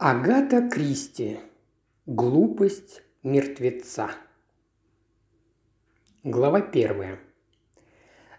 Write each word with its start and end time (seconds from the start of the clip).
Агата 0.00 0.62
Кристи. 0.70 1.40
Глупость 2.06 3.02
мертвеца. 3.24 4.10
Глава 6.22 6.60
первая. 6.60 7.18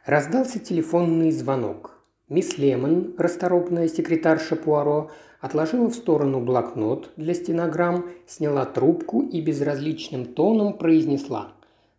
Раздался 0.05 0.59
телефонный 0.59 1.31
звонок. 1.31 1.99
Мисс 2.29 2.57
Лемон, 2.57 3.13
расторопная 3.17 3.89
секретарша 3.89 4.55
Пуаро, 4.55 5.11
отложила 5.41 5.89
в 5.89 5.95
сторону 5.95 6.39
блокнот 6.39 7.11
для 7.17 7.33
стенограмм, 7.33 8.09
сняла 8.25 8.65
трубку 8.65 9.23
и 9.23 9.41
безразличным 9.41 10.27
тоном 10.27 10.77
произнесла 10.77 11.55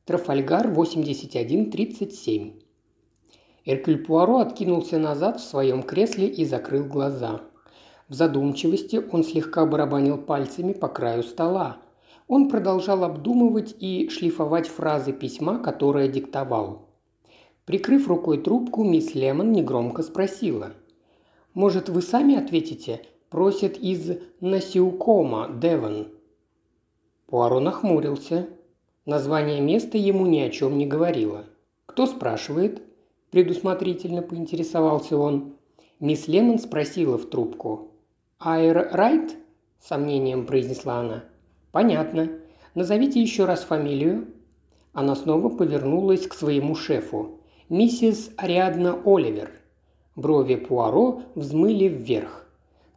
«Трафальгар 0.07 0.69
8137». 0.69 2.63
Эркюль 3.67 4.07
Пуаро 4.07 4.39
откинулся 4.39 4.99
назад 4.99 5.39
в 5.39 5.45
своем 5.45 5.83
кресле 5.83 6.29
и 6.29 6.47
закрыл 6.47 6.87
глаза– 6.87 7.43
в 8.11 8.15
задумчивости 8.15 9.01
он 9.13 9.23
слегка 9.23 9.65
барабанил 9.65 10.19
пальцами 10.19 10.73
по 10.73 10.89
краю 10.89 11.23
стола. 11.23 11.79
Он 12.27 12.49
продолжал 12.49 13.05
обдумывать 13.05 13.77
и 13.79 14.09
шлифовать 14.09 14.67
фразы 14.67 15.13
письма, 15.13 15.61
которое 15.61 16.09
диктовал. 16.09 16.89
Прикрыв 17.67 18.09
рукой 18.09 18.39
трубку, 18.39 18.83
мисс 18.83 19.15
Лемон 19.15 19.53
негромко 19.53 20.03
спросила. 20.03 20.73
«Может, 21.55 21.89
вы 21.89 22.03
сами 22.03 22.35
ответите?» 22.35 23.03
Просит 23.29 23.79
из 23.79 24.19
Насиукома, 24.41 25.49
Девон. 25.63 26.09
Пуаро 27.27 27.61
нахмурился. 27.61 28.49
Название 29.07 29.61
места 29.61 29.99
ему 29.99 30.27
ни 30.27 30.41
о 30.41 30.51
чем 30.51 30.77
не 30.77 30.85
говорило. 30.85 31.45
«Кто 31.87 32.07
спрашивает?»– 32.07 32.83
предусмотрительно 33.31 34.23
поинтересовался 34.23 35.17
он. 35.17 35.55
Мисс 36.01 36.27
Лемон 36.27 36.59
спросила 36.59 37.17
в 37.17 37.31
трубку. 37.31 37.90
«Айр 38.43 38.89
Райт?»– 38.93 39.37
сомнением 39.79 40.47
произнесла 40.47 41.01
она. 41.01 41.25
«Понятно. 41.73 42.31
Назовите 42.75 43.21
еще 43.21 43.45
раз 43.45 43.65
фамилию». 43.65 44.29
Она 44.95 45.15
снова 45.15 45.51
повернулась 45.51 46.27
к 46.27 46.33
своему 46.33 46.75
шефу. 46.75 47.39
«Миссис 47.69 48.31
Ариадна 48.39 48.99
Оливер». 49.05 49.51
Брови 50.17 50.55
Пуаро 50.55 51.21
взмыли 51.35 51.87
вверх. 51.87 52.47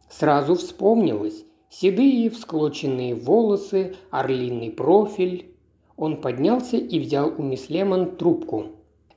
Сразу 0.08 0.54
вспомнилось. 0.54 1.44
Седые 1.68 2.30
всклоченные 2.30 3.14
волосы, 3.14 3.96
орлиный 4.10 4.70
профиль. 4.70 5.54
Он 5.98 6.22
поднялся 6.22 6.78
и 6.78 6.98
взял 6.98 7.30
у 7.36 7.42
мисс 7.42 7.68
Лемон 7.68 8.16
трубку. 8.16 8.68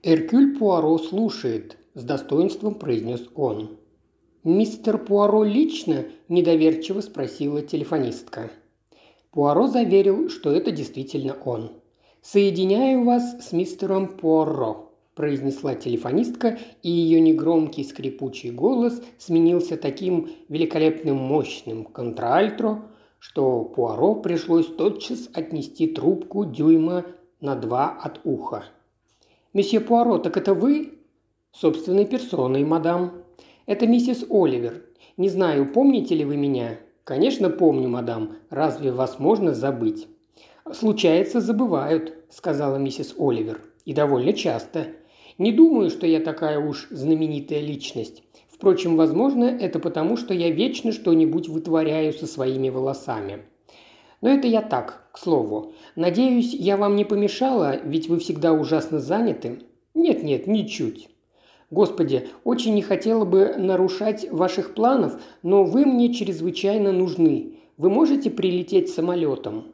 «Эркюль 0.04 0.58
Пуаро 0.58 0.98
слушает»,– 0.98 1.78
с 1.94 2.04
достоинством 2.04 2.76
произнес 2.76 3.30
он. 3.34 3.78
«Мистер 4.44 4.98
Пуаро 4.98 5.46
лично?»– 5.46 6.04
недоверчиво 6.30 7.02
спросила 7.02 7.62
телефонистка. 7.62 8.52
Пуаро 9.32 9.68
заверил, 9.68 10.30
что 10.30 10.52
это 10.52 10.72
действительно 10.72 11.36
он. 11.46 11.72
«Соединяю 12.22 13.04
вас 13.04 13.48
с 13.48 13.52
мистером 13.52 14.18
Пуаро»,– 14.18 14.92
произнесла 15.16 15.76
телефонистка, 15.76 16.58
и 16.84 16.90
ее 16.90 17.22
негромкий 17.22 17.84
скрипучий 17.84 18.52
голос 18.52 19.02
сменился 19.18 19.78
таким 19.78 20.30
великолепным 20.50 21.18
мощным 21.18 21.86
контральтро, 21.86 22.84
что 23.20 23.64
Пуаро 23.64 24.16
пришлось 24.16 24.68
тотчас 24.68 25.30
отнести 25.34 25.88
трубку 25.88 26.46
дюйма 26.46 27.06
на 27.40 27.56
два 27.56 27.90
от 27.90 28.20
уха. 28.24 28.66
«Месье 29.54 29.80
Пуаро, 29.80 30.18
так 30.18 30.38
это 30.38 30.54
вы?» 30.54 31.00
«Собственной 31.52 32.06
персоной, 32.06 32.66
мадам», 32.66 33.24
это 33.68 33.86
миссис 33.86 34.24
Оливер. 34.30 34.86
Не 35.18 35.30
знаю, 35.30 35.72
помните 35.72 36.16
ли 36.16 36.24
вы 36.24 36.38
меня?» 36.38 36.78
«Конечно 37.08 37.50
помню, 37.50 37.88
мадам. 37.88 38.36
Разве 38.50 38.92
вас 38.92 39.18
можно 39.18 39.54
забыть?» 39.54 40.10
«Случается, 40.74 41.40
забывают»,– 41.40 42.14
сказала 42.30 42.76
миссис 42.76 43.16
Оливер. 43.18 43.62
«И 43.86 43.94
довольно 43.94 44.34
часто. 44.34 44.88
Не 45.38 45.54
думаю, 45.54 45.90
что 45.90 46.06
я 46.06 46.20
такая 46.20 46.60
уж 46.60 46.88
знаменитая 46.90 47.62
личность. 47.62 48.24
Впрочем, 48.50 48.98
возможно, 48.98 49.46
это 49.46 49.80
потому, 49.80 50.18
что 50.18 50.34
я 50.34 50.50
вечно 50.50 50.92
что-нибудь 50.92 51.48
вытворяю 51.48 52.12
со 52.12 52.28
своими 52.28 52.68
волосами. 52.68 53.44
Но 54.20 54.28
это 54.28 54.48
я 54.48 54.62
так, 54.62 55.08
к 55.14 55.18
слову. 55.18 55.74
Надеюсь, 55.96 56.54
я 56.54 56.76
вам 56.76 56.98
не 56.98 57.06
помешала, 57.06 57.80
ведь 57.86 58.10
вы 58.10 58.20
всегда 58.20 58.52
ужасно 58.52 59.00
заняты. 59.00 59.62
Нет-нет, 59.94 60.46
ничуть. 60.48 61.08
Господи, 61.70 62.30
очень 62.46 62.76
не 62.76 62.82
хотела 62.82 63.26
бы 63.26 63.56
нарушать 63.58 64.32
ваших 64.32 64.74
планов, 64.74 65.22
но 65.44 65.66
вы 65.66 65.86
мне 65.86 66.14
чрезвычайно 66.14 66.94
нужны. 66.94 67.58
Вы 67.76 67.90
можете 67.90 68.30
прилететь 68.30 68.90
самолетом?» 68.90 69.74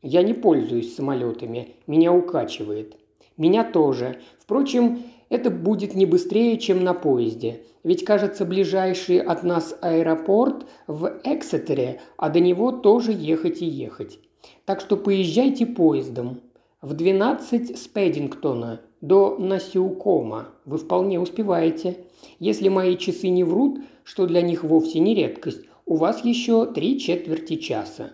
«Я 0.00 0.22
не 0.22 0.32
пользуюсь 0.32 0.94
самолетами. 0.94 1.76
Меня 1.86 2.12
укачивает». 2.12 2.96
«Меня 3.36 3.64
тоже. 3.64 4.20
Впрочем, 4.38 5.02
это 5.28 5.50
будет 5.50 5.94
не 5.94 6.06
быстрее, 6.06 6.56
чем 6.56 6.84
на 6.84 6.94
поезде. 6.94 7.62
Ведь, 7.82 8.04
кажется, 8.04 8.44
ближайший 8.44 9.18
от 9.18 9.42
нас 9.42 9.76
аэропорт 9.82 10.66
в 10.86 11.20
Эксетере, 11.24 12.00
а 12.16 12.30
до 12.30 12.40
него 12.40 12.72
тоже 12.72 13.12
ехать 13.12 13.60
и 13.60 13.66
ехать. 13.66 14.18
Так 14.64 14.80
что 14.80 14.96
поезжайте 14.96 15.66
поездом. 15.66 16.40
В 16.80 16.94
12 16.94 17.78
с 17.78 17.88
Пэддингтона 17.88 18.80
до 19.04 19.36
Насиукома. 19.38 20.48
Вы 20.64 20.78
вполне 20.78 21.20
успеваете. 21.20 21.98
Если 22.38 22.70
мои 22.70 22.96
часы 22.96 23.28
не 23.28 23.44
врут, 23.44 23.80
что 24.02 24.26
для 24.26 24.40
них 24.40 24.64
вовсе 24.64 24.98
не 24.98 25.14
редкость, 25.14 25.60
у 25.84 25.96
вас 25.96 26.24
еще 26.24 26.64
три 26.64 26.98
четверти 26.98 27.56
часа. 27.56 28.12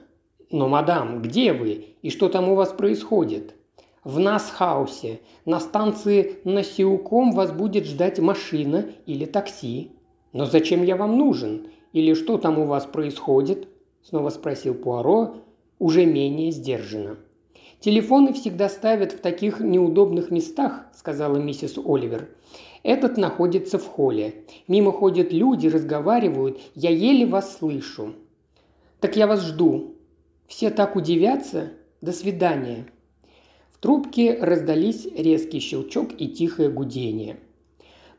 Но, 0.51 0.69
мадам, 0.69 1.23
где 1.23 1.53
вы? 1.53 1.87
И 2.03 2.11
что 2.11 2.29
там 2.29 2.49
у 2.49 2.57
вас 2.57 2.71
происходит? 2.73 3.55
В 4.03 4.19
Насхаусе. 4.19 5.21
На 5.45 5.61
станции 5.61 6.39
Насиуком 6.43 7.33
вас 7.33 7.53
будет 7.53 7.87
ждать 7.87 8.19
машина 8.19 8.87
или 9.07 9.27
такси. 9.27 9.93
Но 10.33 10.45
зачем 10.45 10.83
я 10.83 10.97
вам 10.97 11.17
нужен? 11.17 11.69
Или 11.93 12.15
что 12.15 12.37
там 12.37 12.59
у 12.59 12.65
вас 12.67 12.87
происходит? 12.87 13.69
Снова 14.03 14.31
спросил 14.31 14.75
Пуаро, 14.75 15.37
уже 15.79 16.05
менее 16.05 16.51
сдержанно. 16.51 17.17
«Телефоны 17.81 18.35
всегда 18.35 18.69
ставят 18.69 19.13
в 19.13 19.21
таких 19.21 19.61
неудобных 19.61 20.31
местах»,– 20.31 20.85
сказала 20.95 21.39
миссис 21.39 21.79
Оливер. 21.79 22.29
«Этот 22.83 23.17
находится 23.17 23.79
в 23.79 23.87
холле. 23.87 24.45
Мимо 24.69 24.93
ходят 24.93 25.33
люди, 25.33 25.67
разговаривают. 25.67 26.61
Я 26.75 26.91
еле 26.91 27.25
вас 27.25 27.57
слышу». 27.57 28.15
«Так 29.01 29.17
я 29.17 29.27
вас 29.27 29.41
жду». 29.41 29.95
«Все 30.47 30.69
так 30.69 30.95
удивятся. 30.95 31.71
До 32.03 32.13
свидания». 32.13 32.87
В 33.71 33.79
трубке 33.79 34.35
раздались 34.39 35.07
резкий 35.17 35.61
щелчок 35.61 36.11
и 36.19 36.29
тихое 36.29 36.69
гудение. 36.69 37.39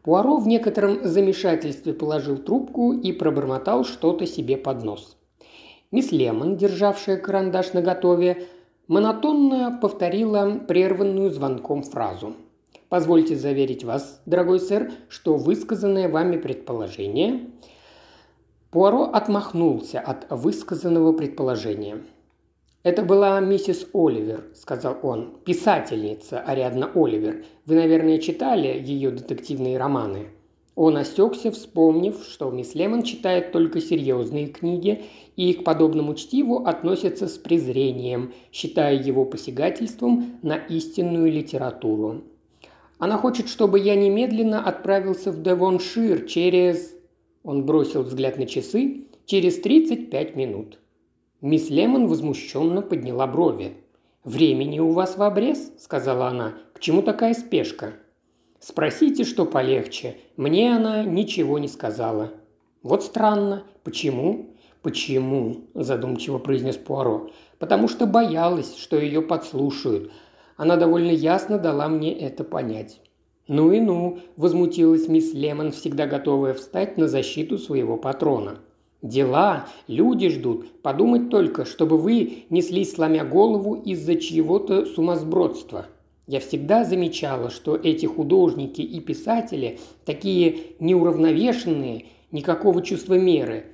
Пуаро 0.01 0.37
в 0.37 0.47
некотором 0.47 1.03
замешательстве 1.03 1.93
положил 1.93 2.37
трубку 2.37 2.93
и 2.93 3.11
пробормотал 3.11 3.83
что-то 3.85 4.25
себе 4.25 4.57
под 4.57 4.83
нос. 4.83 5.17
Мисс 5.91 6.11
Лемон, 6.11 6.57
державшая 6.57 7.17
карандаш 7.17 7.73
наготове, 7.73 8.47
монотонно 8.91 9.79
повторила 9.81 10.59
прерванную 10.67 11.29
звонком 11.31 11.81
фразу. 11.81 12.35
«Позвольте 12.89 13.37
заверить 13.37 13.85
вас, 13.85 14.21
дорогой 14.25 14.59
сэр, 14.59 14.91
что 15.07 15.37
высказанное 15.37 16.09
вами 16.09 16.35
предположение...» 16.35 17.51
Пуаро 18.69 19.03
отмахнулся 19.03 20.01
от 20.01 20.29
высказанного 20.29 21.13
предположения. 21.13 22.03
«Это 22.83 23.03
была 23.03 23.39
миссис 23.39 23.87
Оливер»,– 23.93 24.43
сказал 24.55 24.97
он,– 25.03 25.37
«писательница 25.45 26.41
Ариадна 26.41 26.91
Оливер. 26.93 27.45
Вы, 27.65 27.75
наверное, 27.75 28.17
читали 28.17 28.77
ее 28.77 29.11
детективные 29.11 29.77
романы?» 29.77 30.31
Он 30.75 30.95
осекся, 30.97 31.51
вспомнив, 31.51 32.23
что 32.23 32.49
мисс 32.49 32.75
Лемон 32.75 33.03
читает 33.03 33.51
только 33.51 33.81
серьезные 33.81 34.47
книги 34.47 35.03
и 35.35 35.53
к 35.53 35.63
подобному 35.63 36.15
чтиву 36.15 36.65
относится 36.65 37.27
с 37.27 37.37
презрением, 37.37 38.33
считая 38.51 38.95
его 38.95 39.25
посягательством 39.25 40.39
на 40.41 40.55
истинную 40.55 41.31
литературу. 41.31 42.21
Она 42.99 43.17
хочет, 43.17 43.49
чтобы 43.49 43.79
я 43.79 43.95
немедленно 43.95 44.63
отправился 44.63 45.31
в 45.31 45.41
Девоншир 45.41 46.25
через... 46.25 46.95
Он 47.43 47.65
бросил 47.65 48.03
взгляд 48.03 48.37
на 48.37 48.45
часы. 48.45 49.05
Через 49.25 49.59
35 49.61 50.35
минут. 50.35 50.79
Мисс 51.41 51.69
Лемон 51.69 52.07
возмущенно 52.07 52.81
подняла 52.81 53.27
брови. 53.27 53.73
«Времени 54.23 54.79
у 54.79 54.91
вас 54.91 55.17
в 55.17 55.23
обрез?»– 55.23 55.71
сказала 55.79 56.27
она. 56.27 56.53
«К 56.73 56.79
чему 56.79 57.01
такая 57.01 57.33
спешка?» 57.33 57.93
Спросите, 58.61 59.23
что 59.23 59.45
полегче. 59.45 60.17
Мне 60.37 60.75
она 60.75 61.03
ничего 61.03 61.57
не 61.57 61.67
сказала. 61.67 62.31
Вот 62.83 63.03
странно. 63.03 63.63
Почему? 63.83 64.51
Почему? 64.83 65.61
задумчиво 65.73 66.37
произнес 66.37 66.77
Пуаро. 66.77 67.31
Потому 67.57 67.87
что 67.87 68.05
боялась, 68.05 68.77
что 68.77 68.99
ее 68.99 69.23
подслушают. 69.23 70.11
Она 70.57 70.75
довольно 70.75 71.09
ясно 71.09 71.57
дала 71.57 71.87
мне 71.87 72.15
это 72.15 72.43
понять. 72.43 73.01
«Ну 73.47 73.71
и 73.71 73.79
ну»,– 73.79 74.19
возмутилась 74.37 75.07
мисс 75.07 75.33
Лемон, 75.33 75.71
всегда 75.71 76.05
готовая 76.05 76.53
встать 76.53 76.99
на 76.99 77.07
защиту 77.07 77.57
своего 77.57 77.97
патрона. 77.97 78.59
Дела, 79.01 79.65
люди 79.87 80.29
ждут. 80.29 80.83
Подумать 80.83 81.31
только, 81.31 81.65
чтобы 81.65 81.97
вы 81.97 82.43
неслись, 82.51 82.93
сломя 82.93 83.25
голову 83.25 83.73
из-за 83.73 84.15
чьего-то 84.15 84.85
сумасбродства. 84.85 85.87
Я 86.31 86.39
всегда 86.39 86.85
замечала, 86.85 87.49
что 87.49 87.75
эти 87.75 88.05
художники 88.05 88.79
и 88.79 89.01
писатели 89.01 89.79
такие 90.05 90.77
неуравновешенные, 90.79 92.05
никакого 92.31 92.81
чувства 92.81 93.15
меры. 93.15 93.65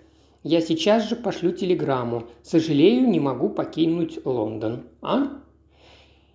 Я 0.41 0.59
сейчас 0.61 1.07
же 1.07 1.15
пошлю 1.15 1.51
телеграмму. 1.51 2.23
Сожалею, 2.41 3.07
не 3.07 3.19
могу 3.19 3.49
покинуть 3.49 4.17
Лондон. 4.25 4.85
А? 5.03 5.39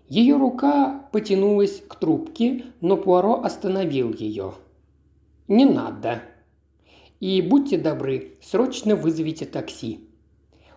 Ее 0.09 0.37
рука 0.37 1.09
потянулась 1.11 1.83
к 1.89 1.97
трубке, 1.97 2.67
но 2.81 2.97
Пуаро 2.97 3.43
остановил 3.43 4.15
ее. 4.15 4.55
«Не 5.49 5.65
надо», 5.65 6.23
и 7.19 7.43
будьте 7.43 7.79
добры, 7.79 8.35
срочно 8.41 8.95
вызовите 8.95 9.45
такси». 9.45 9.99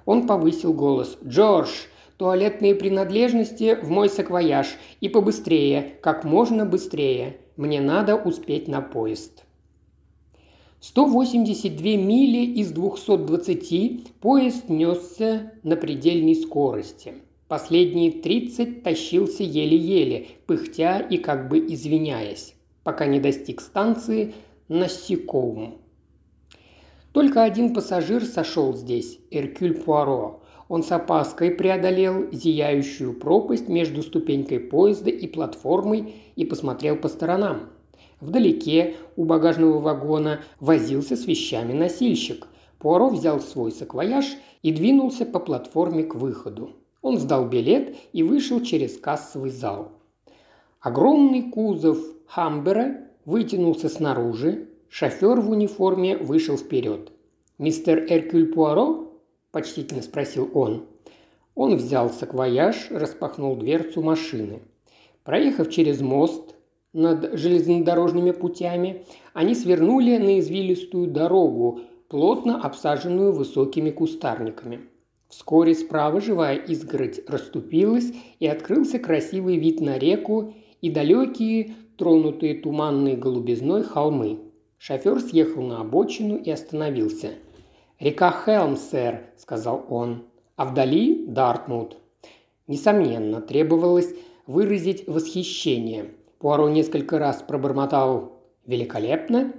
Он 0.05 0.25
повысил 0.25 0.73
голос. 0.73 1.19
«Джордж, 1.23 1.69
туалетные 2.17 2.75
принадлежности 2.75 3.75
в 3.81 3.89
мой 3.89 4.09
саквояж. 4.09 4.67
И 5.01 5.09
побыстрее, 5.09 5.97
как 6.01 6.23
можно 6.23 6.65
быстрее. 6.65 7.37
Мне 7.57 7.81
надо 7.81 8.15
успеть 8.15 8.67
на 8.67 8.81
поезд». 8.81 9.45
182 10.81 11.95
мили 11.97 12.59
из 12.59 12.71
220 12.71 14.13
поезд 14.19 14.69
несся 14.69 15.51
на 15.63 15.75
предельной 15.75 16.35
скорости. 16.35 17.15
Последние 17.47 18.11
30 18.11 18.83
тащился 18.83 19.41
еле-еле, 19.43 20.27
пыхтя 20.45 20.99
и 20.99 21.17
как 21.17 21.49
бы 21.49 21.57
извиняясь, 21.57 22.53
пока 22.83 23.07
не 23.07 23.19
достиг 23.19 23.61
станции 23.61 24.35
Насикоум. 24.67 25.79
Только 27.13 27.43
один 27.43 27.73
пассажир 27.73 28.23
сошел 28.23 28.73
здесь– 28.73 29.19
Эркюль 29.31 29.73
Пуаро. 29.73 30.43
Он 30.67 30.83
с 30.83 30.91
опаской 30.91 31.51
преодолел 31.51 32.31
зияющую 32.31 33.13
пропасть 33.13 33.69
между 33.69 34.01
ступенькой 34.01 34.59
поезда 34.59 35.11
и 35.11 35.27
платформой 35.27 36.15
и 36.35 36.45
посмотрел 36.45 36.95
по 36.95 37.07
сторонам. 37.07 37.69
Вдалеке 38.19 38.95
у 39.15 39.25
багажного 39.25 39.79
вагона 39.79 40.41
возился 40.59 41.15
с 41.15 41.27
вещами 41.27 41.73
носильщик. 41.73 42.47
Пуаро 42.79 43.09
взял 43.09 43.39
свой 43.39 43.71
саквояж 43.71 44.25
и 44.63 44.71
двинулся 44.71 45.25
по 45.25 45.39
платформе 45.39 46.03
к 46.03 46.15
выходу. 46.15 46.71
Он 47.01 47.19
сдал 47.19 47.47
билет 47.47 47.95
и 48.13 48.23
вышел 48.23 48.61
через 48.61 48.97
кассовый 48.97 49.51
зал. 49.51 49.91
Огромный 50.79 51.51
кузов 51.51 51.99
Хамбера 52.27 53.01
вытянулся 53.25 53.89
снаружи, 53.89 54.69
Шофер 54.89 55.41
в 55.41 55.49
униформе 55.49 56.17
вышел 56.17 56.57
вперед. 56.57 57.11
«Мистер 57.57 58.05
Эркюль 58.09 58.53
Пуаро?»– 58.53 59.04
почтительно 59.55 60.01
спросил 60.01 60.51
он. 60.53 60.83
Он 61.55 61.77
взял 61.77 62.09
саквояж, 62.09 62.87
распахнул 62.91 63.55
дверцу 63.55 64.01
машины. 64.01 64.59
Проехав 65.23 65.69
через 65.69 66.01
мост 66.01 66.55
над 66.91 67.39
железнодорожными 67.39 68.31
путями, 68.31 69.05
они 69.33 69.55
свернули 69.55 70.17
на 70.17 70.39
извилистую 70.41 71.07
дорогу, 71.07 71.79
плотно 72.09 72.61
обсаженную 72.61 73.31
высокими 73.31 73.91
кустарниками. 73.91 74.81
Вскоре 75.29 75.73
справа 75.73 76.19
живая 76.19 76.57
изгородь 76.57 77.21
расступилась, 77.25 78.11
и 78.41 78.47
открылся 78.47 78.99
красивый 78.99 79.55
вид 79.55 79.79
на 79.79 79.97
реку 79.97 80.53
и 80.81 80.89
далекие, 80.89 81.75
тронутые 81.97 82.55
туманной 82.55 83.15
голубизной 83.15 83.83
холмы. 83.83 84.37
Шофер 84.77 85.21
съехал 85.21 85.61
на 85.61 85.79
обочину 85.79 86.35
и 86.35 86.51
остановился. 86.51 87.35
«Река 87.99 88.31
Хелм, 88.45 88.75
сэр»,– 88.75 89.21
сказал 89.37 89.85
он. 89.89 90.23
«А 90.55 90.65
вдали– 90.65 91.25
Дартмут». 91.27 91.97
Несомненно, 92.67 93.41
требовалось 93.41 94.13
выразить 94.47 95.07
восхищение. 95.07 96.11
Пуаро 96.39 96.69
несколько 96.69 97.19
раз 97.19 97.43
пробормотал 97.47 98.33
«великолепно». 98.65 99.53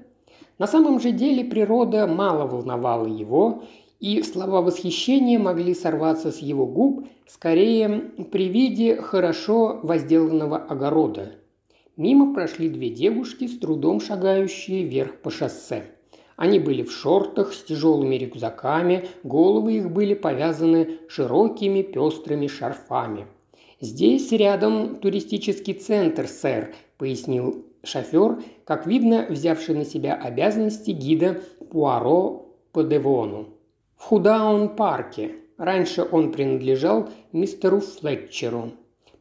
На 0.58 0.66
самом 0.66 1.00
же 1.00 1.12
деле 1.12 1.44
природа 1.44 2.06
мало 2.06 2.46
волновала 2.46 3.06
его, 3.06 3.62
и 4.00 4.22
слова 4.22 4.62
восхищения 4.62 5.38
могли 5.38 5.74
сорваться 5.74 6.30
с 6.30 6.38
его 6.38 6.66
губ 6.66 7.08
скорее 7.26 8.12
при 8.30 8.48
виде 8.48 8.96
хорошо 8.96 9.80
возделанного 9.82 10.58
огорода– 10.58 11.32
Мимо 11.96 12.34
прошли 12.34 12.68
две 12.68 12.90
девушки, 12.90 13.46
с 13.46 13.58
трудом 13.58 14.02
шагающие 14.02 14.82
вверх 14.82 15.22
по 15.22 15.30
шоссе. 15.30 15.84
Они 16.36 16.58
были 16.58 16.82
в 16.82 16.92
шортах 16.92 17.52
с 17.52 17.64
тяжелыми 17.64 18.16
рюкзаками, 18.16 19.08
головы 19.24 19.78
их 19.78 19.90
были 19.90 20.14
повязаны 20.14 20.98
широкими 21.08 21.82
пестрыми 21.82 22.46
шарфами. 22.46 23.26
«Здесь 23.80 24.32
рядом 24.32 24.96
туристический 24.96 25.74
центр, 25.74 26.26
сэр»,– 26.26 26.74
пояснил 26.98 27.64
шофер, 27.82 28.42
как 28.64 28.86
видно, 28.86 29.26
взявший 29.28 29.74
на 29.74 29.84
себя 29.84 30.14
обязанности 30.14 30.90
гида 30.90 31.40
Пуаро 31.70 32.46
по 32.72 32.82
Девону. 32.82 33.48
В 33.96 34.04
Худаун-парке. 34.04 35.36
Раньше 35.56 36.06
он 36.10 36.32
принадлежал 36.32 37.08
мистеру 37.32 37.80
Флетчеру. 37.80 38.72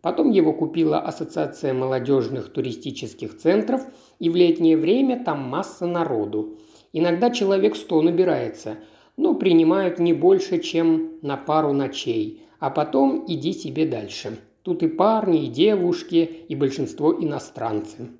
Потом 0.01 0.31
его 0.31 0.53
купила 0.53 0.99
Ассоциация 0.99 1.73
молодежных 1.73 2.51
туристических 2.51 3.37
центров, 3.37 3.81
и 4.19 4.29
в 4.29 4.35
летнее 4.35 4.77
время 4.77 5.23
там 5.23 5.41
масса 5.43 5.87
народу. 5.87 6.57
Иногда 6.97 7.29
человек 7.29 7.75
сто 7.75 8.01
набирается, 8.01 8.77
но 9.17 9.33
принимают 9.33 9.99
не 9.99 10.13
больше, 10.13 10.59
чем 10.59 11.19
на 11.21 11.35
пару 11.35 11.73
ночей, 11.73 12.45
а 12.59 12.69
потом 12.69 13.25
иди 13.27 13.51
себе 13.51 13.85
дальше. 13.85 14.39
Тут 14.61 14.81
и 14.81 14.87
парни, 14.87 15.43
и 15.43 15.49
девушки, 15.49 16.19
и 16.47 16.55
большинство 16.55 17.13
иностранцы. 17.13 18.11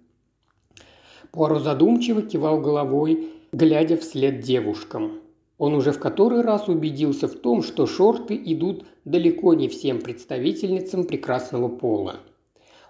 Пуаро 1.32 1.60
задумчиво 1.60 2.22
кивал 2.22 2.60
головой, 2.60 3.30
глядя 3.54 3.96
вслед 3.96 4.42
девушкам. 4.42 5.22
Он 5.58 5.74
уже 5.74 5.94
в 5.94 6.00
который 6.00 6.42
раз 6.42 6.68
убедился 6.68 7.30
в 7.30 7.36
том, 7.36 7.64
что 7.64 7.88
шорты 7.88 8.36
идут 8.36 8.84
далеко 9.06 9.54
не 9.54 9.70
всем 9.70 10.02
представительницам 10.02 11.06
прекрасного 11.06 11.70
пола. 11.70 12.18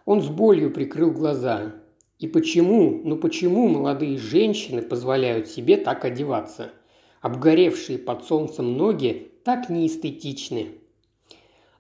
Он 0.06 0.24
с 0.24 0.30
болью 0.30 0.72
прикрыл 0.72 1.12
глаза. 1.12 1.74
И 2.20 2.28
почему, 2.28 3.02
ну 3.04 3.18
почему 3.18 3.68
молодые 3.68 4.18
женщины 4.18 4.82
позволяют 4.82 5.48
себе 5.48 5.76
так 5.78 6.06
одеваться? 6.06 6.72
Обгоревшие 7.22 7.98
под 7.98 8.24
солнцем 8.24 8.78
ноги 8.78 9.32
так 9.44 9.70
неэстетичны. 9.70 10.68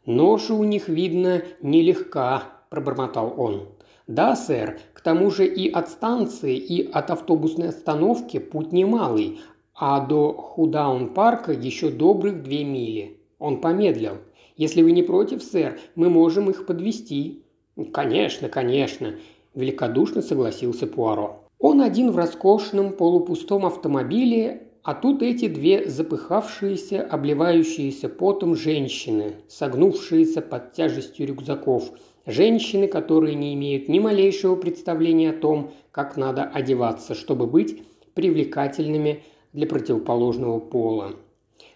«Ноша 0.05 0.53
у 0.53 0.63
них, 0.63 0.87
видно, 0.87 1.41
нелегка»,– 1.61 2.43
пробормотал 2.69 3.33
он. 3.37 3.69
«Да, 4.07 4.35
сэр, 4.35 4.79
к 4.93 5.01
тому 5.01 5.31
же 5.31 5.47
и 5.47 5.69
от 5.71 5.89
станции, 5.89 6.57
и 6.57 6.87
от 6.91 7.09
автобусной 7.09 7.69
остановки 7.69 8.37
путь 8.37 8.71
немалый, 8.71 9.39
а 9.73 10.05
до 10.05 10.33
Худаун-парка 10.33 11.53
еще 11.53 11.89
добрых 11.89 12.43
две 12.43 12.63
мили. 12.63 13.19
Он 13.39 13.61
помедлил. 13.61 14.17
«Если 14.57 14.83
вы 14.83 14.91
не 14.91 15.01
против, 15.01 15.41
сэр, 15.41 15.79
мы 15.95 16.09
можем 16.09 16.49
их 16.49 16.65
подвести. 16.65 17.45
«Конечно, 17.91 18.47
конечно»,– 18.47 19.15
великодушно 19.55 20.21
согласился 20.21 20.85
Пуаро. 20.85 21.45
Он 21.57 21.81
один 21.81 22.11
в 22.11 22.17
роскошном 22.17 22.93
полупустом 22.93 23.65
автомобиле, 23.65 24.67
а 24.83 24.93
тут 24.93 25.23
эти 25.23 25.47
две 25.47 25.89
запыхавшиеся, 25.89 27.01
обливающиеся 27.01 28.07
потом 28.07 28.55
женщины, 28.55 29.33
согнувшиеся 29.47 30.41
под 30.41 30.73
тяжестью 30.73 31.27
рюкзаков. 31.27 31.91
Женщины, 32.27 32.87
которые 32.87 33.35
не 33.35 33.53
имеют 33.55 33.87
ни 33.87 33.99
малейшего 33.99 34.55
представления 34.55 35.31
о 35.31 35.39
том, 35.39 35.71
как 35.91 36.17
надо 36.17 36.43
одеваться, 36.43 37.15
чтобы 37.15 37.47
быть 37.47 37.81
привлекательными 38.13 39.23
для 39.53 39.65
противоположного 39.65 40.59
пола. 40.59 41.13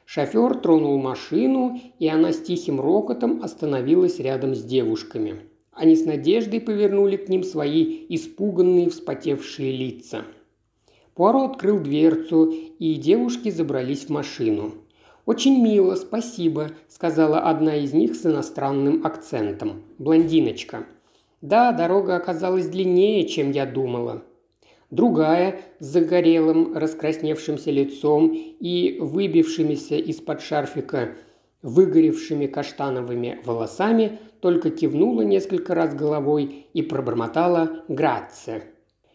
Шофер 0.05 0.55
тронул 0.55 0.97
машину, 0.99 1.79
и 1.99 2.07
она 2.07 2.33
с 2.33 2.41
тихим 2.41 2.81
рокотом 2.81 3.41
остановилась 3.43 4.19
рядом 4.19 4.55
с 4.55 4.63
девушками. 4.63 5.41
Они 5.79 5.95
с 5.95 6.03
надеждой 6.03 6.59
повернули 6.59 7.15
к 7.15 7.29
ним 7.29 7.41
свои 7.41 8.05
испуганные 8.09 8.89
вспотевшие 8.89 9.71
лица. 9.71 10.25
Пуаро 11.15 11.45
открыл 11.45 11.79
дверцу, 11.79 12.51
и 12.51 12.95
девушки 12.95 13.49
забрались 13.49 14.05
в 14.05 14.09
машину. 14.09 14.73
«Очень 15.25 15.63
мило, 15.63 15.95
спасибо»,– 15.95 16.71
сказала 16.89 17.39
одна 17.39 17.77
из 17.77 17.93
них 17.93 18.15
с 18.15 18.25
иностранным 18.25 19.05
акцентом. 19.05 19.83
Блондиночка. 19.99 20.85
«Да, 21.39 21.71
дорога 21.71 22.17
оказалась 22.17 22.67
длиннее, 22.67 23.25
чем 23.25 23.51
я 23.51 23.65
думала», 23.65 24.23
Другая 24.91 25.61
с 25.79 25.85
загорелым, 25.85 26.75
раскрасневшимся 26.75 27.69
лицом 27.71 28.33
и 28.33 28.97
выбившимися 28.99 29.95
из-под 29.95 30.41
шарфика 30.41 31.11
выгоревшими 31.61 32.47
каштановыми 32.47 33.39
волосами, 33.45 34.19
только 34.41 34.69
кивнула 34.69 35.21
несколько 35.21 35.75
раз 35.75 35.93
головой 35.93 36.67
и 36.73 36.81
пробормотала 36.81 37.83
«Грация». 37.87 38.63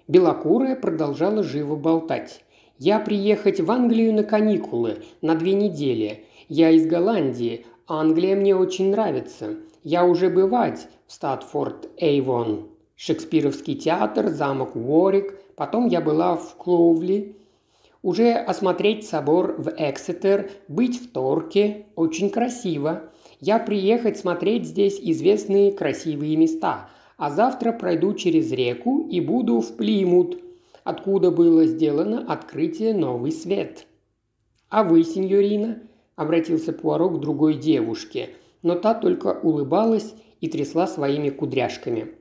Белокурая 0.06 0.76
продолжала 0.76 1.42
живо 1.42 1.76
болтать. 1.76 2.44
Я 2.78 2.98
приехать 2.98 3.60
в 3.60 3.70
Англию 3.70 4.12
на 4.12 4.24
каникулы, 4.24 4.98
на 5.22 5.36
две 5.36 5.54
недели. 5.54 6.24
Я 6.48 6.70
из 6.70 6.86
Голландии. 6.86 7.64
Англия 7.86 8.36
мне 8.36 8.54
очень 8.56 8.90
нравится. 8.90 9.56
Я 9.82 10.04
уже 10.04 10.28
бывать 10.28 10.88
в 11.06 11.12
Статфорд 11.12 11.88
Эйвон. 11.96 12.68
Шекспировский 12.96 13.76
театр, 13.76 14.28
замок 14.28 14.74
Уорик. 14.74 15.38
Потом 15.56 15.86
я 15.86 16.00
была 16.00 16.36
в 16.36 16.56
Клоувли. 16.56 17.36
Уже 18.02 18.32
осмотреть 18.32 19.06
собор 19.06 19.54
в 19.56 19.72
Эксетер, 19.78 20.50
быть 20.68 21.00
в 21.00 21.12
Торке. 21.12 21.86
Очень 21.96 22.28
красиво. 22.28 23.04
Я 23.46 23.58
приехать 23.58 24.16
смотреть 24.16 24.64
здесь 24.64 24.98
известные 24.98 25.70
красивые 25.70 26.34
места. 26.34 26.88
А 27.18 27.28
завтра 27.28 27.72
пройду 27.72 28.14
через 28.14 28.50
реку 28.50 29.06
и 29.06 29.20
буду 29.20 29.60
в 29.60 29.76
Плимут, 29.76 30.38
откуда 30.82 31.30
было 31.30 31.66
сделано 31.66 32.24
открытие 32.26 32.94
«Новый 32.94 33.32
свет». 33.32 33.86
«А 34.70 34.82
вы, 34.82 35.04
сеньорина?»– 35.04 35.82
обратился 36.16 36.72
Пуаро 36.72 37.10
к 37.10 37.20
другой 37.20 37.52
девушке, 37.58 38.30
но 38.62 38.76
та 38.76 38.94
только 38.94 39.38
улыбалась 39.42 40.14
и 40.40 40.48
трясла 40.48 40.86
своими 40.86 41.28
кудряшками. 41.28 42.14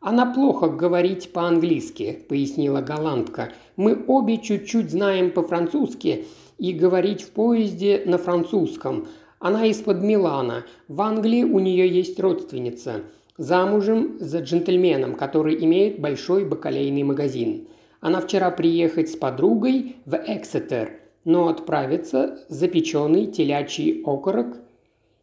«Она 0.00 0.26
плохо 0.26 0.68
говорить 0.68 1.32
по-английски»,– 1.32 2.18
пояснила 2.28 2.82
голландка. 2.82 3.50
«Мы 3.76 4.04
обе 4.06 4.36
чуть-чуть 4.36 4.90
знаем 4.90 5.30
по-французски 5.30 6.26
и 6.58 6.72
говорить 6.72 7.22
в 7.22 7.30
поезде 7.30 8.02
на 8.04 8.18
французском. 8.18 9.08
Она 9.38 9.66
из-под 9.66 10.02
Милана. 10.02 10.64
В 10.88 11.02
Англии 11.02 11.44
у 11.44 11.58
нее 11.58 11.88
есть 11.88 12.18
родственница. 12.18 13.02
Замужем 13.36 14.16
за 14.18 14.40
джентльменом, 14.40 15.14
который 15.14 15.62
имеет 15.62 16.00
большой 16.00 16.46
бакалейный 16.46 17.02
магазин. 17.02 17.68
Она 18.00 18.20
вчера 18.20 18.50
приехать 18.50 19.10
с 19.10 19.16
подругой 19.16 19.96
в 20.06 20.14
Эксетер, 20.14 21.00
но 21.24 21.48
отправится 21.48 22.38
запеченный 22.48 23.26
телячий 23.26 24.02
окорок 24.06 24.56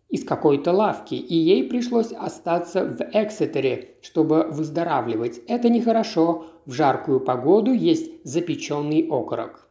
из 0.10 0.24
какой-то 0.24 0.72
лавки, 0.74 1.16
и 1.16 1.36
ей 1.36 1.64
пришлось 1.64 2.12
остаться 2.12 2.86
в 2.86 3.02
Эксетере, 3.14 3.96
чтобы 4.04 4.44
выздоравливать. 4.44 5.42
Это 5.48 5.70
нехорошо. 5.70 6.46
В 6.68 6.72
жаркую 6.72 7.20
погоду 7.20 7.72
есть 7.72 8.24
запеченный 8.24 9.08
окорок. 9.10 9.68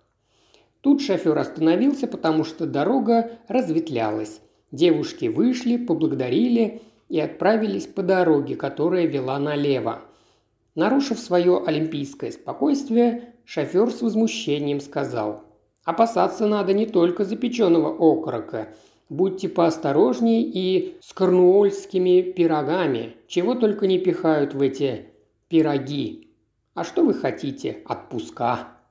Тут 0.82 1.00
шофер 1.00 1.38
остановился, 1.38 2.08
потому 2.08 2.42
что 2.44 2.66
дорога 2.66 3.30
разветвлялась. 3.46 4.40
Девушки 4.72 5.26
вышли, 5.26 5.76
поблагодарили 5.76 6.82
и 7.08 7.20
отправились 7.20 7.86
по 7.86 8.02
дороге, 8.02 8.56
которая 8.56 9.06
вела 9.06 9.38
налево. 9.38 10.02
Нарушив 10.74 11.20
свое 11.20 11.62
олимпийское 11.64 12.32
спокойствие, 12.32 13.34
шофер 13.44 13.90
с 13.90 14.02
возмущением 14.02 14.80
сказал 14.80 15.44
«Опасаться 15.84 16.48
надо 16.48 16.72
не 16.72 16.86
только 16.86 17.24
запеченного 17.24 17.90
окорока. 17.90 18.74
Будьте 19.08 19.48
поосторожнее 19.48 20.42
и 20.42 20.96
с 21.00 21.12
корнуольскими 21.12 22.22
пирогами, 22.22 23.14
чего 23.28 23.54
только 23.54 23.86
не 23.86 23.98
пихают 23.98 24.54
в 24.54 24.60
эти 24.60 25.06
пироги. 25.48 26.30
А 26.74 26.82
что 26.82 27.04
вы 27.04 27.14
хотите? 27.14 27.82
Отпуска!» 27.84 28.81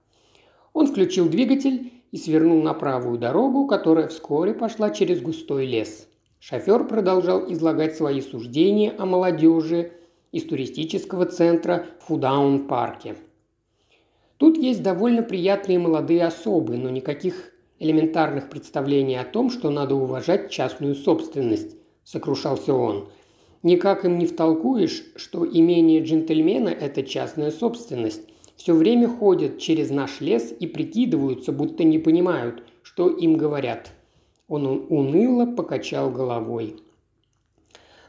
Он 0.73 0.87
включил 0.87 1.29
двигатель 1.29 1.91
и 2.11 2.17
свернул 2.17 2.61
на 2.61 2.73
правую 2.73 3.17
дорогу, 3.17 3.67
которая 3.67 4.07
вскоре 4.07 4.53
пошла 4.53 4.89
через 4.89 5.21
густой 5.21 5.65
лес. 5.65 6.07
Шофер 6.39 6.85
продолжал 6.87 7.51
излагать 7.51 7.95
свои 7.95 8.21
суждения 8.21 8.93
о 8.97 9.05
молодежи 9.05 9.91
из 10.31 10.43
туристического 10.45 11.25
центра 11.25 11.85
Фудаун-парке. 12.07 13.15
Тут 14.37 14.57
есть 14.57 14.81
довольно 14.81 15.21
приятные 15.21 15.77
молодые 15.77 16.25
особы, 16.25 16.77
но 16.77 16.89
никаких 16.89 17.51
элементарных 17.77 18.49
представлений 18.49 19.17
о 19.17 19.23
том, 19.23 19.49
что 19.51 19.69
надо 19.69 19.95
уважать 19.95 20.49
частную 20.49 20.95
собственность, 20.95 21.75
сокрушался 22.03 22.73
он. 22.73 23.09
Никак 23.61 24.05
им 24.05 24.17
не 24.17 24.25
втолкуешь, 24.25 25.03
что 25.15 25.45
имение 25.45 26.03
джентльмена– 26.03 26.69
это 26.69 27.03
частная 27.03 27.51
собственность, 27.51 28.23
все 28.61 28.75
время 28.75 29.09
ходят 29.09 29.57
через 29.57 29.89
наш 29.89 30.21
лес 30.21 30.53
и 30.59 30.67
прикидываются, 30.67 31.51
будто 31.51 31.83
не 31.83 31.97
понимают, 31.97 32.63
что 32.83 33.09
им 33.09 33.35
говорят. 33.35 33.91
Он 34.47 34.85
уныло 34.87 35.47
покачал 35.47 36.11
головой. 36.11 36.75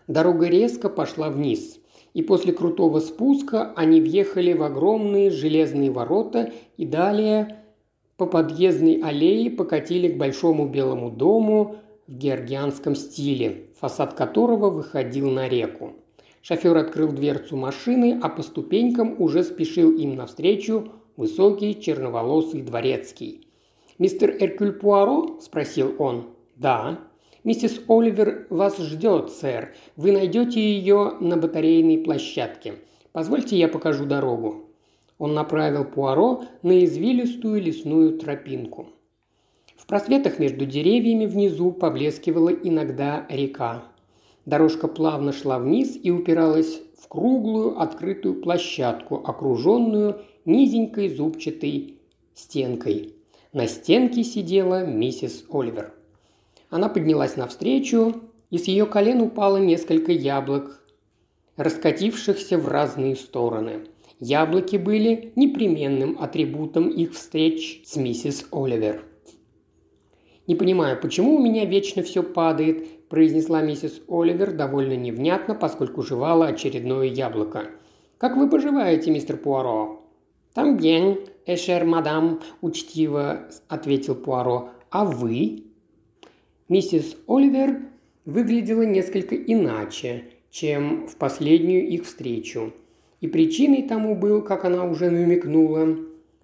Дорога 0.08 0.48
резко 0.48 0.90
пошла 0.90 1.30
вниз, 1.30 1.78
и 2.12 2.22
после 2.22 2.52
крутого 2.52 3.00
спуска 3.00 3.72
они 3.76 4.02
въехали 4.02 4.52
в 4.52 4.62
огромные 4.62 5.30
железные 5.30 5.90
ворота 5.90 6.52
и 6.76 6.84
далее 6.84 7.64
по 8.18 8.26
подъездной 8.26 9.00
аллее 9.02 9.50
покатили 9.50 10.08
к 10.08 10.18
большому 10.18 10.68
белому 10.68 11.10
дому 11.10 11.76
в 12.06 12.12
георгианском 12.12 12.94
стиле, 12.94 13.68
фасад 13.80 14.12
которого 14.12 14.68
выходил 14.68 15.30
на 15.30 15.48
реку. 15.48 15.94
Шофер 16.42 16.76
открыл 16.76 17.12
дверцу 17.12 17.56
машины, 17.56 18.18
а 18.20 18.28
по 18.28 18.42
ступенькам 18.42 19.14
уже 19.20 19.44
спешил 19.44 19.92
им 19.96 20.16
навстречу 20.16 20.90
высокий 21.16 21.80
черноволосый 21.80 22.62
дворецкий. 22.62 23.46
«Мистер 23.98 24.36
Эркюль 24.40 24.72
Пуаро?»– 24.72 25.38
спросил 25.40 25.94
он. 25.98 26.30
«Да». 26.56 26.98
«Миссис 27.44 27.80
Оливер 27.88 28.46
вас 28.50 28.78
ждет, 28.78 29.30
сэр. 29.30 29.74
Вы 29.96 30.12
найдете 30.12 30.60
ее 30.60 31.12
на 31.20 31.36
батарейной 31.36 31.98
площадке. 31.98 32.74
Позвольте, 33.12 33.56
я 33.56 33.68
покажу 33.68 34.04
дорогу». 34.04 34.68
Он 35.18 35.34
направил 35.34 35.84
Пуаро 35.84 36.44
на 36.62 36.84
извилистую 36.84 37.62
лесную 37.62 38.18
тропинку. 38.18 38.88
В 39.76 39.86
просветах 39.86 40.38
между 40.38 40.66
деревьями 40.66 41.26
внизу 41.26 41.72
поблескивала 41.72 42.50
иногда 42.50 43.26
река. 43.28 43.84
Дорожка 44.44 44.88
плавно 44.88 45.32
шла 45.32 45.58
вниз 45.58 45.96
и 46.02 46.10
упиралась 46.10 46.80
в 46.98 47.06
круглую 47.08 47.80
открытую 47.80 48.40
площадку, 48.40 49.16
окруженную 49.24 50.22
низенькой 50.44 51.08
зубчатой 51.08 51.98
стенкой. 52.34 53.14
На 53.52 53.68
стенке 53.68 54.24
сидела 54.24 54.84
миссис 54.84 55.44
Оливер. 55.50 55.92
Она 56.70 56.88
поднялась 56.88 57.36
навстречу, 57.36 58.14
и 58.50 58.58
с 58.58 58.64
ее 58.64 58.86
колен 58.86 59.20
упало 59.20 59.58
несколько 59.58 60.10
яблок, 60.10 60.82
раскатившихся 61.56 62.58
в 62.58 62.66
разные 62.66 63.14
стороны. 63.14 63.86
Яблоки 64.18 64.76
были 64.76 65.32
непременным 65.36 66.16
атрибутом 66.20 66.88
их 66.88 67.12
встреч 67.12 67.82
с 67.84 67.96
миссис 67.96 68.46
Оливер. 68.50 69.04
«Не 70.46 70.56
понимаю, 70.56 71.00
почему 71.00 71.36
у 71.36 71.38
меня 71.38 71.64
вечно 71.64 72.02
все 72.02 72.22
падает?» 72.22 72.88
Произнесла 73.12 73.60
миссис 73.60 74.00
Оливер 74.08 74.52
довольно 74.52 74.96
невнятно, 74.96 75.54
поскольку 75.54 76.02
жевала 76.02 76.46
очередное 76.46 77.04
яблоко. 77.04 77.66
«Как 78.16 78.38
вы 78.38 78.48
поживаете, 78.48 79.10
мистер 79.10 79.36
Пуаро?» 79.36 80.00
«Там 80.54 80.78
bien, 80.78 81.28
эшер 81.44 81.84
мадам»,– 81.84 82.40
учтиво 82.62 83.50
ответил 83.68 84.14
Пуаро. 84.14 84.70
«А 84.88 85.04
вы?» 85.04 85.64
Миссис 86.70 87.14
Оливер 87.28 87.82
выглядела 88.24 88.80
несколько 88.80 89.36
иначе, 89.36 90.24
чем 90.50 91.06
в 91.06 91.16
последнюю 91.16 91.86
их 91.86 92.06
встречу. 92.06 92.72
И 93.20 93.28
причиной 93.28 93.82
тому 93.82 94.16
был, 94.16 94.40
как 94.40 94.64
она 94.64 94.86
уже 94.86 95.10
намекнула, 95.10 95.98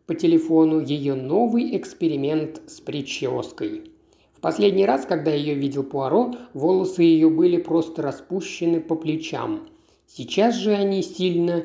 по 0.05 0.15
телефону 0.15 0.81
ее 0.81 1.15
новый 1.15 1.75
эксперимент 1.79 2.61
с 2.67 2.79
прической– 2.83 3.91
в 4.39 4.41
последний 4.41 4.87
раз, 4.87 5.05
когда 5.05 5.33
ее 5.33 5.55
видел 5.55 5.83
Пуаро, 5.83 6.33
волосы 6.55 7.03
ее 7.03 7.29
были 7.29 7.57
просто 7.57 8.03
распущены 8.03 8.81
по 8.81 8.95
плечам. 8.95 9.67
Сейчас 10.07 10.55
же 10.55 10.71
они 10.75 11.03
сильно 11.03 11.65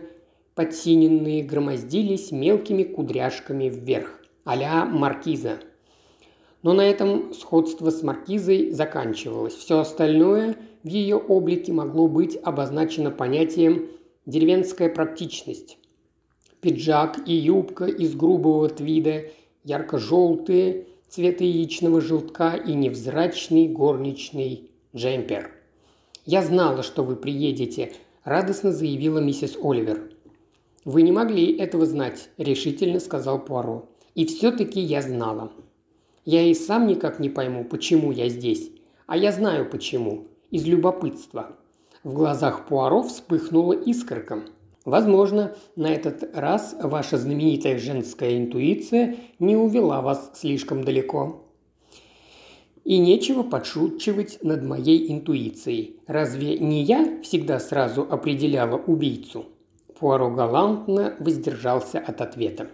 подсиненные 0.56 1.44
громоздились 1.44 2.32
мелкими 2.32 2.82
кудряшками 2.82 3.70
вверх, 3.70 4.20
а 4.44 4.86
маркиза. 4.86 5.60
Но 6.64 6.74
на 6.74 6.82
этом 6.82 7.36
сходство 7.36 7.92
с 7.92 8.02
маркизой 8.02 8.72
заканчивалось. 8.72 9.54
Все 9.54 9.78
остальное 9.78 10.56
в 10.82 10.88
ее 10.88 11.18
облике 11.18 11.72
могло 11.72 12.08
быть 12.08 12.40
обозначено 12.42 13.12
понятием 13.12 13.88
«деревенская 14.26 14.90
практичность». 14.90 15.78
Пиджак 16.60 17.20
и 17.28 17.36
юбка 17.36 17.86
из 17.86 18.16
грубого 18.16 18.68
твида, 18.68 19.26
ярко-желтые– 19.64 20.88
цвета 21.14 21.44
яичного 21.44 22.02
желтка 22.02 22.56
и 22.56 22.74
невзрачный 22.74 23.68
горничный 23.68 24.72
джемпер. 24.96 25.52
«Я 26.26 26.42
знала, 26.42 26.82
что 26.82 27.04
вы 27.04 27.16
приедете»,– 27.16 27.94
радостно 28.24 28.72
заявила 28.72 29.20
миссис 29.20 29.56
Оливер. 29.62 30.10
«Вы 30.86 31.04
не 31.04 31.12
могли 31.12 31.56
этого 31.56 31.86
знать»,– 31.86 32.30
решительно 32.38 33.00
сказал 33.00 33.38
Пуаро. 33.38 33.88
«И 34.16 34.26
все-таки 34.26 34.80
я 34.80 35.04
знала. 35.04 35.52
Я 36.26 36.42
и 36.42 36.56
сам 36.56 36.88
никак 36.88 37.20
не 37.20 37.30
пойму, 37.30 37.64
почему 37.64 38.12
я 38.12 38.28
здесь. 38.28 38.72
А 39.06 39.16
я 39.16 39.32
знаю 39.32 39.70
почему. 39.70 40.26
Из 40.50 40.66
любопытства». 40.66 41.56
В 42.04 42.12
глазах 42.14 42.68
Пуаро 42.68 43.04
вспыхнула 43.04 43.74
искорка. 43.74 44.46
Возможно, 44.86 45.56
на 45.76 45.94
этот 45.94 46.36
раз 46.36 46.76
ваша 46.82 47.18
знаменитая 47.18 47.80
женская 47.80 48.38
интуиция 48.38 49.16
не 49.40 49.56
увела 49.56 50.02
вас 50.02 50.32
слишком 50.36 50.84
далеко. 50.84 51.44
И 52.84 52.98
нечего 52.98 53.44
подшучивать 53.44 54.40
над 54.44 54.64
моей 54.64 55.10
интуицией. 55.10 56.02
Разве 56.06 56.60
не 56.60 56.84
я 56.84 57.22
всегда 57.22 57.60
сразу 57.60 58.02
определяла 58.02 58.76
убийцу? 58.76 59.46
Пуаро 59.98 60.30
галантно 60.30 61.16
воздержался 61.20 62.00
от 62.00 62.20
ответа. 62.20 62.68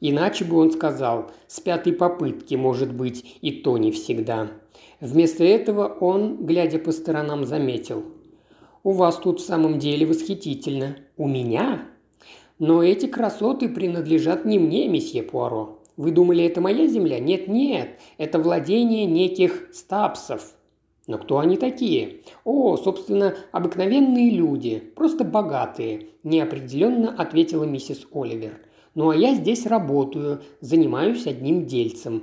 Иначе 0.00 0.44
бы 0.44 0.58
он 0.58 0.70
сказал, 0.70 1.32
с 1.48 1.58
пятой 1.58 1.92
попытки, 1.92 2.54
может 2.54 2.94
быть, 2.94 3.38
и 3.40 3.50
то 3.50 3.78
не 3.78 3.90
всегда. 3.90 4.48
Вместо 5.00 5.42
этого 5.42 5.88
он, 5.88 6.46
глядя 6.46 6.78
по 6.78 6.92
сторонам, 6.92 7.44
заметил. 7.44 8.04
«У 8.84 8.92
вас 8.92 9.16
тут 9.16 9.40
в 9.40 9.44
самом 9.44 9.80
деле 9.80 10.06
восхитительно. 10.06 10.98
У 11.18 11.26
меня? 11.26 11.82
Но 12.60 12.80
эти 12.80 13.06
красоты 13.06 13.68
принадлежат 13.68 14.44
не 14.44 14.60
мне, 14.60 14.86
месье 14.88 15.24
Пуаро. 15.24 15.80
Вы 15.96 16.12
думали, 16.12 16.44
это 16.44 16.60
моя 16.60 16.86
земля? 16.86 17.18
Нет-нет, 17.18 17.98
это 18.18 18.38
владение 18.38 19.04
неких 19.04 19.68
стапсов. 19.72 20.54
Но 21.08 21.18
кто 21.18 21.40
они 21.40 21.56
такие? 21.56 22.20
О, 22.44 22.76
собственно, 22.76 23.34
обыкновенные 23.50 24.30
люди, 24.30 24.78
просто 24.94 25.24
богатые, 25.24 26.10
неопределенно 26.22 27.12
ответила 27.12 27.64
миссис 27.64 28.06
Оливер. 28.12 28.60
Ну 28.94 29.10
а 29.10 29.16
я 29.16 29.34
здесь 29.34 29.66
работаю, 29.66 30.42
занимаюсь 30.60 31.26
одним 31.26 31.66
дельцем. 31.66 32.22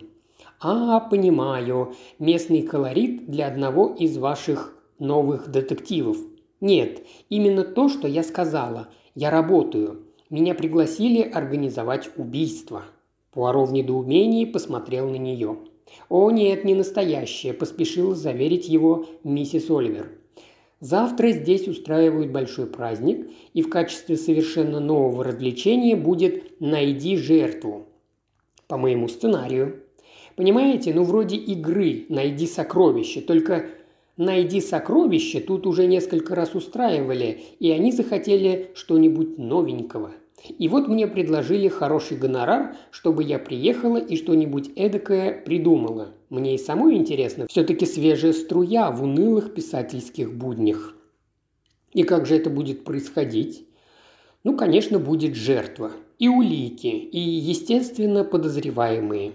А, 0.61 1.01
понимаю, 1.01 1.95
местный 2.17 2.61
колорит 2.61 3.29
для 3.29 3.47
одного 3.47 3.93
из 3.93 4.17
ваших 4.17 4.73
новых 4.99 5.51
детективов. 5.51 6.17
Нет, 6.61 7.03
именно 7.29 7.63
то, 7.63 7.89
что 7.89 8.07
я 8.07 8.23
сказала. 8.23 8.89
Я 9.13 9.29
работаю. 9.29 10.03
Меня 10.29 10.55
пригласили 10.55 11.21
организовать 11.21 12.09
убийство. 12.17 12.83
Пуаро 13.31 13.65
в 13.65 13.73
недоумении 13.73 14.45
посмотрел 14.45 15.09
на 15.09 15.17
нее. 15.17 15.57
«О 16.09 16.31
нет, 16.31 16.63
не 16.63 16.73
настоящее»,– 16.73 17.53
поспешила 17.53 18.15
заверить 18.15 18.67
его 18.67 19.05
миссис 19.23 19.69
Оливер. 19.69 20.09
«Завтра 20.79 21.31
здесь 21.31 21.67
устраивают 21.67 22.31
большой 22.31 22.67
праздник, 22.67 23.29
и 23.53 23.61
в 23.61 23.69
качестве 23.69 24.17
совершенно 24.17 24.79
нового 24.79 25.23
развлечения 25.23 25.95
будет 25.95 26.59
«Найди 26.59 27.17
жертву». 27.17 27.85
По 28.67 28.77
моему 28.77 29.07
сценарию. 29.07 29.83
Понимаете, 30.35 30.93
ну 30.93 31.03
вроде 31.03 31.37
игры 31.37 32.05
«Найди 32.09 32.47
сокровище», 32.47 33.21
только 33.21 33.67
«Найди 34.17 34.61
сокровище» 34.61 35.39
тут 35.39 35.67
уже 35.67 35.87
несколько 35.87 36.35
раз 36.35 36.55
устраивали, 36.55 37.41
и 37.59 37.71
они 37.71 37.91
захотели 37.91 38.71
что-нибудь 38.75 39.37
новенького– 39.37 40.11
и 40.57 40.67
вот 40.67 40.87
мне 40.87 41.07
предложили 41.07 41.67
хороший 41.67 42.17
гонорар, 42.17 42.75
чтобы 42.91 43.23
я 43.23 43.39
приехала 43.39 43.97
и 43.97 44.15
что-нибудь 44.15 44.69
эдакое 44.75 45.31
придумала. 45.31 46.13
Мне 46.29 46.55
и 46.55 46.59
самой 46.59 46.95
интересно, 46.95 47.47
все-таки 47.49 47.85
свежая 47.85 48.33
струя 48.33 48.91
в 48.91 49.03
унылых 49.03 49.53
писательских 49.53 50.33
буднях. 50.33 50.95
И 51.93 52.03
как 52.03 52.25
же 52.25 52.35
это 52.35 52.49
будет 52.49 52.83
происходить? 52.83 53.67
Ну, 54.43 54.55
конечно, 54.55 54.99
будет 54.99 55.35
жертва. 55.35 55.91
И 56.19 56.27
улики, 56.27 56.87
и, 56.87 57.19
естественно, 57.19 58.23
подозреваемые. 58.23 59.33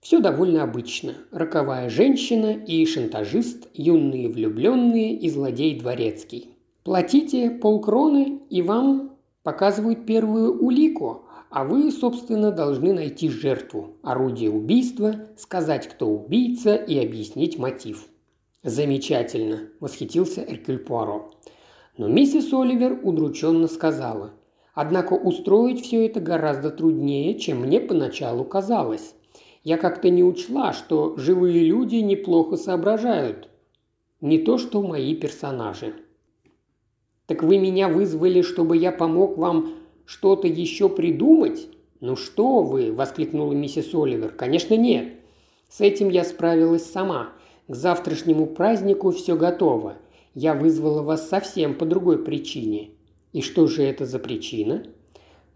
Все 0.00 0.20
довольно 0.20 0.62
обычно. 0.62 1.14
Роковая 1.32 1.90
женщина 1.90 2.52
и 2.52 2.84
шантажист, 2.86 3.68
юные 3.74 4.28
влюбленные 4.28 5.16
и 5.16 5.28
злодей 5.30 5.78
дворецкий. 5.78 6.50
Платите 6.84 7.50
полкроны, 7.50 8.40
и 8.48 8.62
вам 8.62 9.16
показывают 9.42 10.06
первую 10.06 10.62
улику, 10.62 11.22
а 11.50 11.64
вы, 11.64 11.90
собственно, 11.90 12.52
должны 12.52 12.92
найти 12.92 13.28
жертву, 13.28 13.96
орудие 14.02 14.50
убийства, 14.50 15.16
сказать, 15.36 15.88
кто 15.88 16.08
убийца 16.08 16.74
и 16.74 16.98
объяснить 16.98 17.58
мотив. 17.58 18.06
«Замечательно!»– 18.62 19.68
восхитился 19.80 20.42
Эркюль 20.42 20.78
Пуаро. 20.78 21.30
Но 21.96 22.08
миссис 22.08 22.52
Оливер 22.52 22.98
удрученно 23.02 23.68
сказала. 23.68 24.32
«Однако 24.74 25.14
устроить 25.14 25.82
все 25.82 26.04
это 26.04 26.20
гораздо 26.20 26.70
труднее, 26.70 27.38
чем 27.38 27.60
мне 27.60 27.80
поначалу 27.80 28.44
казалось. 28.44 29.14
Я 29.66 29.78
как-то 29.78 30.10
не 30.10 30.22
учла, 30.22 30.72
что 30.72 31.16
живые 31.16 31.64
люди 31.64 31.96
неплохо 31.96 32.56
соображают. 32.56 33.48
Не 34.20 34.38
то, 34.38 34.58
что 34.58 34.80
мои 34.80 35.12
персонажи. 35.16 35.92
«Так 37.26 37.42
вы 37.42 37.58
меня 37.58 37.88
вызвали, 37.88 38.42
чтобы 38.42 38.76
я 38.76 38.92
помог 38.92 39.36
вам 39.36 39.74
что-то 40.04 40.46
еще 40.46 40.88
придумать?» 40.88 41.66
«Ну 41.98 42.14
что 42.14 42.62
вы!»– 42.62 42.92
воскликнула 42.94 43.54
миссис 43.54 43.92
Оливер. 43.92 44.30
«Конечно 44.30 44.76
нет. 44.76 45.14
С 45.68 45.80
этим 45.80 46.10
я 46.10 46.22
справилась 46.22 46.84
сама. 46.84 47.30
К 47.66 47.74
завтрашнему 47.74 48.46
празднику 48.46 49.10
все 49.10 49.36
готово. 49.36 49.96
Я 50.32 50.54
вызвала 50.54 51.02
вас 51.02 51.28
совсем 51.28 51.74
по 51.74 51.84
другой 51.84 52.22
причине». 52.22 52.90
«И 53.32 53.42
что 53.42 53.66
же 53.66 53.82
это 53.82 54.06
за 54.06 54.20
причина?» 54.20 54.84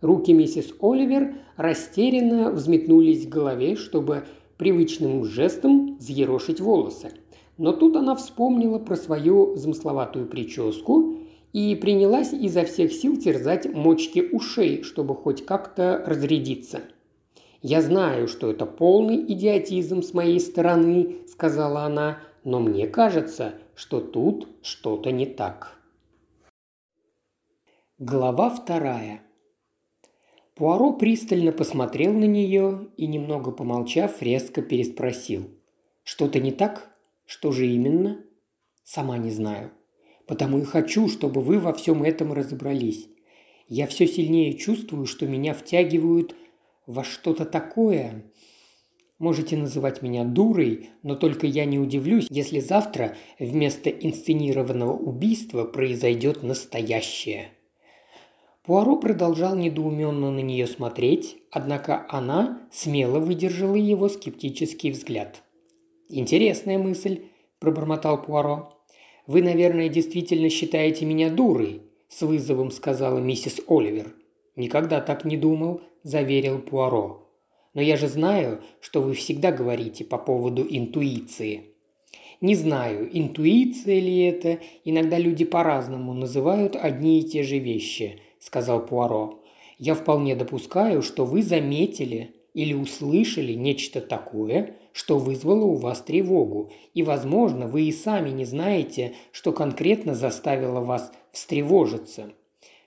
Руки 0.01 0.33
миссис 0.33 0.73
Оливер 0.81 1.35
растерянно 1.57 2.51
взметнулись 2.51 3.27
к 3.27 3.31
голове, 3.31 3.77
чтобы 3.77 4.25
привычным 4.57 5.25
жестом 5.25 5.97
взъерошить 5.99 6.61
волосы. 6.61 7.13
Но 7.59 7.73
тут 7.73 7.97
она 7.97 8.15
вспомнила 8.15 8.79
про 8.79 8.97
свою 8.97 9.57
замысловатую 9.57 10.27
прическу 10.27 11.17
и 11.53 11.75
принялась 11.75 12.33
изо 12.33 12.65
всех 12.65 12.93
сил 12.93 13.19
терзать 13.19 13.73
мочки 13.75 14.27
ушей, 14.33 14.83
чтобы 14.83 15.15
хоть 15.15 15.45
как-то 15.45 16.03
разрядиться. 16.07 16.81
«Я 17.63 17.83
знаю, 17.83 18.27
что 18.27 18.51
это 18.51 18.65
полный 18.65 19.21
идиотизм 19.33 20.03
с 20.03 20.15
моей 20.15 20.41
стороны»,– 20.41 21.17
сказала 21.27 21.83
она,– 21.83 22.19
«но 22.45 22.59
мне 22.59 22.87
кажется, 22.87 23.53
что 23.75 24.01
тут 24.01 24.49
что-то 24.63 25.11
не 25.11 25.27
так». 25.27 25.77
Глава 27.99 28.49
вторая. 28.49 29.21
Пуаро 30.61 30.93
пристально 30.93 31.53
посмотрел 31.53 32.13
на 32.13 32.27
нее 32.27 32.89
и, 32.99 33.07
немного 33.07 33.51
помолчав, 33.51 34.21
резко 34.21 34.61
переспросил. 34.61 35.49
«Что-то 36.03 36.39
не 36.39 36.53
так? 36.53 36.95
Что 37.25 37.51
же 37.51 37.67
именно?» 37.67 38.23
«Сама 38.85 39.17
не 39.17 39.31
знаю», 39.31 39.71
Потому 40.27 40.59
и 40.59 40.65
хочу, 40.65 41.09
чтобы 41.09 41.41
вы 41.41 41.59
во 41.59 41.73
всем 41.73 42.03
этом 42.03 42.35
разобрались. 42.35 43.09
Я 43.69 43.87
все 43.87 44.07
сильнее 44.07 44.53
чувствую, 44.53 45.07
что 45.07 45.27
меня 45.27 45.55
втягивают 45.55 46.37
во 46.87 47.05
что-то 47.05 47.47
такое. 47.47 48.31
Можете 49.19 49.57
называть 49.57 50.03
меня 50.03 50.25
дурой, 50.25 50.91
но 51.03 51.15
только 51.15 51.47
я 51.47 51.65
не 51.65 51.79
удивлюсь, 51.79 52.27
если 52.29 52.61
завтра 52.61 53.17
вместо 53.39 53.89
инсценированного 53.89 54.93
убийства 54.93 55.65
произойдет 55.65 56.43
настоящее. 56.43 57.53
Пуаро 58.71 58.95
продолжал 58.95 59.57
недоуменно 59.57 60.31
на 60.31 60.39
нее 60.39 60.69
смотреть, 60.69 61.39
однако 61.51 62.07
она 62.09 62.61
смело 62.71 63.19
выдержала 63.19 63.75
его 63.75 64.09
скептический 64.09 64.93
взгляд. 64.93 65.43
«Интересная 66.09 66.79
мысль»,– 66.79 67.23
пробормотал 67.59 68.23
Пуаро. 68.23 68.81
«Вы, 69.27 69.43
наверное, 69.43 69.89
действительно 69.89 70.49
считаете 70.51 71.05
меня 71.05 71.31
дурой»,– 71.31 71.83
с 72.09 72.23
вызовом 72.23 72.71
сказала 72.71 73.19
миссис 73.19 73.61
Оливер. 73.67 74.15
«Никогда 74.55 75.01
так 75.01 75.25
не 75.25 75.37
думал»,– 75.37 75.81
заверил 76.05 76.61
Пуаро. 76.61 77.29
«Но 77.75 77.83
я 77.83 77.97
же 77.97 78.07
знаю, 78.07 78.63
что 78.81 79.03
вы 79.03 79.15
всегда 79.15 79.51
говорите 79.51 80.05
по 80.05 80.17
поводу 80.17 80.65
интуиции». 80.71 81.75
Не 82.41 82.55
знаю, 82.55 83.11
интуиция 83.13 83.99
ли 83.99 84.21
это, 84.21 84.61
иногда 84.85 85.19
люди 85.19 85.45
по-разному 85.45 86.15
называют 86.15 86.77
одни 86.77 87.19
и 87.19 87.25
те 87.25 87.43
же 87.43 87.59
вещи, 87.59 88.21
сказал 88.41 88.85
Пуаро. 88.85 89.41
Я 89.79 89.95
вполне 89.95 90.35
допускаю, 90.35 91.03
что 91.03 91.25
вы 91.25 91.43
заметили 91.43 92.35
или 92.53 92.75
услышали 92.75 93.53
нечто 93.53 94.01
такое, 94.01 94.77
что 94.93 95.19
вызвало 95.19 95.65
у 95.65 95.77
вас 95.77 96.03
тревогу, 96.03 96.73
и, 96.95 97.03
возможно, 97.03 97.69
вы 97.69 97.83
и 97.83 97.93
сами 97.93 98.31
не 98.31 98.45
знаете, 98.45 99.15
что 99.31 99.53
конкретно 99.53 100.15
заставило 100.15 100.81
вас 100.81 101.13
встревожиться. 101.31 102.33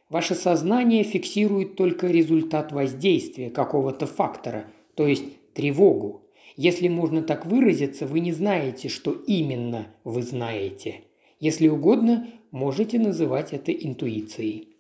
Ваше 0.10 0.36
сознание 0.36 1.04
фиксирует 1.04 1.76
только 1.76 2.08
результат 2.08 2.72
воздействия 2.72 3.50
какого-то 3.50 4.06
фактора, 4.06 4.66
то 4.96 5.08
есть 5.08 5.24
тревогу. 5.54 6.22
Если 6.56 6.88
можно 6.88 7.24
так 7.24 7.46
выразиться, 7.46 8.06
вы 8.06 8.20
не 8.20 8.32
знаете, 8.32 8.90
что 8.90 9.12
именно 9.12 9.88
вы 10.04 10.22
знаете. 10.22 11.02
Если 11.40 11.68
угодно, 11.68 12.28
можете 12.52 13.00
называть 13.00 13.54
это 13.54 13.72
интуицией. 13.72 14.73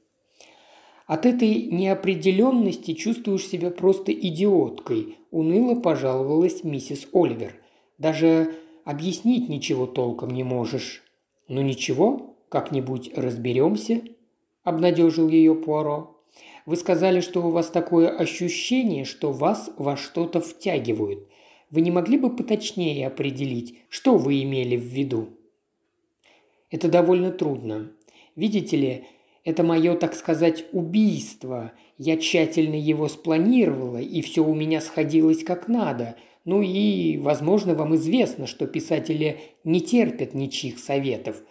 От 1.13 1.27
этой 1.27 1.67
неопределенности 1.67 2.95
чувствуешь 2.95 3.45
себя 3.45 3.69
просто 3.69 4.11
идиоткой, 4.11 5.19
уныло 5.29 5.79
пожаловалась 5.79 6.63
миссис 6.63 7.07
Оливер. 7.13 7.53
Даже 7.99 8.55
объяснить 8.83 9.47
ничего 9.47 9.85
толком 9.85 10.31
не 10.31 10.43
можешь. 10.43 11.03
Ну 11.47 11.61
ничего, 11.61 12.35
как-нибудь 12.49 13.11
разберемся.– 13.15 14.01
обнадежил 14.63 15.29
ее 15.29 15.53
Пуаро. 15.53 16.17
«Вы 16.65 16.77
сказали, 16.77 17.19
что 17.19 17.45
у 17.45 17.51
вас 17.51 17.67
такое 17.67 18.09
ощущение, 18.09 19.05
что 19.05 19.31
вас 19.31 19.69
во 19.77 19.95
что-то 19.95 20.41
втягивают. 20.41 21.27
Вы 21.69 21.81
не 21.81 21.91
могли 21.91 22.17
бы 22.17 22.35
поточнее 22.35 23.05
определить, 23.05 23.77
что 23.87 24.17
вы 24.17 24.41
имели 24.41 24.77
в 24.77 24.85
виду?» 24.85 25.27
«Это 26.71 26.87
довольно 26.87 27.31
трудно. 27.31 27.91
Видите 28.35 28.77
ли, 28.77 29.03
это 29.43 29.63
мое, 29.63 29.95
так 29.95 30.13
сказать, 30.13 30.65
убийство. 30.71 31.73
Я 31.97 32.17
тщательно 32.17 32.75
его 32.75 33.07
спланировала, 33.09 33.97
и 33.97 34.21
все 34.21 34.43
у 34.43 34.53
меня 34.55 34.79
сходилось 34.79 35.43
как 35.43 35.67
надо. 35.67 36.15
Ну 36.45 36.61
и, 36.61 37.17
возможно, 37.17 37.75
вам 37.75 37.95
известно, 37.95 38.47
что 38.47 38.67
писатели 38.67 39.39
не 39.63 39.81
терпят 39.81 40.33
ничьих 40.33 40.79
советов. 40.79 41.43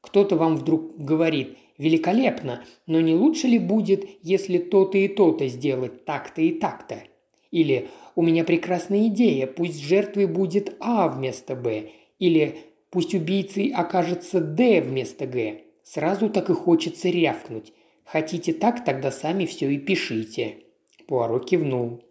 Кто-то 0.00 0.36
вам 0.36 0.56
вдруг 0.56 0.96
говорит 0.96 1.56
«великолепно, 1.78 2.64
но 2.86 3.00
не 3.00 3.14
лучше 3.14 3.46
ли 3.48 3.58
будет, 3.58 4.04
если 4.22 4.58
то-то 4.58 4.98
и 4.98 5.08
то-то 5.08 5.46
сделать 5.48 6.04
так-то 6.04 6.42
и 6.42 6.50
так-то?» 6.50 7.02
Или 7.50 7.88
«у 8.14 8.22
меня 8.22 8.44
прекрасная 8.44 9.08
идея, 9.08 9.46
пусть 9.46 9.80
жертвой 9.80 10.26
будет 10.26 10.76
А 10.80 11.08
вместо 11.08 11.54
Б», 11.54 11.90
или 12.18 12.58
«пусть 12.90 13.14
убийцей 13.14 13.72
окажется 13.72 14.40
Д 14.40 14.80
вместо 14.80 15.26
Г». 15.26 15.62
Сразу 15.92 16.30
так 16.30 16.48
и 16.48 16.54
хочется 16.54 17.10
рявкнуть. 17.10 17.74
Хотите 18.06 18.54
так, 18.54 18.82
тогда 18.82 19.10
сами 19.10 19.44
все 19.44 19.70
и 19.70 19.76
пишите». 19.76 20.60
Пуаро 21.06 21.38
кивнул. 21.38 22.02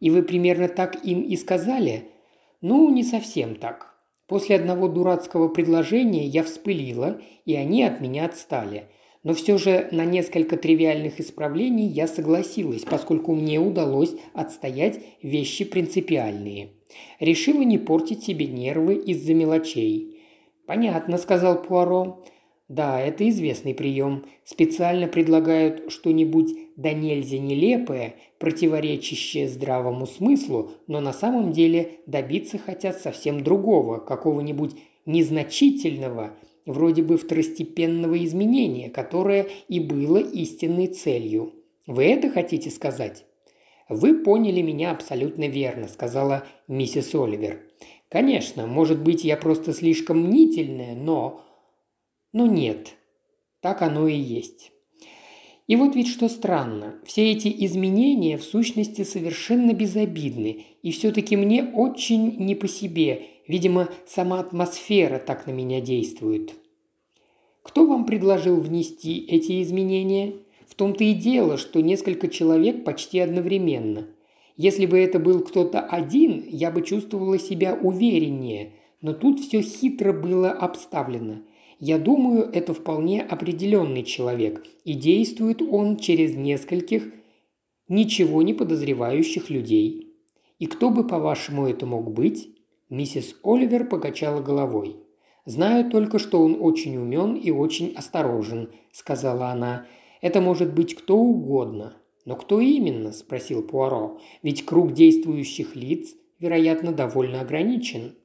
«И 0.00 0.10
вы 0.10 0.24
примерно 0.24 0.66
так 0.66 1.04
им 1.04 1.22
и 1.22 1.36
сказали?» 1.36 2.08
«Ну, 2.62 2.90
не 2.90 3.04
совсем 3.04 3.54
так. 3.54 3.94
После 4.26 4.56
одного 4.56 4.88
дурацкого 4.88 5.46
предложения 5.46 6.26
я 6.26 6.42
вспылила, 6.42 7.20
и 7.44 7.54
они 7.54 7.84
от 7.84 8.00
меня 8.00 8.24
отстали. 8.24 8.88
Но 9.22 9.34
все 9.34 9.56
же 9.56 9.88
на 9.92 10.04
несколько 10.04 10.56
тривиальных 10.56 11.20
исправлений 11.20 11.86
я 11.86 12.08
согласилась, 12.08 12.82
поскольку 12.82 13.36
мне 13.36 13.60
удалось 13.60 14.16
отстоять 14.34 14.98
вещи 15.22 15.64
принципиальные. 15.64 16.70
Решила 17.20 17.62
не 17.62 17.78
портить 17.78 18.24
себе 18.24 18.48
нервы 18.48 18.96
из-за 18.96 19.32
мелочей. 19.32 20.18
«Понятно»,– 20.66 21.18
сказал 21.18 21.62
Пуаро. 21.62 22.24
Да, 22.68 23.00
это 23.00 23.28
известный 23.28 23.74
прием. 23.74 24.24
Специально 24.44 25.06
предлагают 25.06 25.92
что-нибудь 25.92 26.48
да 26.76 26.92
нельзя 26.92 27.38
нелепое, 27.38 28.16
противоречащее 28.38 29.48
здравому 29.48 30.06
смыслу, 30.06 30.72
но 30.86 31.00
на 31.00 31.12
самом 31.12 31.52
деле 31.52 32.00
добиться 32.06 32.58
хотят 32.58 33.00
совсем 33.00 33.42
другого, 33.42 33.98
какого-нибудь 33.98 34.72
незначительного, 35.06 36.36
вроде 36.66 37.02
бы 37.02 37.16
второстепенного 37.16 38.22
изменения, 38.24 38.90
которое 38.90 39.46
и 39.68 39.80
было 39.80 40.18
истинной 40.18 40.88
целью. 40.88 41.54
Вы 41.86 42.04
это 42.04 42.28
хотите 42.30 42.70
сказать? 42.70 43.24
«Вы 43.88 44.14
поняли 44.24 44.62
меня 44.62 44.90
абсолютно 44.90 45.46
верно»,– 45.46 45.86
сказала 45.88 46.44
миссис 46.66 47.14
Оливер. 47.14 47.60
«Конечно, 48.08 48.66
может 48.66 49.00
быть, 49.00 49.22
я 49.24 49.36
просто 49.36 49.72
слишком 49.72 50.24
мнительная, 50.24 50.96
но 50.96 51.45
но 52.36 52.44
нет, 52.44 52.96
так 53.62 53.80
оно 53.80 54.06
и 54.06 54.14
есть. 54.14 54.70
И 55.68 55.74
вот 55.74 55.96
ведь 55.96 56.08
что 56.08 56.28
странно, 56.28 56.96
все 57.06 57.32
эти 57.32 57.48
изменения 57.64 58.36
в 58.36 58.44
сущности 58.44 59.04
совершенно 59.04 59.72
безобидны, 59.72 60.66
и 60.82 60.90
все-таки 60.90 61.34
мне 61.34 61.64
очень 61.64 62.36
не 62.36 62.54
по 62.54 62.68
себе, 62.68 63.22
видимо, 63.48 63.88
сама 64.06 64.40
атмосфера 64.40 65.18
так 65.18 65.46
на 65.46 65.52
меня 65.52 65.80
действует. 65.80 66.52
Кто 67.62 67.86
вам 67.86 68.04
предложил 68.04 68.60
внести 68.60 69.18
эти 69.26 69.62
изменения? 69.62 70.34
В 70.68 70.74
том-то 70.74 71.04
и 71.04 71.14
дело, 71.14 71.56
что 71.56 71.80
несколько 71.80 72.28
человек 72.28 72.84
почти 72.84 73.18
одновременно. 73.18 74.08
Если 74.58 74.84
бы 74.84 74.98
это 74.98 75.18
был 75.18 75.40
кто-то 75.40 75.80
один, 75.80 76.44
я 76.50 76.70
бы 76.70 76.82
чувствовала 76.82 77.38
себя 77.38 77.74
увереннее, 77.74 78.74
но 79.00 79.14
тут 79.14 79.40
все 79.40 79.62
хитро 79.62 80.12
было 80.12 80.50
обставлено– 80.50 81.36
я 81.78 81.98
думаю, 81.98 82.48
это 82.52 82.72
вполне 82.72 83.22
определенный 83.22 84.02
человек, 84.02 84.64
и 84.84 84.94
действует 84.94 85.62
он 85.62 85.96
через 85.96 86.34
нескольких 86.34 87.12
ничего 87.88 88.42
не 88.42 88.54
подозревающих 88.54 89.50
людей. 89.50 90.14
И 90.58 90.66
кто 90.66 90.90
бы, 90.90 91.06
по-вашему, 91.06 91.68
это 91.68 91.86
мог 91.86 92.12
быть? 92.12 92.48
Миссис 92.88 93.36
Оливер 93.42 93.88
покачала 93.88 94.40
головой. 94.40 94.96
«Знаю 95.44 95.90
только, 95.90 96.18
что 96.18 96.42
он 96.42 96.56
очень 96.60 96.96
умен 96.96 97.34
и 97.34 97.50
очень 97.50 97.92
осторожен»,– 97.94 98.70
сказала 98.92 99.48
она. 99.48 99.86
«Это 100.20 100.40
может 100.40 100.74
быть 100.74 100.94
кто 100.94 101.16
угодно». 101.16 101.96
«Но 102.24 102.34
кто 102.34 102.60
именно?»– 102.60 103.12
спросил 103.12 103.62
Пуаро. 103.62 104.18
«Ведь 104.42 104.64
круг 104.64 104.92
действующих 104.92 105.76
лиц, 105.76 106.14
вероятно, 106.40 106.92
довольно 106.92 107.40
ограничен». 107.40 108.16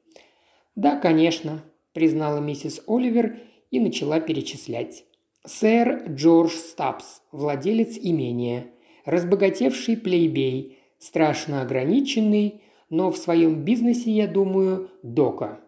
«Да, 0.76 0.96
конечно»,– 0.96 1.64
признала 1.94 2.40
миссис 2.40 2.82
Оливер 2.88 3.38
и 3.70 3.80
начала 3.80 4.20
перечислять. 4.20 5.06
Сэр 5.46 6.06
Джордж 6.10 6.52
Стабс, 6.52 7.22
владелец 7.32 7.98
имения, 8.02 8.68
разбогатевший 9.06 9.98
плейбей, 9.98 10.78
страшно 11.00 11.62
ограниченный, 11.62 12.62
но 12.90 13.10
в 13.12 13.18
своем 13.18 13.64
бизнесе, 13.64 14.12
я 14.12 14.28
думаю, 14.28 14.92
дока. 15.02 15.60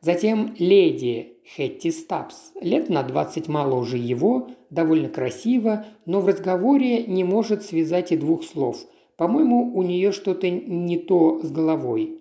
Затем 0.00 0.54
леди 0.58 1.36
Хетти 1.44 1.90
Стабс, 1.90 2.52
лет 2.60 2.88
на 2.88 3.02
20 3.02 3.48
моложе 3.48 3.98
его, 3.98 4.48
довольно 4.70 5.08
красиво, 5.08 5.84
но 6.06 6.20
в 6.20 6.26
разговоре 6.26 7.04
не 7.04 7.24
может 7.24 7.62
связать 7.62 8.12
и 8.12 8.16
двух 8.16 8.44
слов. 8.44 8.78
По-моему, 9.16 9.72
у 9.74 9.82
нее 9.82 10.12
что-то 10.12 10.48
не 10.48 10.96
то 10.96 11.40
с 11.42 11.50
головой. 11.50 12.18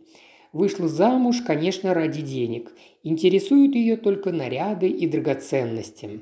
Вышла 0.54 0.90
замуж, 0.90 1.42
конечно, 1.46 1.94
ради 1.94 2.22
денег. 2.22 2.74
Интересуют 3.04 3.74
ее 3.74 3.96
только 3.96 4.32
наряды 4.32 4.88
и 4.90 5.08
драгоценности. 5.08 6.22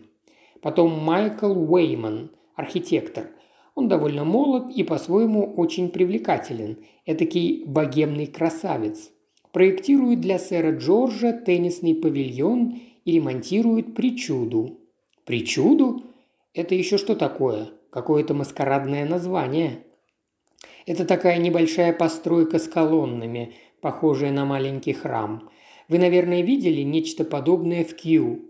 Потом 0.62 0.92
Майкл 1.04 1.52
Уэйман, 1.52 2.32
архитектор. 2.56 3.32
Он 3.74 3.88
довольно 3.88 4.26
молод 4.26 4.72
и 4.76 4.84
по-своему 4.84 5.54
очень 5.56 5.90
привлекателен. 5.90 6.78
Этакий 7.06 7.64
богемный 7.66 8.28
красавец. 8.28 9.10
Проектирует 9.52 10.20
для 10.22 10.38
сэра 10.38 10.76
Джорджа 10.76 11.34
теннисный 11.34 11.96
павильон 11.96 12.80
и 13.06 13.14
ремонтирует 13.14 13.96
причуду. 13.96 14.80
Причуду? 15.26 16.04
Это 16.54 16.76
еще 16.76 16.98
что 17.00 17.16
такое? 17.16 17.70
Какое-то 17.90 18.36
маскарадное 18.36 19.08
название. 19.08 19.86
Это 20.86 21.06
такая 21.06 21.40
небольшая 21.40 21.94
постройка 21.94 22.60
с 22.60 22.68
колоннами– 22.68 23.56
похожее 23.82 24.32
на 24.32 24.46
маленький 24.46 24.94
храм. 24.94 25.50
Вы, 25.88 26.00
наверное, 26.00 26.42
видели 26.42 26.82
нечто 26.82 27.26
подобное 27.26 27.84
в 27.84 27.96
Кью. 27.96 28.46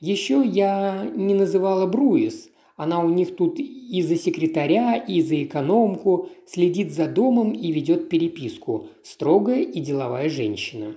Еще 0.00 0.42
я 0.44 1.10
не 1.14 1.34
называла 1.34 1.86
Бруис. 1.86 2.50
Она 2.76 3.02
у 3.02 3.08
них 3.08 3.36
тут 3.36 3.58
и 3.58 4.02
за 4.02 4.16
секретаря, 4.16 4.96
и 4.96 5.22
за 5.22 5.42
экономку, 5.42 6.28
следит 6.46 6.92
за 6.92 7.06
домом 7.06 7.52
и 7.52 7.72
ведет 7.72 8.10
переписку. 8.10 8.88
Строгая 9.02 9.62
и 9.62 9.80
деловая 9.80 10.28
женщина. 10.28 10.94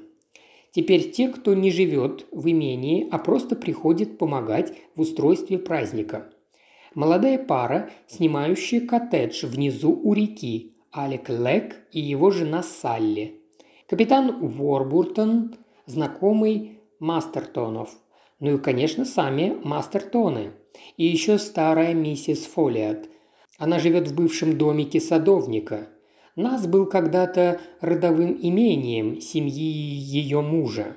Теперь 0.72 1.12
те, 1.12 1.30
кто 1.30 1.54
не 1.54 1.72
живет 1.72 2.28
в 2.32 2.50
имении, 2.50 3.08
а 3.10 3.18
просто 3.18 3.56
приходит 3.56 4.18
помогать 4.18 4.74
в 4.96 5.02
устройстве 5.02 5.58
праздника. 5.58 6.30
Молодая 6.94 7.38
пара, 7.38 7.90
снимающая 8.08 8.82
коттедж 8.86 9.46
внизу 9.46 9.92
у 9.92 10.14
реки, 10.14 10.74
Алек 10.92 11.30
Лек 11.30 11.78
и 11.92 12.00
его 12.00 12.32
жена 12.32 12.64
Салли. 12.64 13.38
Капитан 13.89 14.43
Уорбуртон, 14.60 15.56
знакомый 15.88 16.80
Мастертонов. 16.99 17.89
Ну 18.39 18.54
и, 18.54 18.58
конечно, 18.60 19.04
сами 19.04 19.58
Мастертоны. 19.63 20.52
И 20.97 21.06
еще 21.06 21.39
старая 21.39 21.95
миссис 21.95 22.45
Фолиат. 22.45 23.10
Она 23.58 23.80
живет 23.80 24.08
в 24.08 24.15
бывшем 24.15 24.60
домике 24.60 24.99
садовника. 24.99 25.88
Нас 26.36 26.67
был 26.67 26.86
когда-то 26.86 27.60
родовым 27.82 28.38
имением 28.39 29.19
семьи 29.21 29.58
ее 29.60 30.41
мужа. 30.41 30.95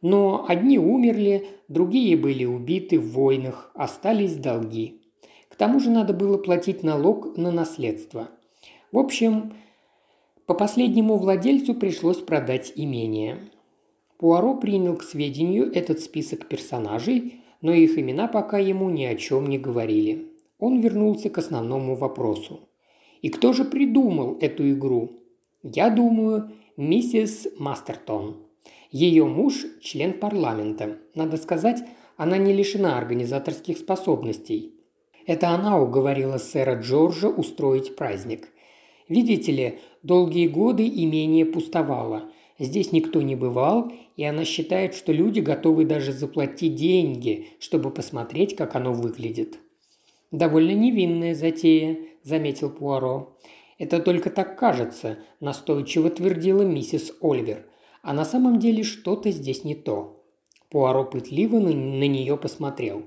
Но 0.00 0.46
одни 0.46 0.78
умерли, 0.78 1.48
другие 1.66 2.16
были 2.16 2.44
убиты 2.44 3.00
в 3.00 3.10
войнах, 3.14 3.72
остались 3.74 4.36
долги. 4.36 5.02
К 5.48 5.56
тому 5.56 5.80
же 5.80 5.90
надо 5.90 6.12
было 6.12 6.38
платить 6.38 6.84
налог 6.84 7.36
на 7.36 7.50
наследство. 7.50 8.28
В 8.92 8.98
общем, 8.98 9.54
по 10.46 10.54
последнему 10.54 11.16
владельцу 11.16 11.74
пришлось 11.74 12.18
продать 12.18 12.72
имение. 12.76 13.50
Пуаро 14.18 14.54
принял 14.54 14.96
к 14.96 15.02
сведению 15.02 15.72
этот 15.72 16.00
список 16.00 16.46
персонажей, 16.46 17.40
но 17.60 17.72
их 17.72 17.98
имена 17.98 18.28
пока 18.28 18.58
ему 18.58 18.88
ни 18.88 19.04
о 19.04 19.16
чем 19.16 19.48
не 19.48 19.58
говорили. 19.58 20.28
Он 20.58 20.80
вернулся 20.80 21.30
к 21.30 21.38
основному 21.38 21.96
вопросу. 21.96 22.60
И 23.22 23.28
кто 23.28 23.52
же 23.52 23.64
придумал 23.64 24.38
эту 24.40 24.70
игру? 24.72 25.10
Я 25.62 25.90
думаю, 25.90 26.52
миссис 26.76 27.48
Мастертон. 27.58 28.36
Ее 28.92 29.24
муж– 29.24 29.66
член 29.82 30.12
парламента. 30.12 30.98
Надо 31.14 31.36
сказать, 31.38 31.82
она 32.16 32.38
не 32.38 32.52
лишена 32.52 32.96
организаторских 32.96 33.78
способностей. 33.78 34.74
Это 35.26 35.48
она 35.48 35.80
уговорила 35.80 36.38
сэра 36.38 36.80
Джорджа 36.80 37.28
устроить 37.28 37.96
праздник. 37.96 38.48
Видите 39.08 39.52
ли, 39.52 39.78
долгие 40.06 40.46
годы 40.46 40.86
имение 40.88 41.44
пустовало. 41.44 42.30
Здесь 42.58 42.92
никто 42.92 43.20
не 43.20 43.36
бывал, 43.36 43.92
и 44.16 44.24
она 44.24 44.44
считает, 44.44 44.94
что 44.94 45.12
люди 45.12 45.40
готовы 45.40 45.84
даже 45.84 46.12
заплатить 46.12 46.74
деньги, 46.74 47.48
чтобы 47.58 47.90
посмотреть, 47.90 48.56
как 48.56 48.76
оно 48.76 48.92
выглядит. 48.92 49.58
«Довольно 50.30 50.72
невинная 50.72 51.34
затея»,– 51.34 51.98
заметил 52.22 52.70
Пуаро. 52.70 53.36
«Это 53.78 54.00
только 54.00 54.30
так 54.30 54.58
кажется»,– 54.58 55.18
настойчиво 55.40 56.08
твердила 56.08 56.62
миссис 56.62 57.12
Оливер. 57.20 57.66
«А 58.02 58.14
на 58.14 58.24
самом 58.24 58.58
деле 58.58 58.84
что-то 58.84 59.30
здесь 59.30 59.64
не 59.64 59.74
то». 59.74 60.24
Пуаро 60.70 61.04
пытливо 61.04 61.58
на, 61.58 61.70
на 61.70 62.08
нее 62.08 62.36
посмотрел. 62.36 63.02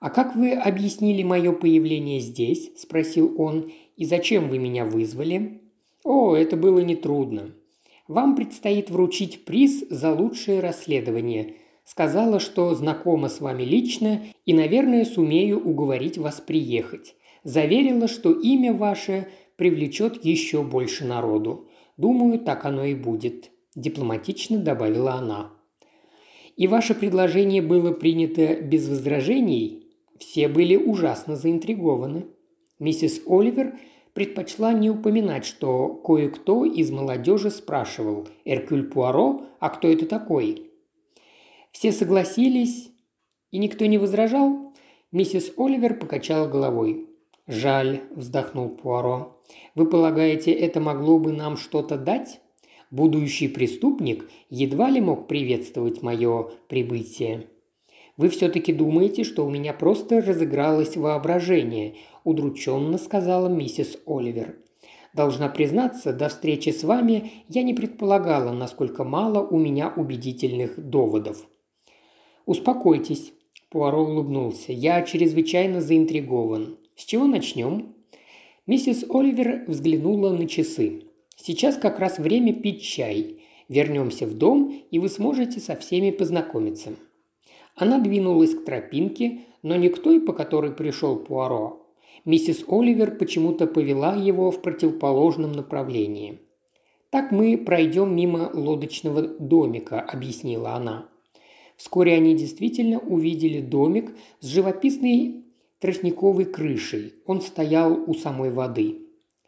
«А 0.00 0.10
как 0.10 0.34
вы 0.34 0.52
объяснили 0.52 1.22
мое 1.22 1.52
появление 1.52 2.20
здесь?»– 2.20 2.72
спросил 2.76 3.34
он. 3.38 3.70
«И 3.96 4.04
зачем 4.04 4.48
вы 4.48 4.58
меня 4.58 4.84
вызвали?» 4.84 5.60
«О, 6.04 6.34
это 6.34 6.56
было 6.56 6.80
нетрудно. 6.80 7.54
Вам 8.08 8.34
предстоит 8.34 8.90
вручить 8.90 9.44
приз 9.44 9.84
за 9.88 10.12
лучшее 10.12 10.60
расследование. 10.60 11.56
Сказала, 11.84 12.40
что 12.40 12.74
знакома 12.74 13.28
с 13.28 13.40
вами 13.40 13.62
лично 13.62 14.22
и, 14.46 14.54
наверное, 14.54 15.04
сумею 15.04 15.60
уговорить 15.60 16.18
вас 16.18 16.40
приехать. 16.40 17.14
Заверила, 17.44 18.08
что 18.08 18.32
имя 18.32 18.72
ваше 18.72 19.28
привлечет 19.56 20.24
еще 20.24 20.62
больше 20.62 21.04
народу. 21.04 21.68
Думаю, 21.96 22.38
так 22.38 22.64
оно 22.64 22.84
и 22.84 22.94
будет»,– 22.94 23.50
дипломатично 23.74 24.58
добавила 24.58 25.12
она. 25.12 25.52
«И 26.56 26.66
ваше 26.66 26.94
предложение 26.94 27.62
было 27.62 27.92
принято 27.92 28.54
без 28.56 28.88
возражений?» 28.88 29.86
Все 30.20 30.48
были 30.48 30.76
ужасно 30.76 31.34
заинтригованы. 31.34 32.26
Миссис 32.78 33.22
Оливер 33.26 33.78
предпочла 34.14 34.72
не 34.72 34.90
упоминать, 34.90 35.44
что 35.44 35.88
кое-кто 35.88 36.64
из 36.64 36.90
молодежи 36.90 37.50
спрашивал 37.50 38.28
«Эркюль 38.44 38.88
Пуаро? 38.88 39.46
А 39.60 39.68
кто 39.70 39.88
это 39.88 40.06
такой?» 40.06 40.70
Все 41.72 41.92
согласились, 41.92 42.90
и 43.50 43.58
никто 43.58 43.86
не 43.86 43.98
возражал. 43.98 44.72
Миссис 45.12 45.52
Оливер 45.56 45.94
покачала 45.94 46.48
головой. 46.48 47.08
«Жаль»,– 47.46 48.02
вздохнул 48.14 48.68
Пуаро. 48.68 49.40
«Вы 49.74 49.86
полагаете, 49.86 50.52
это 50.52 50.80
могло 50.80 51.18
бы 51.18 51.32
нам 51.32 51.56
что-то 51.56 51.96
дать? 51.96 52.40
Будущий 52.90 53.48
преступник 53.48 54.28
едва 54.50 54.90
ли 54.90 55.00
мог 55.00 55.26
приветствовать 55.26 56.02
мое 56.02 56.50
прибытие». 56.68 57.48
«Вы 58.16 58.28
все-таки 58.28 58.72
думаете, 58.72 59.24
что 59.24 59.46
у 59.46 59.50
меня 59.50 59.72
просто 59.72 60.20
разыгралось 60.20 60.96
воображение»,– 60.96 61.94
удрученно 62.24 62.98
сказала 62.98 63.48
миссис 63.48 63.98
Оливер. 64.06 64.56
«Должна 65.14 65.48
признаться, 65.48 66.12
до 66.12 66.28
встречи 66.28 66.70
с 66.70 66.84
вами 66.84 67.32
я 67.48 67.62
не 67.62 67.74
предполагала, 67.74 68.52
насколько 68.52 69.04
мало 69.04 69.40
у 69.46 69.58
меня 69.58 69.92
убедительных 69.94 70.78
доводов». 70.78 71.48
«Успокойтесь»,– 72.46 73.32
Пуаро 73.70 74.02
улыбнулся. 74.02 74.72
«Я 74.72 75.02
чрезвычайно 75.02 75.80
заинтригован. 75.80 76.78
С 76.96 77.04
чего 77.04 77.26
начнем?» 77.26 77.94
Миссис 78.66 79.04
Оливер 79.08 79.64
взглянула 79.66 80.30
на 80.30 80.46
часы. 80.46 81.04
«Сейчас 81.36 81.76
как 81.76 81.98
раз 81.98 82.18
время 82.18 82.52
пить 82.52 82.82
чай. 82.82 83.40
Вернемся 83.68 84.26
в 84.26 84.34
дом, 84.34 84.72
и 84.90 84.98
вы 84.98 85.08
сможете 85.08 85.60
со 85.60 85.76
всеми 85.76 86.10
познакомиться». 86.10 86.90
Она 87.76 87.98
двинулась 87.98 88.54
к 88.54 88.64
тропинке, 88.64 89.40
но 89.62 89.76
той, 89.98 90.20
по 90.20 90.32
которой 90.32 90.72
пришел 90.72 91.16
Пуаро. 91.16 91.79
Миссис 92.24 92.64
Оливер 92.68 93.16
почему-то 93.16 93.66
повела 93.66 94.14
его 94.14 94.50
в 94.50 94.60
противоположном 94.62 95.52
направлении. 95.52 96.40
«Так 97.10 97.32
мы 97.32 97.58
пройдем 97.58 98.14
мимо 98.14 98.50
лодочного 98.52 99.22
домика»,– 99.22 100.00
объяснила 100.12 100.74
она. 100.74 101.08
Вскоре 101.76 102.14
они 102.14 102.36
действительно 102.36 102.98
увидели 102.98 103.60
домик 103.60 104.12
с 104.40 104.46
живописной 104.46 105.44
тростниковой 105.78 106.44
крышей. 106.44 107.14
Он 107.24 107.40
стоял 107.40 108.04
у 108.06 108.14
самой 108.14 108.50
воды. 108.50 108.98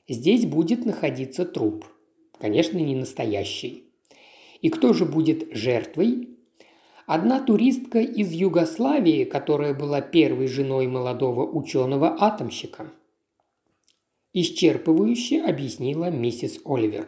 Здесь 0.08 0.46
будет 0.46 0.85
находиться 0.85 1.44
труп. 1.44 1.85
Конечно, 2.40 2.78
не 2.78 2.96
настоящий. 2.96 3.85
И 4.62 4.70
кто 4.70 4.92
же 4.94 5.04
будет 5.04 5.54
жертвой? 5.54 6.32
Одна 7.14 7.40
туристка 7.40 7.98
из 7.98 8.33
Югославии, 8.33 9.25
которая 9.25 9.75
была 9.75 10.01
первой 10.01 10.46
женой 10.46 10.87
молодого 10.87 11.44
ученого-атомщика. 11.44 12.90
Исчерпывающе 14.33 15.42
объяснила 15.42 16.11
миссис 16.11 16.59
Оливер. 16.64 17.07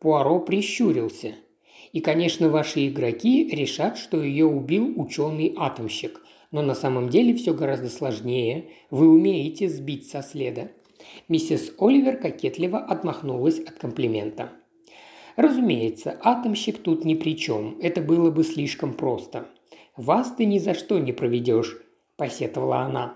Пуаро 0.00 0.40
прищурился. 0.40 1.36
И, 1.94 2.00
конечно, 2.00 2.50
ваши 2.50 2.88
игроки 2.88 3.48
решат, 3.48 3.96
что 3.96 4.22
ее 4.22 4.44
убил 4.44 4.92
ученый-атомщик. 5.00 6.20
Но 6.50 6.60
на 6.60 6.74
самом 6.74 7.08
деле 7.08 7.34
все 7.34 7.54
гораздо 7.54 7.88
сложнее. 7.88 8.68
Вы 8.90 9.08
умеете 9.08 9.70
сбить 9.70 10.10
со 10.10 10.20
следа. 10.20 10.68
Миссис 11.28 11.72
Оливер 11.78 12.18
кокетливо 12.18 12.80
отмахнулась 12.80 13.60
от 13.60 13.78
комплимента. 13.78 14.52
Разумеется, 15.38 16.18
атомщик 16.20 16.78
тут 16.78 17.04
ни 17.04 17.14
при 17.14 17.36
чем, 17.36 17.78
это 17.80 18.00
было 18.00 18.28
бы 18.28 18.42
слишком 18.42 18.92
просто. 18.92 19.46
«Вас 19.96 20.32
ты 20.32 20.44
ни 20.46 20.58
за 20.58 20.74
что 20.74 20.98
не 20.98 21.12
проведешь»,– 21.12 21.80
посетовала 22.16 22.78
она. 22.78 23.14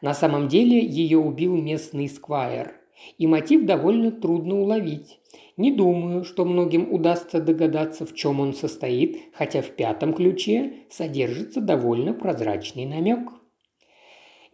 На 0.00 0.14
самом 0.14 0.48
деле 0.48 0.82
ее 0.82 1.18
убил 1.18 1.54
местный 1.58 2.08
сквайр, 2.08 2.72
и 3.18 3.26
мотив 3.26 3.66
довольно 3.66 4.10
трудно 4.10 4.62
уловить. 4.62 5.20
Не 5.58 5.70
думаю, 5.70 6.24
что 6.24 6.46
многим 6.46 6.90
удастся 6.90 7.38
догадаться, 7.38 8.06
в 8.06 8.14
чем 8.14 8.40
он 8.40 8.54
состоит, 8.54 9.18
хотя 9.34 9.60
в 9.60 9.68
пятом 9.72 10.14
ключе 10.14 10.86
содержится 10.88 11.60
довольно 11.60 12.14
прозрачный 12.14 12.86
намек. 12.86 13.28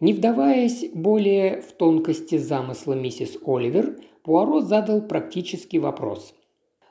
Не 0.01 0.11
вдаваясь 0.11 0.89
более 0.93 1.61
в 1.61 1.71
тонкости 1.71 2.37
замысла 2.37 2.91
миссис 2.91 3.37
Оливер, 3.45 4.01
Пуаро 4.21 4.59
задал 4.59 5.01
практический 5.01 5.79
вопрос– 5.79 6.33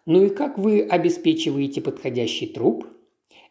«Ну 0.06 0.24
и 0.24 0.28
как 0.28 0.58
вы 0.58 0.82
обеспечиваете 0.82 1.80
подходящий 1.80 2.46
труп?» 2.46 2.86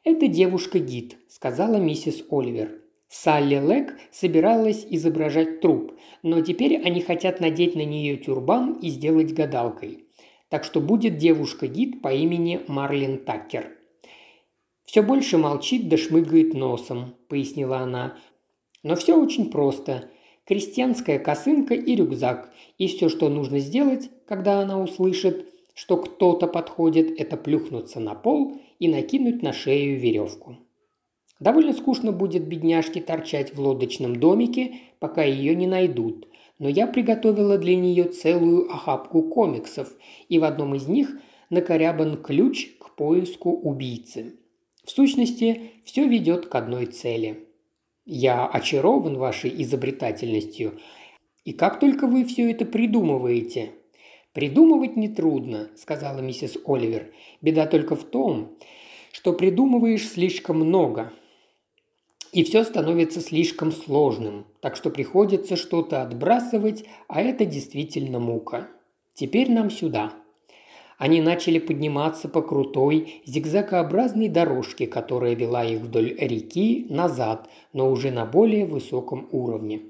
«Это 0.04 0.28
девушка-гид»,– 0.28 1.18
сказала 1.28 1.78
миссис 1.78 2.24
Оливер. 2.30 2.82
Салли 3.08 3.58
Лэг 3.58 3.96
собиралась 4.12 4.86
изображать 4.90 5.62
труп, 5.62 5.94
но 6.24 6.42
теперь 6.42 6.78
они 6.78 7.00
хотят 7.02 7.40
надеть 7.40 7.76
на 7.76 7.86
нее 7.86 8.18
тюрбан 8.18 8.74
и 8.74 8.90
сделать 8.90 9.34
гадалкой. 9.34 10.06
Так 10.50 10.64
что 10.64 10.82
будет 10.82 11.18
девушка-гид 11.18 12.02
по 12.02 12.12
имени 12.12 12.62
Марлин 12.68 13.20
Таккер. 13.20 13.78
«Все 14.86 15.02
больше 15.02 15.38
молчит 15.38 15.90
да 15.90 15.98
шмыгает 15.98 16.54
носом»,– 16.54 17.16
пояснила 17.30 17.78
она. 17.78 18.18
«Но 18.84 18.96
все 18.96 19.16
очень 19.16 19.50
просто. 19.50 20.10
Крестьянская 20.46 21.20
косынка 21.20 21.74
и 21.74 21.96
рюкзак. 21.96 22.52
И 22.78 22.88
все, 22.88 23.10
что 23.10 23.30
нужно 23.30 23.60
сделать, 23.60 24.10
когда 24.28 24.60
она 24.60 24.80
услышит 24.82 25.53
что 25.74 25.98
кто-то 25.98 26.48
подходит, 26.48 27.20
это 27.20 27.38
плюхнуться 27.38 28.00
на 28.00 28.16
пол 28.16 28.58
и 28.80 28.88
накинуть 28.88 29.42
на 29.42 29.54
шею 29.54 30.00
веревку. 30.00 30.58
Довольно 31.40 31.74
скучно 31.74 32.12
будет 32.12 32.48
бедняжке 32.48 33.02
торчать 33.02 33.54
в 33.54 33.60
лодочном 33.60 34.16
домике, 34.16 34.76
пока 35.00 35.24
ее 35.24 35.56
не 35.56 35.68
найдут, 35.68 36.28
но 36.60 36.70
я 36.70 36.88
приготовила 36.88 37.58
для 37.58 37.76
нее 37.76 38.06
целую 38.06 38.72
охапку 38.72 39.24
комиксов, 39.24 39.92
и 40.30 40.40
в 40.40 40.44
одном 40.44 40.76
из 40.76 40.88
них 40.88 41.12
накорябан 41.50 42.22
ключ 42.22 42.78
к 42.80 42.96
поиску 42.96 43.52
убийцы. 43.52 44.36
В 44.86 44.92
сущности, 44.92 45.72
все 45.86 46.08
ведет 46.08 46.46
к 46.48 46.56
одной 46.56 46.86
цели. 46.86 47.48
Я 48.06 48.46
очарован 48.46 49.18
вашей 49.18 49.50
изобретательностью, 49.64 50.80
и 51.46 51.54
как 51.54 51.80
только 51.80 52.08
вы 52.08 52.26
все 52.26 52.52
это 52.52 52.66
придумываете, 52.66 53.72
«Придумывать 54.34 54.98
нетрудно»,– 54.98 55.70
сказала 55.76 56.20
миссис 56.20 56.58
Оливер. 56.66 57.14
«Беда 57.42 57.68
только 57.68 57.96
в 57.96 58.04
том, 58.04 58.58
что 59.12 59.32
придумываешь 59.32 60.08
слишком 60.10 60.58
много, 60.58 61.14
и 62.32 62.44
все 62.44 62.64
становится 62.64 63.22
слишком 63.22 63.72
сложным, 63.72 64.48
так 64.60 64.76
что 64.76 64.90
приходится 64.90 65.56
что-то 65.56 66.02
отбрасывать, 66.02 66.84
а 67.08 67.22
это 67.22 67.46
действительно 67.46 68.20
мука. 68.20 68.68
Теперь 69.14 69.52
нам 69.52 69.70
сюда». 69.70 70.14
Они 70.98 71.22
начали 71.22 71.60
подниматься 71.60 72.30
по 72.30 72.42
крутой, 72.42 73.22
зигзагообразной 73.26 74.30
дорожке, 74.30 74.88
которая 74.88 75.36
вела 75.36 75.66
их 75.66 75.82
вдоль 75.82 76.16
реки 76.18 76.86
назад, 76.90 77.50
но 77.74 77.92
уже 77.92 78.10
на 78.12 78.26
более 78.26 78.66
высоком 78.66 79.28
уровне. 79.32 79.82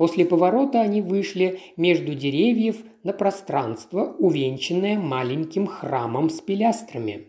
После 0.00 0.24
поворота 0.24 0.80
они 0.80 1.02
вышли 1.02 1.60
между 1.76 2.14
деревьев 2.14 2.76
на 3.02 3.12
пространство, 3.12 4.16
увенчанное 4.18 4.98
маленьким 4.98 5.66
храмом 5.66 6.30
с 6.30 6.40
пилястрами. 6.40 7.26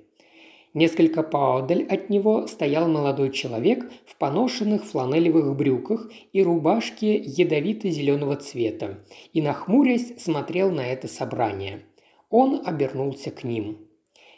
Несколько 0.73 1.21
поодаль 1.21 1.83
от 1.83 2.09
него 2.09 2.47
стоял 2.47 2.87
молодой 2.87 3.31
человек 3.31 3.91
в 4.05 4.15
поношенных 4.15 4.85
фланелевых 4.85 5.53
брюках 5.53 6.09
и 6.31 6.41
рубашке 6.41 7.17
ядовито-зеленого 7.17 8.37
цвета 8.37 8.99
и, 9.33 9.41
нахмурясь, 9.41 10.13
смотрел 10.17 10.71
на 10.71 10.87
это 10.87 11.09
собрание. 11.09 11.81
Он 12.29 12.61
обернулся 12.65 13.31
к 13.31 13.43
ним. 13.43 13.79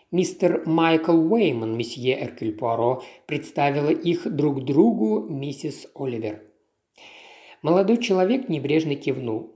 «Мистер 0.10 0.64
Майкл 0.66 1.32
Уэйман, 1.32 1.78
месье 1.78 2.20
Эркюль 2.20 2.54
Пуаро», 2.54 3.04
представила 3.28 3.92
их 3.92 4.28
друг 4.36 4.66
другу 4.66 5.20
миссис 5.30 5.86
Оливер. 5.94 6.42
Молодой 7.64 7.98
человек 7.98 8.50
небрежно 8.50 8.94
кивнул. 8.94 9.56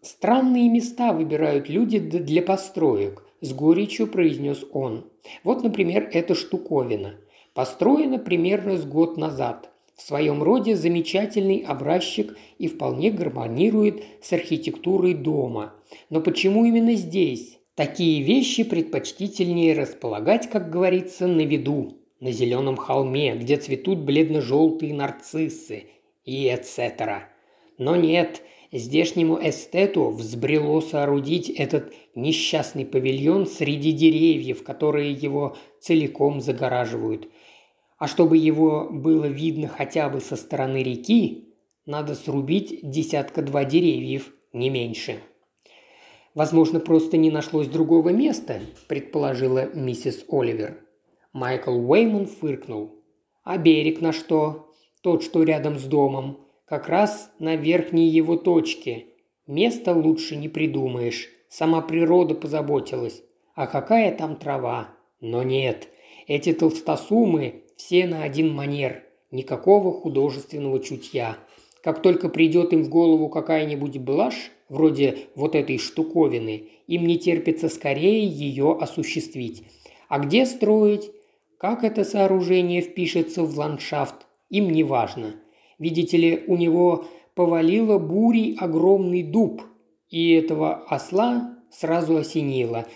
«Странные 0.00 0.70
места 0.70 1.12
выбирают 1.12 1.68
люди 1.68 1.98
для 1.98 2.40
построек»,– 2.40 3.26
с 3.40 3.52
горечью 3.52 4.06
произнес 4.06 4.64
он. 4.72 5.10
Вот, 5.44 5.62
например, 5.62 6.08
эта 6.12 6.34
штуковина. 6.34 7.16
Построена 7.54 8.18
примерно 8.18 8.76
с 8.76 8.84
год 8.84 9.16
назад. 9.16 9.70
В 9.96 10.02
своем 10.02 10.42
роде 10.42 10.76
замечательный 10.76 11.58
образчик 11.58 12.36
и 12.58 12.68
вполне 12.68 13.10
гармонирует 13.10 14.02
с 14.22 14.32
архитектурой 14.32 15.14
дома. 15.14 15.74
Но 16.08 16.20
почему 16.20 16.64
именно 16.64 16.94
здесь? 16.94 17.58
Такие 17.74 18.22
вещи 18.22 18.62
предпочтительнее 18.62 19.74
располагать, 19.74 20.48
как 20.48 20.70
говорится, 20.70 21.26
на 21.26 21.42
виду, 21.42 21.98
на 22.20 22.30
зеленом 22.30 22.76
холме, 22.76 23.34
где 23.34 23.56
цветут 23.56 23.98
бледно-желтые 24.00 24.94
нарциссы 24.94 25.84
и 26.24 26.46
etc. 26.46 27.22
Но 27.80 27.96
нет, 27.96 28.42
здешнему 28.72 29.38
эстету 29.42 30.10
взбрело 30.10 30.82
соорудить 30.82 31.48
этот 31.48 31.94
несчастный 32.14 32.84
павильон 32.84 33.46
среди 33.46 33.92
деревьев, 33.92 34.62
которые 34.62 35.12
его 35.12 35.56
целиком 35.80 36.42
загораживают. 36.42 37.30
А 37.96 38.06
чтобы 38.06 38.36
его 38.36 38.86
было 38.90 39.24
видно 39.24 39.66
хотя 39.66 40.10
бы 40.10 40.20
со 40.20 40.36
стороны 40.36 40.82
реки, 40.82 41.54
надо 41.86 42.14
срубить 42.14 42.80
десятка-два 42.82 43.64
деревьев, 43.64 44.30
не 44.52 44.68
меньше. 44.68 45.18
«Возможно, 46.34 46.80
просто 46.80 47.16
не 47.16 47.30
нашлось 47.30 47.66
другого 47.66 48.10
места»,– 48.10 48.60
предположила 48.88 49.74
миссис 49.74 50.26
Оливер. 50.28 50.84
Майкл 51.32 51.72
Уэйман 51.90 52.26
фыркнул. 52.26 53.02
«А 53.42 53.56
берег 53.56 54.02
на 54.02 54.12
что? 54.12 54.74
Тот, 55.00 55.22
что 55.22 55.44
рядом 55.44 55.78
с 55.78 55.84
домом 55.84 56.49
как 56.70 56.88
раз 56.88 57.32
на 57.40 57.56
верхней 57.56 58.08
его 58.08 58.36
точке. 58.36 59.06
Места 59.48 59.92
лучше 59.92 60.36
не 60.36 60.48
придумаешь. 60.48 61.28
Сама 61.48 61.80
природа 61.80 62.36
позаботилась. 62.36 63.24
А 63.56 63.66
какая 63.66 64.16
там 64.16 64.36
трава? 64.36 64.90
Но 65.20 65.42
нет. 65.42 65.88
Эти 66.28 66.52
толстосумы 66.52 67.64
все 67.76 68.06
на 68.06 68.22
один 68.22 68.54
манер. 68.54 69.02
Никакого 69.32 69.92
художественного 69.92 70.78
чутья. 70.78 71.38
Как 71.82 72.02
только 72.02 72.28
придет 72.28 72.72
им 72.72 72.84
в 72.84 72.88
голову 72.88 73.28
какая-нибудь 73.28 73.98
блажь, 73.98 74.52
вроде 74.68 75.26
вот 75.34 75.56
этой 75.56 75.78
штуковины, 75.78 76.68
им 76.86 77.04
не 77.04 77.18
терпится 77.18 77.68
скорее 77.68 78.24
ее 78.24 78.78
осуществить. 78.80 79.64
А 80.08 80.20
где 80.20 80.46
строить? 80.46 81.10
Как 81.58 81.82
это 81.82 82.04
сооружение 82.04 82.80
впишется 82.80 83.42
в 83.42 83.58
ландшафт? 83.58 84.28
Им 84.50 84.70
не 84.70 84.84
важно. 84.84 85.34
Видите 85.80 86.18
ли, 86.18 86.44
у 86.46 86.56
него 86.56 87.06
повалило 87.34 87.98
бурей 87.98 88.54
огромный 88.60 89.22
дуб, 89.22 89.62
и 90.10 90.32
этого 90.32 90.74
осла 90.74 91.56
сразу 91.72 92.18
осенило. 92.18 92.86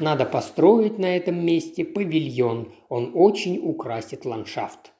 Надо 0.00 0.26
построить 0.26 0.98
на 0.98 1.16
этом 1.16 1.44
месте 1.44 1.84
павильон, 1.84 2.72
он 2.90 3.12
очень 3.14 3.58
украсит 3.58 4.26
ландшафт. 4.26 4.92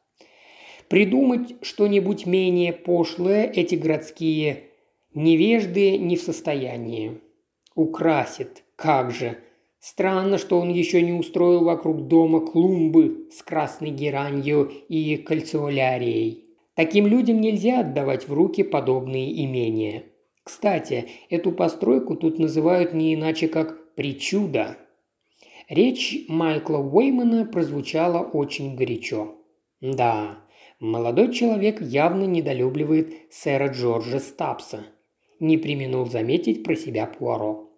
Придумать 0.89 1.57
что-нибудь 1.61 2.25
менее 2.25 2.73
пошлое 2.73 3.45
эти 3.45 3.75
городские 3.75 4.71
невежды 5.13 5.99
не 5.99 6.17
в 6.17 6.23
состоянии. 6.23 7.21
Украсит, 7.75 8.65
как 8.77 9.11
же. 9.11 9.37
Странно, 9.79 10.39
что 10.39 10.59
он 10.59 10.71
еще 10.71 11.03
не 11.03 11.13
устроил 11.13 11.65
вокруг 11.65 12.07
дома 12.09 12.41
клумбы 12.41 13.29
с 13.31 13.43
красной 13.43 13.91
геранью 13.91 14.73
и 14.89 15.19
кальциолярией. 15.19 16.46
Таким 16.77 17.07
людям 17.07 17.41
нельзя 17.41 17.81
отдавать 17.81 18.29
в 18.29 18.35
руки 18.35 18.63
подобные 18.63 19.43
имения. 19.45 20.05
Кстати, 20.45 21.07
эту 21.31 21.51
постройку 21.51 22.17
тут 22.17 22.39
называют 22.39 22.93
не 22.93 23.15
иначе 23.15 23.49
как 23.49 23.95
«причуда». 23.95 24.77
Речь 25.71 26.27
Майкла 26.29 26.77
Уэймана 26.77 27.47
прозвучала 27.47 28.21
очень 28.21 28.77
горячо. 28.77 29.37
Да, 29.81 30.39
молодой 30.79 31.33
человек 31.33 31.81
явно 31.81 32.25
недолюбливает 32.25 33.13
сэра 33.31 33.69
Джорджа 33.73 34.21
Стапса. 34.21 34.85
Не 35.41 35.57
применул 35.57 36.05
заметить 36.05 36.63
про 36.63 36.77
себя 36.77 37.07
Пуаро. 37.07 37.71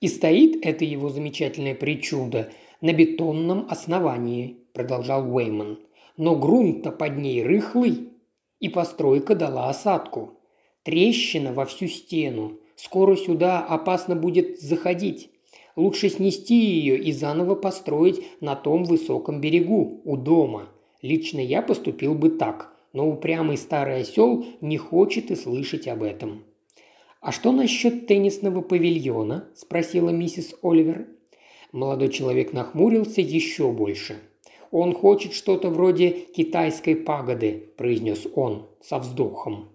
И 0.00 0.06
стоит 0.06 0.64
это 0.64 0.84
его 0.84 1.08
замечательное 1.08 1.74
причудо 1.74 2.52
на 2.80 2.92
бетонном 2.92 3.66
основании, 3.68 4.58
продолжал 4.72 5.34
Уэйман. 5.34 5.80
Но 6.16 6.36
грунт-то 6.36 6.92
под 6.92 7.18
ней 7.18 7.42
рыхлый, 7.42 8.15
и 8.60 8.68
постройка 8.68 9.34
дала 9.34 9.68
осадку. 9.68 10.40
Трещина 10.82 11.52
во 11.52 11.64
всю 11.64 11.88
стену. 11.88 12.58
Скоро 12.76 13.16
сюда 13.16 13.60
опасно 13.60 14.14
будет 14.14 14.60
заходить. 14.60 15.30
Лучше 15.74 16.08
снести 16.08 16.54
ее 16.54 16.98
и 16.98 17.12
заново 17.12 17.54
построить 17.54 18.22
на 18.40 18.54
том 18.54 18.84
высоком 18.84 19.40
берегу, 19.40 20.00
у 20.04 20.16
дома. 20.16 20.68
Лично 21.02 21.40
я 21.40 21.60
поступил 21.60 22.14
бы 22.14 22.30
так, 22.30 22.74
но 22.92 23.08
упрямый 23.08 23.56
старый 23.56 24.00
осел 24.00 24.46
не 24.60 24.78
хочет 24.78 25.30
и 25.30 25.36
слышать 25.36 25.86
об 25.88 26.02
этом. 26.02 26.44
«А 27.20 27.32
что 27.32 27.52
насчет 27.52 28.06
теннисного 28.06 28.60
павильона?»– 28.60 29.48
спросила 29.54 30.10
миссис 30.10 30.54
Оливер. 30.62 31.08
Молодой 31.72 32.08
человек 32.08 32.52
нахмурился 32.52 33.20
еще 33.20 33.70
больше– 33.72 34.16
«Он 34.78 34.92
хочет 34.92 35.32
что-то 35.32 35.70
вроде 35.70 36.10
китайской 36.10 36.94
пагоды»,– 36.96 37.70
произнес 37.78 38.26
он 38.34 38.66
со 38.82 38.98
вздохом. 38.98 39.70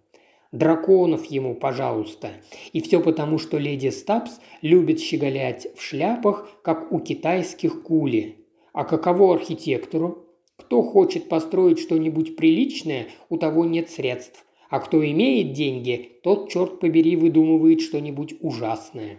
«Драконов 0.51 1.25
ему, 1.25 1.55
пожалуйста. 1.55 2.29
И 2.71 2.81
все 2.81 3.01
потому, 3.01 3.39
что 3.39 3.57
леди 3.57 3.87
Стапс 3.87 4.39
любит 4.61 4.99
щеголять 4.99 5.75
в 5.75 5.81
шляпах, 5.81 6.47
как 6.61 6.91
у 6.91 6.99
китайских 6.99 7.81
кули. 7.81 8.45
А 8.73 8.83
каково 8.83 9.33
архитектору? 9.33 10.27
Кто 10.55 10.83
хочет 10.83 11.27
построить 11.29 11.79
что-нибудь 11.79 12.35
приличное, 12.35 13.07
у 13.29 13.37
того 13.37 13.65
нет 13.65 13.89
средств. 13.89 14.45
А 14.69 14.79
кто 14.79 15.03
имеет 15.03 15.53
деньги, 15.53 16.11
тот, 16.21 16.51
черт 16.51 16.79
побери, 16.79 17.15
выдумывает 17.15 17.81
что-нибудь 17.81 18.35
ужасное». 18.39 19.17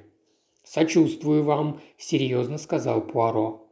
«Сочувствую 0.62 1.42
вам»,– 1.42 1.80
серьезно 1.98 2.58
сказал 2.58 3.00
Пуаро. 3.00 3.71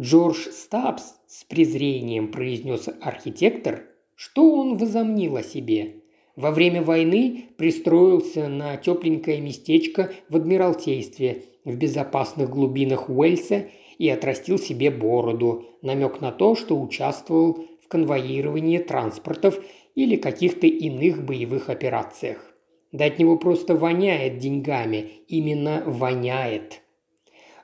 Джордж 0.00 0.48
Стабс 0.50 1.14
с 1.26 1.44
презрением 1.44 2.32
произнес 2.32 2.88
архитектор, 3.00 3.84
что 4.14 4.54
он 4.54 4.76
возомнил 4.76 5.36
о 5.36 5.42
себе. 5.42 5.96
Во 6.34 6.50
время 6.50 6.82
войны 6.82 7.50
пристроился 7.58 8.48
на 8.48 8.76
тепленькое 8.76 9.40
местечко 9.40 10.12
в 10.30 10.36
Адмиралтействе 10.36 11.44
в 11.64 11.76
безопасных 11.76 12.48
глубинах 12.48 13.10
Уэльса 13.10 13.68
и 13.98 14.08
отрастил 14.08 14.58
себе 14.58 14.90
бороду, 14.90 15.66
намек 15.82 16.20
на 16.20 16.32
то, 16.32 16.54
что 16.54 16.80
участвовал 16.80 17.66
в 17.84 17.88
конвоировании 17.88 18.78
транспортов 18.78 19.62
или 19.94 20.16
каких-то 20.16 20.66
иных 20.66 21.24
боевых 21.24 21.68
операциях. 21.68 22.52
Да 22.92 23.06
от 23.06 23.18
него 23.18 23.36
просто 23.36 23.74
воняет 23.74 24.38
деньгами, 24.38 25.10
именно 25.28 25.82
воняет. 25.86 26.81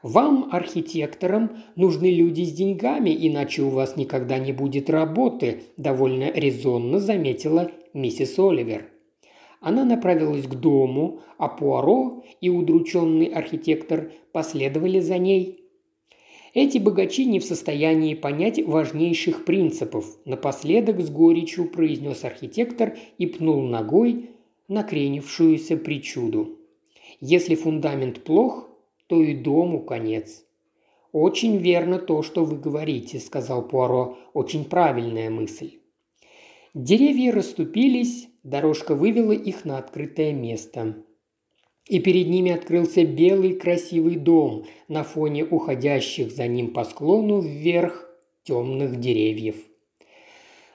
Вам, 0.03 0.49
архитекторам, 0.53 1.57
нужны 1.75 2.11
люди 2.11 2.43
с 2.43 2.53
деньгами, 2.53 3.11
иначе 3.11 3.63
у 3.63 3.69
вас 3.69 3.97
никогда 3.97 4.39
не 4.39 4.53
будет 4.53 4.91
работы»,– 4.91 5.63
довольно 5.77 6.31
резонно 6.31 7.01
заметила 7.01 7.71
миссис 7.95 8.39
Оливер. 8.39 8.89
Она 9.61 9.85
направилась 9.85 10.47
к 10.47 10.55
дому, 10.55 11.21
а 11.37 11.49
Пуаро 11.49 12.23
и 12.41 12.49
удрученный 12.49 13.27
архитектор 13.27 14.13
последовали 14.33 15.01
за 15.01 15.19
ней. 15.19 15.65
Эти 16.55 16.79
богачи 16.79 17.25
не 17.27 17.41
в 17.41 17.45
состоянии 17.45 18.15
понять 18.15 18.65
важнейших 18.65 19.45
принципов. 19.45 20.07
Напоследок 20.25 21.01
с 21.01 21.11
горечью 21.11 21.69
произнес 21.71 22.25
архитектор 22.25 22.97
и 23.19 23.27
пнул 23.27 23.63
ногой 23.63 24.31
накренившуюся 24.69 25.77
причуду. 25.77 26.59
Если 27.21 27.55
фундамент 27.55 28.23
плох, 28.23 28.68
то 29.09 29.23
и 29.23 29.35
дому 29.35 29.85
конец. 29.85 30.45
«Очень 31.13 31.57
верно 31.57 31.99
то, 31.99 32.23
что 32.23 32.45
вы 32.45 32.59
говорите»,– 32.59 33.19
сказал 33.21 33.67
Пуаро. 33.67 34.19
«Очень 34.35 34.65
правильная 34.67 35.31
мысль». 35.31 35.81
Деревья 36.75 37.33
расступились, 37.33 38.29
дорожка 38.43 38.95
вывела 38.95 39.33
их 39.33 39.65
на 39.65 39.79
открытое 39.79 40.33
место. 40.33 41.03
И 41.87 41.99
перед 41.99 42.29
ними 42.29 42.53
открылся 42.53 43.05
белый 43.05 43.55
красивый 43.55 44.17
дом 44.17 44.67
на 44.89 45.03
фоне 45.03 45.45
уходящих 45.45 46.31
за 46.31 46.47
ним 46.47 46.75
по 46.75 46.85
склону 46.85 47.41
вверх 47.41 48.07
темных 48.45 49.01
деревьев. 49.01 49.57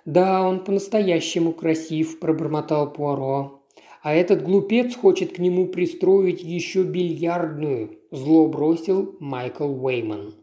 «Да, 0.05 0.47
он 0.47 0.63
по-настоящему 0.63 1.53
красив»,– 1.53 2.19
пробормотал 2.21 2.91
Пуаро. 2.91 3.62
«А 4.03 4.13
этот 4.13 4.43
глупец 4.43 4.97
хочет 4.97 5.33
к 5.33 5.39
нему 5.39 5.65
пристроить 5.65 6.43
еще 6.43 6.83
бильярдную»,– 6.83 7.99
зло 8.11 8.47
бросил 8.47 9.15
Майкл 9.21 9.63
Уэйман. 9.63 10.33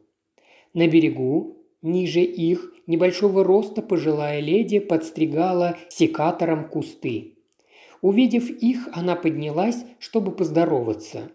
На 0.73 0.89
берегу, 0.89 1.59
ниже 1.83 2.23
их, 2.23 2.73
небольшого 2.87 3.45
роста 3.45 3.83
пожилая 3.83 4.41
леди 4.41 4.79
подстригала 4.79 5.77
секатором 5.91 6.71
кусты. 6.71 7.35
Увидев 8.01 8.49
их, 8.49 8.89
она 8.95 9.15
поднялась, 9.15 9.85
чтобы 9.99 10.33
поздороваться. 10.33 11.31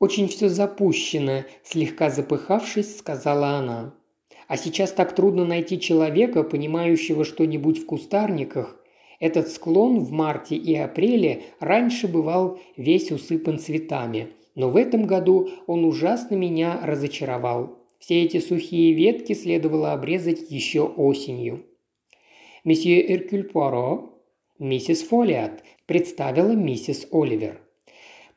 «Очень 0.00 0.26
все 0.26 0.48
запущено»,– 0.48 1.44
слегка 1.62 2.10
запыхавшись, 2.10 2.98
сказала 2.98 3.50
она. 3.50 3.94
А 4.48 4.56
сейчас 4.56 4.90
так 4.90 5.14
трудно 5.14 5.44
найти 5.44 5.78
человека, 5.78 6.42
понимающего 6.42 7.24
что-нибудь 7.24 7.78
в 7.78 7.86
кустарниках. 7.86 8.79
Этот 9.20 9.48
склон 9.48 10.00
в 10.00 10.10
марте 10.10 10.56
и 10.56 10.74
апреле 10.74 11.42
раньше 11.60 12.08
бывал 12.08 12.58
весь 12.76 13.12
усыпан 13.12 13.58
цветами, 13.58 14.30
но 14.54 14.70
в 14.70 14.76
этом 14.76 15.06
году 15.06 15.48
он 15.66 15.84
ужасно 15.84 16.34
меня 16.34 16.80
разочаровал. 16.82 17.78
Все 17.98 18.22
эти 18.24 18.40
сухие 18.40 18.92
ветки 18.94 19.34
следовало 19.34 19.92
обрезать 19.92 20.50
еще 20.50 20.82
осенью. 20.82 21.66
«Месье 22.64 23.14
Эркюль 23.14 23.44
Пуаро, 23.44 24.18
миссис 24.58 25.02
Фолиат», 25.02 25.62
представила 25.86 26.52
миссис 26.52 27.06
Оливер. 27.12 27.60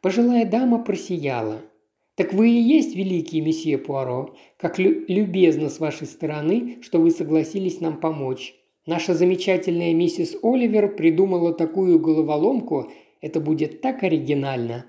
Пожилая 0.01 0.45
дама 0.45 0.83
просияла– 0.83 1.61
«Так 2.15 2.31
вы 2.31 2.51
и 2.51 2.61
есть 2.61 2.95
великий 2.95 3.41
месье 3.41 3.79
Пуаро. 3.79 4.35
Как 4.57 4.77
лю- 4.77 5.03
любезно 5.07 5.69
с 5.69 5.79
вашей 5.79 6.05
стороны, 6.05 6.77
что 6.81 6.99
вы 6.99 7.09
согласились 7.09 7.81
нам 7.81 7.99
помочь. 7.99 8.53
Наша 8.85 9.13
замечательная 9.13 9.93
миссис 9.93 10.35
Оливер 10.43 10.95
придумала 10.95 11.53
такую 11.53 11.99
головоломку, 11.99 12.91
это 13.21 13.39
будет 13.39 13.81
так 13.81 14.03
оригинально». 14.03 14.85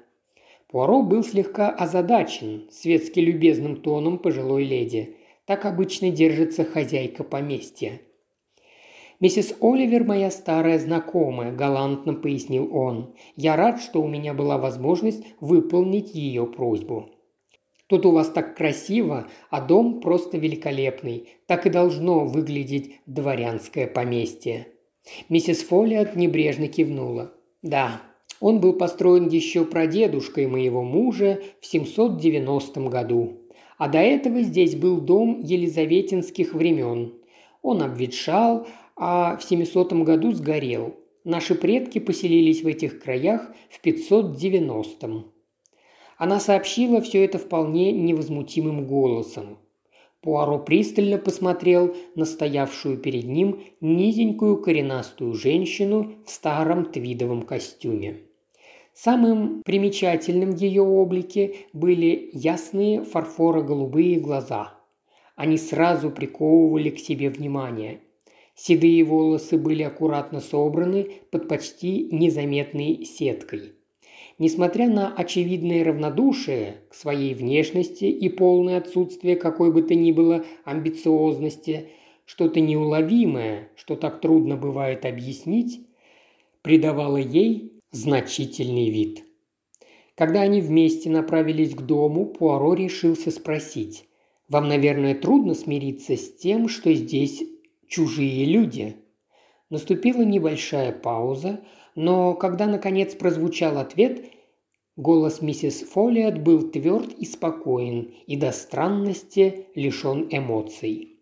Пуаро 0.68 1.03
был 1.03 1.22
слегка 1.22 1.70
озадачен 1.70 2.68
светски 2.72 3.20
любезным 3.20 3.76
тоном 3.76 4.18
пожилой 4.18 4.64
леди. 4.64 5.16
Так 5.47 5.66
обычно 5.66 6.11
держится 6.11 6.64
хозяйка 6.64 7.22
поместья. 7.22 8.01
«Миссис 9.20 9.55
Оливер 9.61 10.03
моя 10.03 10.32
старая 10.32 10.80
знакомая»,– 10.80 11.53
галантно 11.57 12.14
пояснил 12.14 12.74
он. 12.76 13.14
«Я 13.36 13.55
рад, 13.55 13.80
что 13.80 14.03
у 14.03 14.09
меня 14.09 14.34
была 14.34 14.59
возможность 14.59 15.22
выполнить 15.38 16.12
ее 16.12 16.45
просьбу». 16.45 17.14
Тут 17.87 18.07
у 18.07 18.12
вас 18.12 18.30
так 18.30 18.57
красиво, 18.57 19.28
а 19.51 19.61
дом 19.61 20.01
просто 20.01 20.39
великолепный. 20.39 21.28
Так 21.47 21.66
и 21.66 21.70
должно 21.70 22.24
выглядеть 22.24 23.01
дворянское 23.07 23.87
поместье». 23.87 24.68
Миссис 25.28 25.62
Фолиат 25.62 26.16
небрежно 26.16 26.66
кивнула. 26.66 27.35
«Да, 27.62 28.01
он 28.41 28.61
был 28.61 28.74
построен 28.74 29.28
еще 29.28 29.64
прадедушкой 29.64 30.47
моего 30.47 30.82
мужа 30.82 31.41
в 31.61 31.66
790 31.66 32.89
году. 32.89 33.41
А 33.78 33.89
до 33.89 33.99
этого 33.99 34.43
здесь 34.43 34.76
был 34.76 35.01
дом 35.01 35.41
елизаветинских 35.43 36.55
времен. 36.55 37.14
Он 37.62 37.82
обветшал, 37.82 38.66
а 38.97 39.37
в 39.37 39.45
700 39.45 39.93
году 40.05 40.32
сгорел. 40.32 40.95
Наши 41.24 41.55
предки 41.55 41.99
поселились 41.99 42.62
в 42.62 42.66
этих 42.66 43.01
краях 43.01 43.51
в 43.70 43.80
590 43.80 45.07
-м. 45.07 45.22
Она 46.17 46.39
сообщила 46.39 47.01
все 47.01 47.25
это 47.25 47.39
вполне 47.39 47.93
невозмутимым 47.93 48.87
голосом. 48.87 49.59
Пуаро 50.21 50.59
пристально 50.59 51.19
посмотрел 51.19 51.95
на 52.15 52.25
стоявшую 52.25 52.99
перед 52.99 53.25
ним 53.25 53.61
низенькую 53.81 54.57
коренастую 54.59 55.35
женщину 55.35 56.15
в 56.25 56.31
старом 56.31 56.87
твидовом 56.87 57.43
костюме. 57.43 58.21
Самым 58.95 59.62
примечательным 59.65 60.53
в 60.53 60.57
ее 60.57 60.83
облике 60.83 61.57
были 61.73 62.31
ясные 62.33 63.03
фарфоро-голубые 63.03 64.21
глаза. 64.21 64.79
Они 65.37 65.59
сразу 65.59 66.11
приковывали 66.11 66.91
к 66.91 67.01
себе 67.01 67.29
внимание. 67.29 68.01
Седые 68.55 69.03
волосы 69.03 69.59
были 69.59 69.83
аккуратно 69.83 70.41
собраны 70.41 71.09
под 71.33 71.49
почти 71.49 72.09
незаметной 72.12 73.05
сеткой– 73.05 73.73
Несмотря 74.39 74.89
на 74.89 75.14
очевидное 75.14 75.85
равнодушие 75.85 76.82
к 76.91 76.95
своей 76.95 77.35
внешности 77.35 78.05
и 78.05 78.28
полное 78.28 78.78
отсутствие 78.78 79.37
какой 79.37 79.72
бы 79.72 79.82
то 79.82 79.95
ни 79.95 80.11
было 80.11 80.45
амбициозности, 80.64 81.91
что-то 82.24 82.61
неуловимое, 82.61 83.68
что 83.76 83.95
так 83.95 84.20
трудно 84.20 84.57
бывает 84.57 85.05
объяснить, 85.05 85.80
придавало 86.62 87.18
ей 87.18 87.74
значительный 87.93 88.91
вид. 88.91 89.24
Когда 90.16 90.41
они 90.43 90.61
вместе 90.61 91.11
направились 91.11 91.74
к 91.74 91.82
дому, 91.82 92.26
Пуаро 92.26 92.74
решился 92.74 93.30
спросить. 93.30 94.09
«Вам, 94.49 94.68
наверное, 94.68 95.14
трудно 95.14 95.55
смириться 95.55 96.16
с 96.16 96.35
тем, 96.35 96.68
что 96.68 96.93
здесь 96.93 97.43
чужие 97.87 98.45
люди?» 98.45 98.97
Наступила 99.70 100.22
небольшая 100.22 100.93
пауза, 100.93 101.61
но 101.95 102.34
когда, 102.34 102.66
наконец, 102.66 103.14
прозвучал 103.14 103.78
ответ, 103.78 104.24
голос 104.97 105.40
миссис 105.40 105.82
Фолиат 105.82 106.42
был 106.42 106.70
тверд 106.70 107.12
и 107.12 107.24
спокоен, 107.24 108.14
и 108.26 108.36
до 108.36 108.53
странности 108.53 109.66
лишен 109.74 110.28
эмоций. 110.30 111.20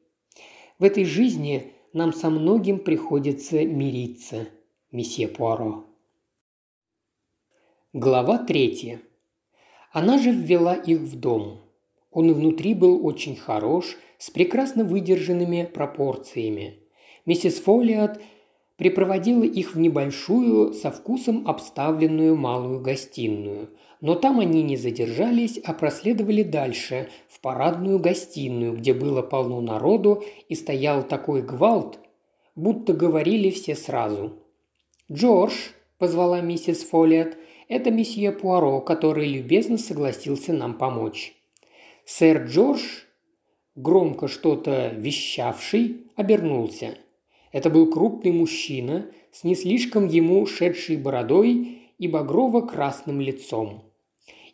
В 0.79 0.85
этой 0.85 1.05
жизни 1.05 1.73
нам 1.93 2.13
со 2.13 2.31
многим 2.31 2.79
приходится 2.79 3.65
мириться, 3.65 4.49
месье 4.91 5.29
Пуаро. 5.29 5.85
Глава 7.93 8.39
третья. 8.39 9.03
Она 9.93 10.17
же 10.17 10.31
ввела 10.31 10.75
их 10.75 11.01
в 11.01 11.21
дом. 11.21 11.61
Он 12.11 12.31
и 12.31 12.33
внутри 12.33 12.75
был 12.75 13.05
очень 13.07 13.37
хорош, 13.37 13.97
с 14.17 14.31
прекрасно 14.31 14.85
выдержанными 14.85 15.69
пропорциями. 15.73 16.79
Миссис 17.27 17.61
Фолиат 17.61 18.23
припроводила 18.83 19.45
их 19.45 19.77
в 19.77 19.79
небольшую, 19.79 20.73
со 20.73 20.91
вкусом 20.91 21.47
обставленную 21.47 22.35
малую 22.35 22.81
гостиную. 22.81 23.69
Но 24.01 24.17
там 24.17 24.41
они 24.41 24.61
не 24.65 24.77
задержались, 24.77 25.57
а 25.59 25.73
проследовали 25.73 26.43
дальше, 26.43 27.09
в 27.29 27.41
парадную 27.41 28.01
гостиную, 28.01 28.77
где 28.77 28.93
было 28.93 29.23
полно 29.23 29.61
народу 29.61 30.25
и 30.49 30.57
стоял 30.57 31.05
такой 31.05 31.43
гвалт, 31.43 32.01
будто 32.57 32.93
говорили 32.93 33.51
все 33.51 33.77
сразу. 33.77 34.33
«Джордж»,– 35.11 35.53
позвала 35.99 36.41
миссис 36.41 36.83
Фоллиет,– 36.83 37.39
«это 37.69 37.93
месье 37.93 38.33
Пуаро, 38.33 38.81
который 38.81 39.29
любезно 39.29 39.79
согласился 39.79 40.53
нам 40.53 40.75
помочь». 40.75 41.37
Сэр 42.05 42.47
Джордж, 42.47 42.83
громко 43.77 44.27
что-то 44.27 44.89
вещавший, 44.89 46.09
обернулся– 46.17 46.97
это 47.53 47.71
был 47.71 47.91
крупный 47.91 48.33
мужчина 48.33 49.07
с 49.31 49.45
не 49.45 49.55
слишком 49.55 50.09
ему 50.09 50.45
шедшей 50.47 50.97
бородой 50.97 51.83
и 51.99 52.09
багрово-красным 52.09 53.21
лицом. 53.21 53.85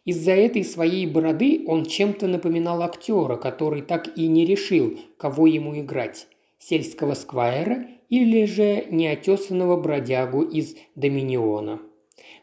Из-за 0.04 0.32
этой 0.32 0.64
своей 0.64 1.06
бороды 1.06 1.64
он 1.66 1.84
чем-то 1.84 2.26
напоминал 2.26 2.82
актера, 2.82 3.36
который 3.36 3.82
так 3.82 4.16
и 4.16 4.26
не 4.26 4.44
решил, 4.44 4.98
кого 5.16 5.46
ему 5.46 5.78
играть– 5.78 6.26
сельского 6.58 7.14
сквайра 7.14 7.86
или 8.08 8.44
же 8.46 8.86
неотесанного 8.90 9.76
бродягу 9.76 10.42
из 10.42 10.76
Доминиона. 10.94 11.80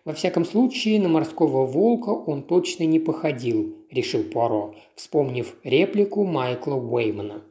Во 0.06 0.14
всяком 0.14 0.46
случае, 0.46 1.02
на 1.02 1.10
морского 1.10 1.66
волка 1.66 2.10
он 2.10 2.44
точно 2.44 2.84
не 2.84 3.00
походил, 3.00 3.76
решил 3.90 4.24
Пуаро, 4.24 4.76
вспомнив 4.96 5.56
реплику 5.64 6.24
Майкла 6.24 6.76
Уэймана. 6.76 7.44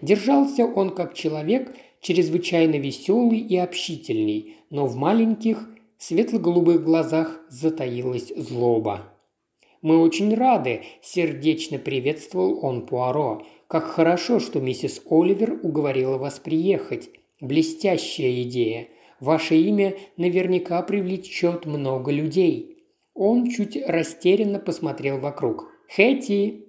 Держался 0.00 0.64
он 0.64 0.90
как 0.90 1.14
человек, 1.14 1.74
чрезвычайно 2.04 2.76
веселый 2.76 3.38
и 3.38 3.56
общительный, 3.56 4.56
но 4.68 4.86
в 4.86 4.94
маленьких, 4.94 5.66
светло-голубых 5.96 6.84
глазах 6.84 7.40
затаилась 7.48 8.30
злоба. 8.36 9.10
«Мы 9.80 9.98
очень 9.98 10.34
рады»,– 10.34 10.82
сердечно 11.02 11.78
приветствовал 11.78 12.62
он 12.62 12.86
Пуаро. 12.86 13.42
«Как 13.68 13.84
хорошо, 13.84 14.38
что 14.38 14.60
миссис 14.60 15.00
Оливер 15.08 15.58
уговорила 15.62 16.18
вас 16.18 16.38
приехать. 16.38 17.08
Блестящая 17.40 18.42
идея. 18.42 18.88
Ваше 19.18 19.56
имя 19.56 19.94
наверняка 20.18 20.82
привлечет 20.82 21.64
много 21.64 22.12
людей». 22.12 22.84
Он 23.14 23.48
чуть 23.48 23.78
растерянно 23.86 24.58
посмотрел 24.58 25.20
вокруг. 25.20 25.72
«Хэти!» 25.88 26.66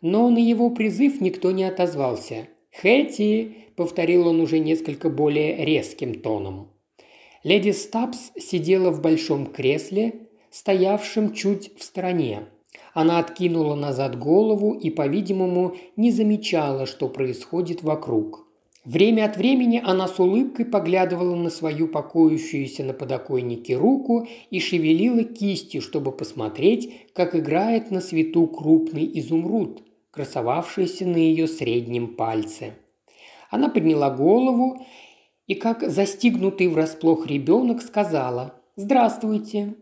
Но 0.00 0.30
на 0.30 0.38
его 0.38 0.70
призыв 0.70 1.20
никто 1.20 1.52
не 1.52 1.64
отозвался. 1.64 2.48
«Хэти!» 2.80 3.68
повторил 3.78 4.26
он 4.26 4.40
уже 4.40 4.58
несколько 4.58 5.08
более 5.08 5.64
резким 5.64 6.20
тоном. 6.20 6.68
Леди 7.44 7.70
Стабс 7.70 8.32
сидела 8.36 8.90
в 8.90 9.00
большом 9.00 9.46
кресле, 9.46 10.28
стоявшем 10.50 11.32
чуть 11.32 11.70
в 11.78 11.82
стороне. 11.84 12.46
Она 12.92 13.20
откинула 13.20 13.76
назад 13.76 14.18
голову 14.18 14.74
и, 14.74 14.90
по-видимому, 14.90 15.76
не 15.96 16.10
замечала, 16.10 16.86
что 16.86 17.08
происходит 17.08 17.84
вокруг. 17.84 18.46
Время 18.84 19.26
от 19.26 19.36
времени 19.36 19.80
она 19.84 20.08
с 20.08 20.18
улыбкой 20.18 20.64
поглядывала 20.64 21.36
на 21.36 21.50
свою 21.50 21.86
покоящуюся 21.86 22.82
на 22.82 22.94
подоконнике 22.94 23.76
руку 23.76 24.26
и 24.50 24.58
шевелила 24.58 25.22
кистью, 25.22 25.82
чтобы 25.82 26.10
посмотреть, 26.10 26.92
как 27.12 27.36
играет 27.36 27.92
на 27.92 28.00
свету 28.00 28.46
крупный 28.48 29.08
изумруд, 29.20 29.82
красовавшийся 30.18 31.06
на 31.06 31.16
ее 31.16 31.46
среднем 31.46 32.16
пальце. 32.16 32.74
Она 33.50 33.68
подняла 33.68 34.10
голову 34.10 34.84
и, 35.46 35.54
как 35.54 35.88
застигнутый 35.88 36.66
врасплох 36.66 37.28
ребенок, 37.28 37.80
сказала 37.82 38.60
«Здравствуйте». 38.74 39.76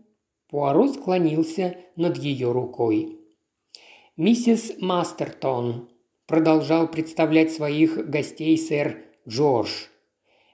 Пуаро 0.50 0.88
склонился 0.88 1.78
над 1.96 2.18
ее 2.18 2.52
рукой. 2.52 3.18
«Миссис 4.18 4.74
Мастертон»,– 4.78 5.88
продолжал 6.26 6.86
представлять 6.86 7.50
своих 7.50 8.10
гостей 8.10 8.58
сэр 8.58 9.04
Джордж. 9.26 9.86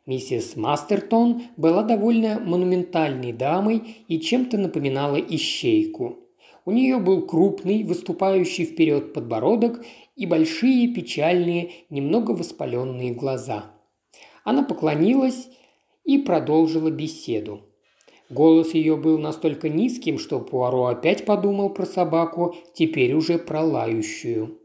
Миссис 0.07 0.55
Мастертон 0.55 1.43
была 1.57 1.83
довольно 1.83 2.39
монументальной 2.39 3.33
дамой 3.33 4.05
и 4.07 4.21
чем-то 4.21 4.59
напоминала 4.59 5.17
ищейку. 5.17 6.22
У 6.65 6.71
нее 6.71 6.99
был 6.99 7.27
крупный, 7.27 7.83
выступающий 7.83 8.65
вперед 8.65 9.13
подбородок 9.13 9.85
и 10.15 10.27
большие, 10.27 10.89
печальные, 10.95 11.73
немного 11.91 12.33
воспаленные 12.33 13.13
глаза. 13.13 13.73
Она 14.45 14.63
поклонилась 14.63 15.49
и 16.05 16.19
продолжила 16.19 16.91
беседу. 16.91 17.63
Голос 18.31 18.75
ее 18.75 18.97
был 18.97 19.19
настолько 19.19 19.69
низким, 19.69 20.19
что 20.19 20.41
Пуаро 20.41 20.87
опять 20.87 21.25
подумал 21.25 21.71
про 21.71 21.85
собаку, 21.85 22.55
теперь 22.75 23.13
уже 23.15 23.39
про 23.39 23.63
лающую. 23.63 24.59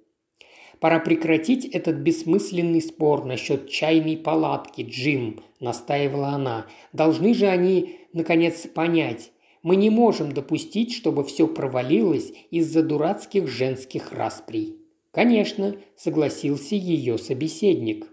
«Пора 0.80 1.00
прекратить 1.00 1.66
этот 1.66 1.96
бессмысленный 1.98 2.82
спор 2.82 3.26
насчет 3.26 3.70
чайной 3.70 4.16
палатки, 4.16 4.84
Джим»,– 4.84 5.42
настаивала 5.60 6.30
она. 6.30 6.68
«Должны 6.94 7.34
же 7.34 7.48
они, 7.48 7.98
наконец, 8.14 8.68
понять. 8.68 9.32
Мы 9.64 9.76
не 9.76 9.90
можем 9.90 10.32
допустить, 10.32 10.94
чтобы 10.94 11.24
все 11.24 11.48
провалилось 11.48 12.34
из-за 12.52 12.84
дурацких 12.84 13.48
женских 13.48 14.12
расприй». 14.12 14.78
«Конечно»,– 15.12 15.76
согласился 15.96 16.76
ее 16.76 17.18
собеседник. 17.18 18.08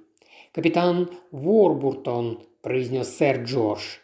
«Капитан 0.52 1.10
Ворбуртон»,– 1.30 2.40
произнес 2.62 3.08
сэр 3.08 3.42
Джордж. 3.42 3.98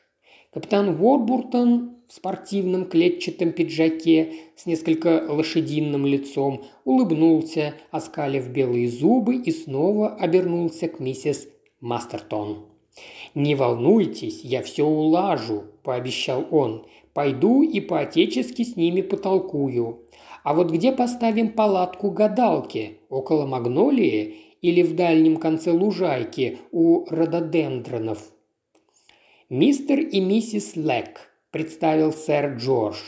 Капитан 0.53 0.97
Ворбуртон 0.97 1.97
в 2.09 2.13
спортивном 2.13 2.87
клетчатом 2.87 3.53
пиджаке 3.53 4.33
с 4.57 4.67
несколько 4.67 5.25
лошадиным 5.29 6.05
лицом 6.05 6.65
улыбнулся, 6.85 7.75
оскалив 7.93 8.49
белые 8.49 8.89
зубы 8.89 9.37
и 9.37 9.53
снова 9.53 10.17
обернулся 10.17 10.89
к 10.89 10.99
миссис 10.99 11.47
Мастертон. 11.81 12.67
«Не 13.37 13.55
волнуйтесь, 13.55 14.43
я 14.43 14.61
все 14.63 14.85
улажу»,– 14.85 15.67
пообещал 15.85 16.45
он. 16.51 16.85
«Пойду 17.15 17.63
и 17.63 17.81
по-отечески 17.81 18.63
с 18.63 18.77
ними 18.77 19.01
потолкую. 19.01 20.05
А 20.45 20.55
вот 20.55 20.71
где 20.71 20.93
поставим 20.93 21.53
палатку 21.53 22.11
гадалки? 22.11 22.99
Около 23.09 23.47
магнолии 23.47 24.37
или 24.63 24.83
в 24.83 24.95
дальнем 24.95 25.37
конце 25.37 25.73
лужайки 25.73 26.59
у 26.73 27.05
рододендронов?» 27.09 28.33
«Мистер 29.49 29.99
и 29.99 30.21
миссис 30.21 30.77
Лэк»,– 30.77 31.33
представил 31.51 32.13
сэр 32.13 32.57
Джордж. 32.57 32.99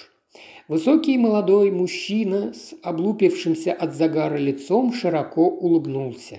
Высокий 0.68 1.18
молодой 1.18 1.70
мужчина 1.70 2.54
с 2.54 2.74
облупившимся 2.82 3.72
от 3.72 3.94
загара 3.94 4.36
лицом 4.36 4.92
широко 4.92 5.48
улыбнулся. 5.48 6.38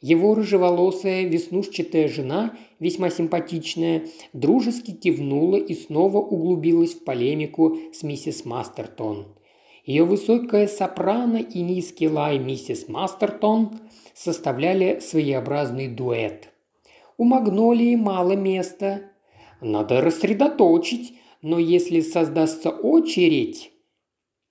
Его 0.00 0.34
рыжеволосая 0.34 1.24
веснушчатая 1.24 2.08
жена, 2.08 2.54
весьма 2.78 3.10
симпатичная, 3.10 4.06
дружески 4.32 4.90
кивнула 4.90 5.56
и 5.56 5.74
снова 5.74 6.18
углубилась 6.18 6.94
в 6.94 7.04
полемику 7.04 7.78
с 7.92 8.02
миссис 8.02 8.44
Мастертон. 8.44 9.26
Ее 9.84 10.04
высокая 10.04 10.66
сопрано 10.66 11.38
и 11.38 11.62
низкий 11.62 12.08
лай 12.08 12.38
миссис 12.38 12.88
Мастертон 12.88 13.78
составляли 14.14 15.00
своеобразный 15.00 15.88
дуэт. 15.88 16.50
У 17.16 17.24
магнолии 17.24 17.94
мало 17.94 18.32
места, 18.32 19.02
надо 19.62 20.02
рассредоточить, 20.02 21.14
но 21.40 21.58
если 21.58 22.00
создастся 22.00 22.70
очередь, 22.70 23.70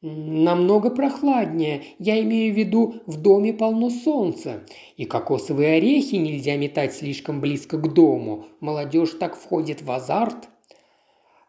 намного 0.05 0.91
прохладнее. 0.91 1.83
Я 1.97 2.21
имею 2.21 2.53
в 2.53 2.57
виду, 2.57 3.01
в 3.07 3.19
доме 3.19 3.53
полно 3.53 3.89
солнца. 3.89 4.63
И 4.97 5.05
кокосовые 5.05 5.77
орехи 5.77 6.15
нельзя 6.15 6.55
метать 6.57 6.93
слишком 6.93 7.41
близко 7.41 7.77
к 7.77 7.93
дому. 7.93 8.45
Молодежь 8.59 9.15
так 9.19 9.35
входит 9.35 9.81
в 9.81 9.91
азарт. 9.91 10.49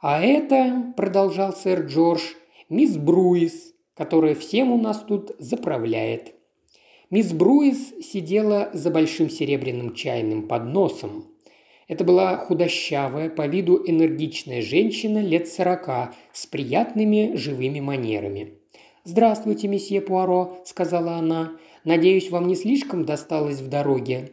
А 0.00 0.22
это, 0.22 0.94
продолжал 0.96 1.52
сэр 1.52 1.86
Джордж, 1.86 2.22
мисс 2.68 2.96
Бруис, 2.96 3.74
которая 3.94 4.34
всем 4.34 4.72
у 4.72 4.80
нас 4.80 5.04
тут 5.06 5.32
заправляет. 5.38 6.34
Мисс 7.10 7.32
Бруис 7.32 7.94
сидела 8.00 8.70
за 8.72 8.90
большим 8.90 9.28
серебряным 9.28 9.94
чайным 9.94 10.48
подносом. 10.48 11.26
Это 11.88 12.02
была 12.02 12.36
худощавая, 12.36 13.30
по 13.30 13.46
виду 13.46 13.80
энергичная 13.86 14.60
женщина 14.60 15.18
лет 15.18 15.46
сорока 15.46 16.12
с 16.32 16.44
приятными 16.46 17.36
живыми 17.36 17.78
манерами. 17.78 18.54
«Здравствуйте, 19.04 19.68
месье 19.68 20.00
Пуаро»,– 20.00 20.58
сказала 20.64 21.12
она. 21.12 21.52
«Надеюсь, 21.84 22.30
вам 22.30 22.48
не 22.48 22.56
слишком 22.56 23.04
досталось 23.04 23.60
в 23.60 23.68
дороге?» 23.68 24.32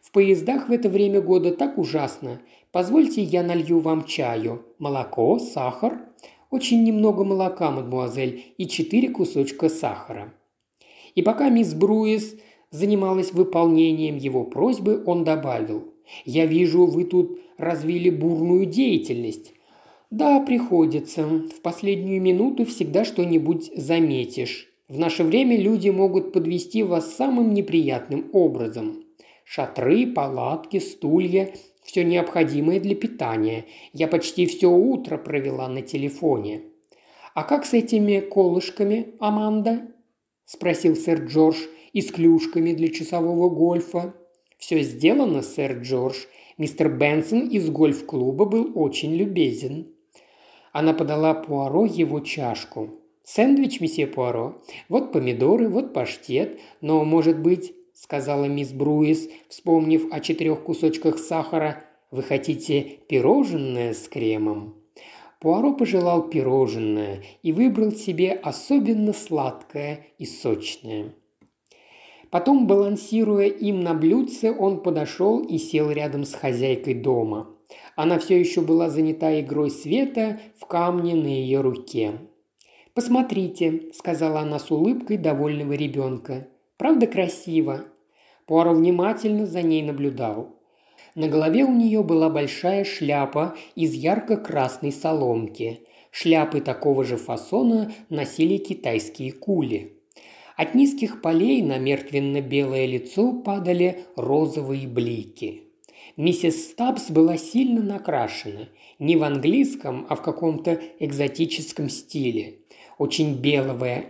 «В 0.00 0.10
поездах 0.10 0.70
в 0.70 0.72
это 0.72 0.88
время 0.88 1.20
года 1.20 1.52
так 1.52 1.76
ужасно. 1.76 2.40
Позвольте, 2.72 3.22
я 3.22 3.42
налью 3.42 3.80
вам 3.80 4.04
чаю. 4.04 4.64
Молоко, 4.78 5.38
сахар?» 5.38 6.00
«Очень 6.50 6.82
немного 6.82 7.24
молока, 7.24 7.70
мадмуазель, 7.70 8.54
и 8.56 8.66
четыре 8.66 9.10
кусочка 9.10 9.68
сахара». 9.68 10.32
И 11.14 11.20
пока 11.20 11.50
мисс 11.50 11.74
Бруис 11.74 12.36
занималась 12.70 13.32
выполнением 13.32 14.16
его 14.16 14.44
просьбы, 14.44 15.02
он 15.04 15.24
добавил– 15.24 15.92
я 16.24 16.46
вижу, 16.46 16.86
вы 16.86 17.04
тут 17.04 17.40
развили 17.58 18.10
бурную 18.10 18.66
деятельность. 18.66 19.52
Да, 20.10 20.40
приходится. 20.40 21.26
В 21.26 21.60
последнюю 21.62 22.22
минуту 22.22 22.64
всегда 22.64 23.04
что-нибудь 23.04 23.72
заметишь. 23.76 24.72
В 24.88 24.98
наше 24.98 25.24
время 25.24 25.56
люди 25.56 25.88
могут 25.88 26.32
подвести 26.32 26.82
вас 26.82 27.14
самым 27.14 27.54
неприятным 27.54 28.30
образом. 28.32 29.02
Шатры, 29.44 30.06
палатки, 30.06 30.78
стулья– 30.78 31.52
все 31.86 32.04
необходимое 32.04 32.80
для 32.80 32.94
питания. 32.94 33.64
Я 33.92 34.08
почти 34.08 34.46
все 34.46 34.66
утро 34.66 35.16
провела 35.16 35.68
на 35.68 35.82
телефоне. 35.82 36.62
«А 37.34 37.44
как 37.44 37.64
с 37.64 37.74
этими 37.74 38.20
колышками, 38.20 39.14
Аманда?»– 39.20 39.88
спросил 40.44 40.96
сэр 40.96 41.24
Джордж. 41.26 41.56
«И 41.92 42.02
с 42.02 42.10
клюшками 42.10 42.72
для 42.72 42.88
часового 42.88 43.48
гольфа?» 43.48 44.14
«Все 44.58 44.82
сделано, 44.82 45.42
сэр 45.42 45.80
Джордж. 45.80 46.24
Мистер 46.58 46.88
Бенсон 46.88 47.48
из 47.48 47.68
гольф-клуба 47.70 48.44
был 48.44 48.72
очень 48.74 49.14
любезен». 49.14 49.88
Она 50.72 50.92
подала 50.92 51.34
Пуаро 51.34 51.84
его 51.84 52.20
чашку. 52.20 52.90
«Сэндвич, 53.22 53.80
месье 53.80 54.06
Пуаро? 54.06 54.62
Вот 54.88 55.12
помидоры, 55.12 55.68
вот 55.68 55.92
паштет. 55.92 56.60
Но, 56.80 57.04
может 57.04 57.40
быть,— 57.40 57.74
сказала 57.94 58.44
мисс 58.44 58.72
Бруис, 58.72 59.28
вспомнив 59.48 60.12
о 60.12 60.20
четырех 60.20 60.62
кусочках 60.62 61.18
сахара,— 61.18 61.82
вы 62.10 62.22
хотите 62.22 62.98
пирожное 63.08 63.94
с 63.94 64.06
кремом?» 64.08 64.74
Пуаро 65.40 65.72
пожелал 65.72 66.28
пирожное 66.28 67.22
и 67.42 67.52
выбрал 67.52 67.92
себе 67.92 68.32
особенно 68.32 69.12
сладкое 69.12 70.06
и 70.18 70.26
сочное– 70.26 71.14
Потом, 72.36 72.66
балансируя 72.66 73.46
им 73.46 73.80
на 73.80 73.94
блюдце, 73.94 74.52
он 74.52 74.82
подошел 74.82 75.42
и 75.42 75.56
сел 75.56 75.90
рядом 75.90 76.24
с 76.24 76.34
хозяйкой 76.34 76.92
дома. 76.92 77.48
Она 77.94 78.18
все 78.18 78.38
еще 78.38 78.60
была 78.60 78.90
занята 78.90 79.40
игрой 79.40 79.70
света 79.70 80.38
в 80.60 80.66
камне 80.66 81.14
на 81.14 81.28
ее 81.28 81.62
руке. 81.62 82.18
«Посмотрите»,– 82.92 83.84
сказала 83.94 84.40
она 84.40 84.58
с 84.58 84.70
улыбкой 84.70 85.16
довольного 85.16 85.72
ребенка. 85.72 86.46
«Правда 86.76 87.06
красиво?» 87.06 87.86
Пуаро 88.44 88.74
внимательно 88.74 89.46
за 89.46 89.62
ней 89.62 89.82
наблюдал. 89.82 90.56
На 91.14 91.28
голове 91.28 91.64
у 91.64 91.72
нее 91.72 92.02
была 92.02 92.28
большая 92.28 92.84
шляпа 92.84 93.56
из 93.76 93.94
ярко-красной 93.94 94.92
соломки. 94.92 95.86
Шляпы 96.10 96.60
такого 96.60 97.02
же 97.02 97.16
фасона 97.16 97.92
носили 98.10 98.58
китайские 98.58 99.32
кули. 99.32 99.95
От 100.56 100.74
низких 100.74 101.20
полей 101.20 101.60
на 101.60 101.76
мертвенно-белое 101.76 102.86
лицо 102.86 103.34
падали 103.34 104.06
розовые 104.16 104.88
блики. 104.88 105.64
Миссис 106.16 106.70
Стабс 106.70 107.10
была 107.10 107.36
сильно 107.36 107.82
накрашена, 107.82 108.70
не 108.98 109.16
в 109.16 109.22
английском, 109.22 110.06
а 110.08 110.16
в 110.16 110.22
каком-то 110.22 110.80
экзотическом 110.98 111.90
стиле. 111.90 112.60
Очень 112.96 113.34
белое, 113.34 114.06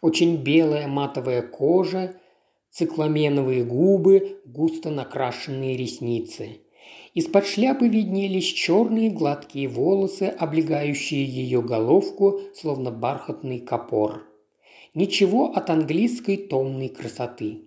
Очень 0.00 0.36
белая 0.36 0.88
матовая 0.88 1.42
кожа, 1.42 2.14
цикламеновые 2.70 3.64
губы, 3.64 4.40
густо 4.46 4.90
накрашенные 4.90 5.76
ресницы. 5.76 6.60
Из-под 7.12 7.46
шляпы 7.46 7.88
виднелись 7.88 8.46
черные 8.46 9.10
гладкие 9.10 9.68
волосы, 9.68 10.34
облегающие 10.38 11.24
ее 11.24 11.60
головку, 11.60 12.40
словно 12.54 12.90
бархатный 12.90 13.60
копор. 13.60 14.27
Ничего 14.98 15.52
от 15.52 15.70
английской 15.70 16.36
томной 16.36 16.88
красоты. 16.88 17.62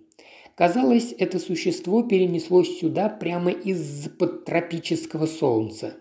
Казалось, 0.54 1.14
это 1.16 1.38
существо 1.38 2.02
перенеслось 2.02 2.78
сюда 2.78 3.08
прямо 3.08 3.50
из-под 3.50 4.44
тропического 4.44 5.24
солнца. 5.24 5.96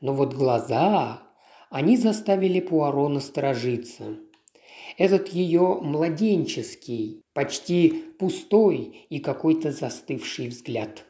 Но 0.00 0.14
вот 0.14 0.32
глаза, 0.32 1.24
они 1.70 1.96
заставили 1.96 2.60
Пуаро 2.60 3.08
насторожиться. 3.08 4.16
Этот 4.96 5.26
ее 5.30 5.80
младенческий, 5.82 7.20
почти 7.34 8.04
пустой 8.20 9.08
и 9.10 9.18
какой-то 9.18 9.72
застывший 9.72 10.46
взгляд. 10.46 11.04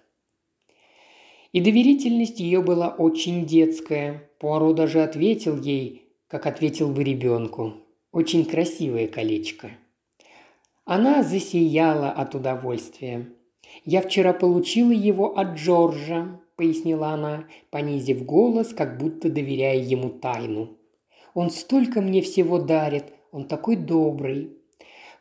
И 1.52 1.60
доверительность 1.60 2.40
ее 2.40 2.62
была 2.62 2.88
очень 2.88 3.44
детская. 3.44 4.30
Пуаро 4.38 4.72
даже 4.72 5.02
ответил 5.02 5.60
ей, 5.60 6.08
как 6.28 6.46
ответил 6.46 6.88
бы 6.88 7.04
ребенку. 7.04 7.74
Очень 8.12 8.44
красивое 8.44 9.08
колечко. 9.08 9.70
Она 10.84 11.22
засияла 11.22 12.10
от 12.10 12.34
удовольствия. 12.34 13.28
«Я 13.84 14.00
вчера 14.00 14.32
получила 14.32 14.92
его 14.92 15.36
от 15.36 15.56
Джорджа»,– 15.56 16.40
пояснила 16.56 17.08
она, 17.08 17.46
понизив 17.70 18.24
голос, 18.24 18.68
как 18.68 18.98
будто 18.98 19.28
доверяя 19.28 19.78
ему 19.78 20.10
тайну. 20.10 20.78
«Он 21.34 21.50
столько 21.50 22.00
мне 22.00 22.22
всего 22.22 22.58
дарит, 22.58 23.12
он 23.32 23.48
такой 23.48 23.76
добрый». 23.76 24.52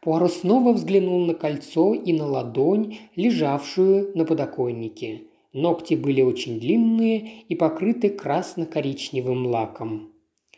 Пуаро 0.01 0.27
снова 0.27 0.71
взглянул 0.71 1.25
на 1.25 1.33
кольцо 1.33 1.95
и 1.95 2.13
на 2.13 2.27
ладонь, 2.27 2.99
лежавшую 3.15 4.15
на 4.15 4.23
подоконнике. 4.23 5.23
Ногти 5.51 5.95
были 5.95 6.21
очень 6.21 6.59
длинные 6.59 7.41
и 7.49 7.55
покрыты 7.55 8.09
красно-коричневым 8.09 9.47
лаком. 9.47 10.14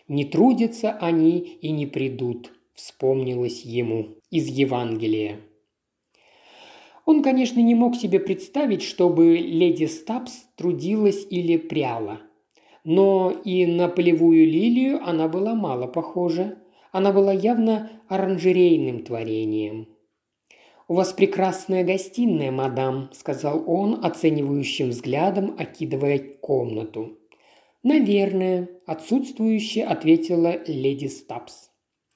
«Не 0.08 0.24
трудятся 0.24 0.92
они 0.92 1.40
и 1.40 1.72
не 1.72 1.86
придут»,– 1.86 2.52
вспомнилось 2.74 3.64
ему 3.64 4.16
из 4.32 4.48
Евангелия. 4.48 5.42
Он, 7.06 7.22
конечно, 7.22 7.60
не 7.60 7.76
мог 7.76 7.96
себе 7.96 8.20
представить, 8.20 8.84
чтобы 8.84 9.38
леди 9.38 9.86
Стапс 9.86 10.46
трудилась 10.56 11.26
или 11.30 11.58
пряла. 11.58 12.22
Но 12.86 13.32
и 13.32 13.66
на 13.66 13.90
полевую 13.90 14.46
лилию 14.46 15.02
она 15.06 15.28
была 15.28 15.56
мало 15.56 15.88
похожа. 15.88 16.58
Она 16.94 17.12
была 17.12 17.34
явно 17.34 17.92
оранжерейным 18.08 19.04
творением. 19.04 19.88
«У 20.88 20.94
вас 20.94 21.12
прекрасная 21.12 21.84
гостиная, 21.84 22.52
мадам»,– 22.52 23.10
сказал 23.14 23.62
он, 23.68 24.06
оценивающим 24.06 24.90
взглядом, 24.90 25.56
окидывая 25.60 26.18
комнату. 26.20 27.18
«Наверное»,– 27.84 28.70
отсутствующе 28.86 29.84
ответила 29.84 30.62
леди 30.66 31.08
Стапс. 31.08 31.70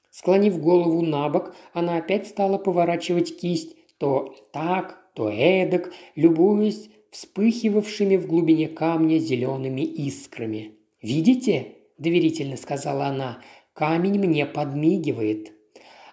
Склонив 0.09 0.59
голову 0.59 1.01
на 1.01 1.29
бок, 1.29 1.55
она 1.73 1.97
опять 1.97 2.27
стала 2.27 2.57
поворачивать 2.57 3.39
кисть, 3.39 3.75
то 3.97 4.35
так, 4.51 5.11
то 5.15 5.29
эдак, 5.29 5.93
любуясь 6.15 6.89
вспыхивавшими 7.11 8.17
в 8.17 8.27
глубине 8.27 8.67
камня 8.67 9.19
зелеными 9.19 9.81
искрами. 9.81 10.75
«Видите?»– 11.01 11.75
доверительно 11.97 12.57
сказала 12.57 13.05
она. 13.05 13.41
«Камень 13.73 14.19
мне 14.19 14.45
подмигивает». 14.45 15.53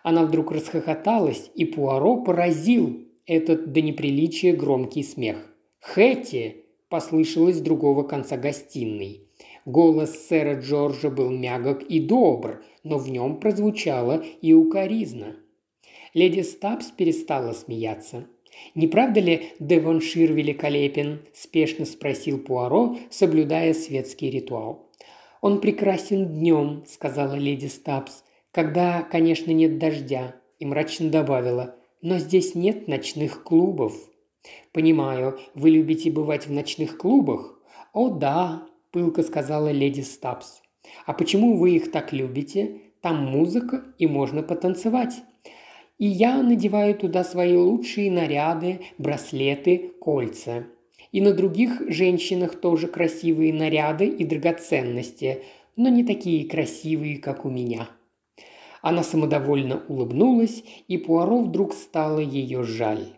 Она 0.02 0.24
вдруг 0.24 0.52
расхохоталась, 0.52 1.50
и 1.54 1.64
Пуаро 1.64 2.22
поразил 2.22 3.04
этот 3.26 3.72
до 3.72 3.80
неприличия 3.80 4.56
громкий 4.56 5.02
смех. 5.02 5.54
«Хэти!»– 5.80 6.64
послышалось 6.88 7.56
с 7.56 7.60
другого 7.60 8.02
конца 8.04 8.36
гостиной. 8.36 9.27
Голос 9.64 10.26
сэра 10.28 10.60
Джорджа 10.60 11.10
был 11.10 11.30
мягок 11.30 11.82
и 11.82 12.00
добр, 12.00 12.62
но 12.84 12.98
в 12.98 13.10
нем 13.10 13.40
прозвучало 13.40 14.24
и 14.40 14.52
укоризна– 14.52 15.36
Леди 16.14 16.40
Стабс 16.40 16.90
перестала 16.90 17.52
смеяться. 17.52 18.26
«Не 18.74 18.88
правда 18.88 19.20
ли 19.20 19.52
Девоншир 19.60 20.32
великолепен?»– 20.32 21.20
спешно 21.34 21.84
спросил 21.84 22.38
Пуаро, 22.38 22.96
соблюдая 23.10 23.74
светский 23.74 24.30
ритуал. 24.30 24.90
«Он 25.40 25.60
прекрасен 25.60 26.26
днем»,– 26.26 26.84
сказала 26.88 27.34
леди 27.34 27.66
Стабс,– 27.66 28.24
«когда, 28.50 29.02
конечно, 29.02 29.52
нет 29.52 29.78
дождя», 29.78 30.34
и 30.58 30.66
мрачно 30.66 31.10
добавила, 31.10 31.76
«но 32.02 32.18
здесь 32.18 32.54
нет 32.54 32.88
ночных 32.88 33.44
клубов». 33.44 33.94
«Понимаю, 34.72 35.38
вы 35.54 35.70
любите 35.70 36.10
бывать 36.10 36.46
в 36.46 36.50
ночных 36.50 36.96
клубах?» 36.98 37.60
«О, 37.92 38.08
да»,– 38.08 38.66
пылко 38.90 39.22
сказала 39.22 39.70
леди 39.70 40.00
Стабс. 40.00 40.62
«А 41.06 41.12
почему 41.12 41.56
вы 41.56 41.76
их 41.76 41.90
так 41.90 42.12
любите? 42.12 42.80
Там 43.00 43.24
музыка 43.24 43.84
и 43.98 44.06
можно 44.06 44.42
потанцевать». 44.42 45.22
И 45.98 46.06
я 46.06 46.40
надеваю 46.42 46.94
туда 46.94 47.24
свои 47.24 47.56
лучшие 47.56 48.10
наряды, 48.10 48.80
браслеты, 48.98 49.90
кольца. 50.00 50.64
И 51.10 51.20
на 51.20 51.32
других 51.32 51.82
женщинах 51.88 52.60
тоже 52.60 52.86
красивые 52.86 53.52
наряды 53.52 54.06
и 54.06 54.24
драгоценности, 54.24 55.42
но 55.74 55.88
не 55.88 56.04
такие 56.04 56.48
красивые, 56.48 57.18
как 57.18 57.44
у 57.44 57.50
меня». 57.50 57.88
Она 58.80 59.02
самодовольно 59.02 59.82
улыбнулась, 59.88 60.62
и 60.86 60.98
Пуаро 60.98 61.40
вдруг 61.40 61.74
стало 61.74 62.20
ее 62.20 62.62
жаль. 62.62 63.08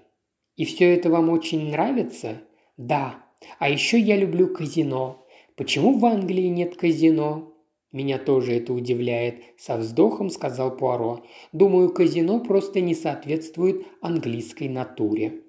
«И 0.56 0.64
все 0.64 0.94
это 0.94 1.10
вам 1.10 1.28
очень 1.28 1.70
нравится?» 1.70 2.40
«Да. 2.78 3.16
А 3.58 3.68
еще 3.68 3.98
я 3.98 4.16
люблю 4.16 4.48
казино. 4.48 5.26
Почему 5.60 5.98
в 5.98 6.06
Англии 6.06 6.46
нет 6.46 6.74
казино?» 6.76 7.52
«Меня 7.92 8.16
тоже 8.16 8.54
это 8.54 8.72
удивляет»,– 8.72 9.42
со 9.58 9.76
вздохом 9.76 10.30
сказал 10.30 10.74
Пуаро. 10.74 11.22
«Думаю, 11.52 11.92
казино 11.92 12.40
просто 12.40 12.80
не 12.80 12.94
соответствует 12.94 13.86
английской 14.00 14.70
натуре». 14.70 15.42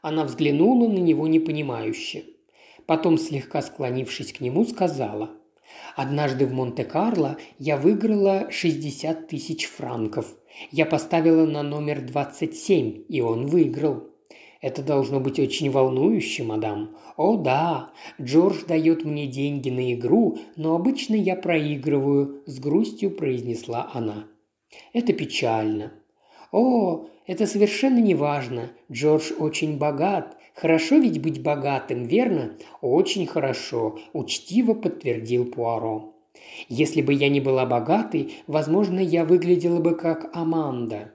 Она 0.00 0.24
взглянула 0.24 0.88
на 0.88 0.96
него 0.96 1.28
непонимающе. 1.28 2.24
Потом, 2.86 3.18
слегка 3.18 3.60
склонившись 3.60 4.32
к 4.32 4.40
нему, 4.40 4.64
сказала. 4.64 5.32
«Однажды 5.94 6.46
в 6.46 6.54
Монте-Карло 6.54 7.36
я 7.58 7.76
выиграла 7.76 8.50
60 8.50 9.28
тысяч 9.28 9.66
франков. 9.66 10.34
Я 10.70 10.86
поставила 10.86 11.44
на 11.44 11.62
номер 11.62 12.00
27, 12.00 13.04
и 13.10 13.20
он 13.20 13.48
выиграл. 13.48 14.08
Это 14.64 14.82
должно 14.82 15.20
быть 15.20 15.38
очень 15.38 15.70
волнующе, 15.70 16.42
мадам. 16.42 16.96
О 17.18 17.36
да, 17.36 17.90
Джордж 18.18 18.64
дает 18.66 19.04
мне 19.04 19.26
деньги 19.26 19.68
на 19.68 19.92
игру, 19.92 20.38
но 20.56 20.74
обычно 20.74 21.16
я 21.16 21.36
проигрываю, 21.36 22.42
с 22.46 22.58
грустью 22.60 23.10
произнесла 23.10 23.90
она. 23.92 24.24
Это 24.94 25.12
печально. 25.12 25.92
О, 26.50 27.08
это 27.26 27.46
совершенно 27.46 27.98
не 27.98 28.14
важно. 28.14 28.70
Джордж 28.90 29.32
очень 29.38 29.76
богат. 29.76 30.34
Хорошо 30.54 30.96
ведь 30.96 31.20
быть 31.20 31.42
богатым, 31.42 32.04
верно? 32.04 32.56
Очень 32.80 33.26
хорошо, 33.26 33.98
учтиво 34.14 34.72
подтвердил 34.72 35.44
Пуаро. 35.44 36.14
Если 36.70 37.02
бы 37.02 37.12
я 37.12 37.28
не 37.28 37.42
была 37.42 37.66
богатой, 37.66 38.36
возможно, 38.46 38.98
я 38.98 39.26
выглядела 39.26 39.80
бы 39.80 39.94
как 39.94 40.34
Аманда. 40.34 41.12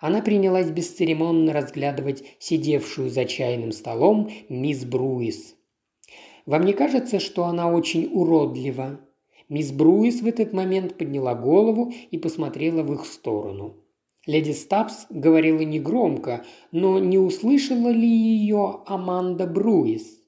Она 0.00 0.22
принялась 0.22 0.70
бесцеремонно 0.70 1.52
разглядывать 1.52 2.24
сидевшую 2.38 3.10
за 3.10 3.24
чайным 3.24 3.72
столом 3.72 4.30
мисс 4.48 4.84
Бруис. 4.84 5.56
«Вам 6.44 6.64
не 6.64 6.72
кажется, 6.72 7.18
что 7.18 7.44
она 7.44 7.70
очень 7.70 8.10
уродлива?» 8.12 9.00
Мисс 9.48 9.70
Бруис 9.70 10.22
в 10.22 10.26
этот 10.26 10.52
момент 10.52 10.98
подняла 10.98 11.34
голову 11.34 11.92
и 12.10 12.18
посмотрела 12.18 12.82
в 12.82 12.92
их 12.92 13.06
сторону. 13.06 13.76
Леди 14.26 14.50
Стабс 14.50 15.06
говорила 15.08 15.60
негромко, 15.60 16.44
но 16.72 16.98
не 16.98 17.16
услышала 17.16 17.90
ли 17.90 18.08
ее 18.08 18.80
Аманда 18.86 19.46
Бруис? 19.46 20.20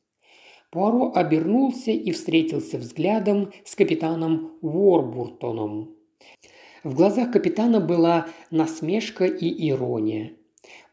Пуаро 0.71 1.11
обернулся 1.15 1.91
и 1.91 2.13
встретился 2.13 2.79
взглядом 2.79 3.51
с 3.65 3.75
капитаном 3.75 4.53
Уорбуртоном. 4.61 5.97
В 6.85 6.95
глазах 6.95 7.33
капитана 7.33 7.81
была 7.81 8.29
насмешка 8.51 9.25
и 9.25 9.69
ирония. 9.69 10.33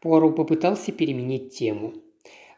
Пуаро 0.00 0.32
попытался 0.32 0.92
переменить 0.92 1.56
тему. 1.56 1.94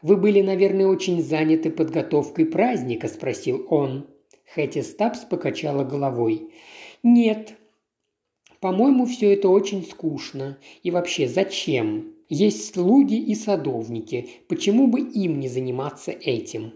«Вы 0.01 0.15
были, 0.15 0.41
наверное, 0.41 0.87
очень 0.87 1.21
заняты 1.21 1.69
подготовкой 1.69 2.45
праздника?»– 2.45 3.07
спросил 3.09 3.65
он. 3.69 4.07
Хэти 4.53 4.81
Стабс 4.81 5.19
покачала 5.19 5.83
головой. 5.83 6.51
«Нет. 7.03 7.55
По-моему, 8.61 9.05
все 9.05 9.33
это 9.33 9.49
очень 9.49 9.85
скучно. 9.85 10.57
И 10.83 10.91
вообще, 10.91 11.27
зачем? 11.27 12.13
Есть 12.29 12.73
слуги 12.73 13.15
и 13.15 13.35
садовники. 13.35 14.29
Почему 14.47 14.87
бы 14.87 15.01
им 15.01 15.39
не 15.39 15.49
заниматься 15.49 16.11
этим?» 16.11 16.73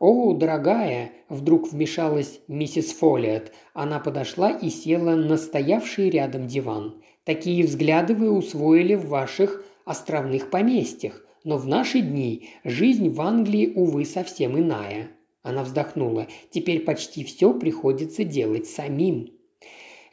«О, 0.00 0.32
дорогая!»– 0.32 1.12
вдруг 1.28 1.70
вмешалась 1.70 2.40
миссис 2.48 2.92
Фолиот. 2.94 3.52
Она 3.74 4.00
подошла 4.00 4.50
и 4.50 4.70
села 4.70 5.14
на 5.14 5.36
стоявший 5.36 6.08
рядом 6.08 6.46
диван. 6.46 7.02
Такие 7.24 7.64
взгляды 7.64 8.14
вы 8.14 8.30
усвоили 8.32 8.94
в 8.94 9.08
ваших 9.08 9.62
островных 9.84 10.48
поместьях, 10.48 11.22
но 11.44 11.58
в 11.58 11.66
наши 11.66 12.00
дни 12.00 12.48
жизнь 12.64 13.10
в 13.10 13.20
Англии, 13.20 13.72
увы, 13.76 14.06
совсем 14.06 14.58
иная. 14.58 15.10
Она 15.42 15.64
вздохнула. 15.64 16.28
Теперь 16.50 16.80
почти 16.80 17.22
все 17.22 17.52
приходится 17.52 18.24
делать 18.24 18.66
самим. 18.66 19.28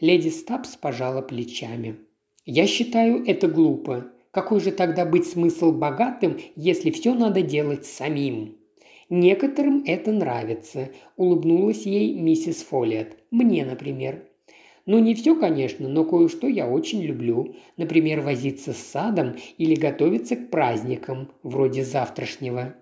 Леди 0.01 0.29
Стабс 0.29 0.75
пожала 0.75 1.21
плечами. 1.21 1.95
«Я 2.45 2.67
считаю 2.67 3.25
это 3.25 3.47
глупо. 3.47 4.11
Какой 4.31 4.59
же 4.59 4.71
тогда 4.71 5.05
быть 5.05 5.27
смысл 5.27 5.71
богатым, 5.71 6.37
если 6.57 6.91
все 6.91 7.13
надо 7.13 7.41
делать 7.41 7.85
самим?» 7.85 8.56
«Некоторым 9.09 9.83
это 9.85 10.11
нравится»,– 10.11 10.89
улыбнулась 11.15 11.85
ей 11.85 12.13
миссис 12.13 12.61
Фолиет. 12.63 13.17
«Мне, 13.31 13.63
например». 13.63 14.23
«Ну, 14.85 14.99
не 14.99 15.15
все, 15.15 15.35
конечно, 15.35 15.87
но 15.87 16.03
кое-что 16.03 16.47
я 16.47 16.67
очень 16.67 17.01
люблю. 17.01 17.55
Например, 17.77 18.21
возиться 18.21 18.73
с 18.73 18.77
садом 18.77 19.35
или 19.57 19.75
готовиться 19.75 20.35
к 20.35 20.49
праздникам, 20.49 21.31
вроде 21.41 21.85
завтрашнего». 21.85 22.75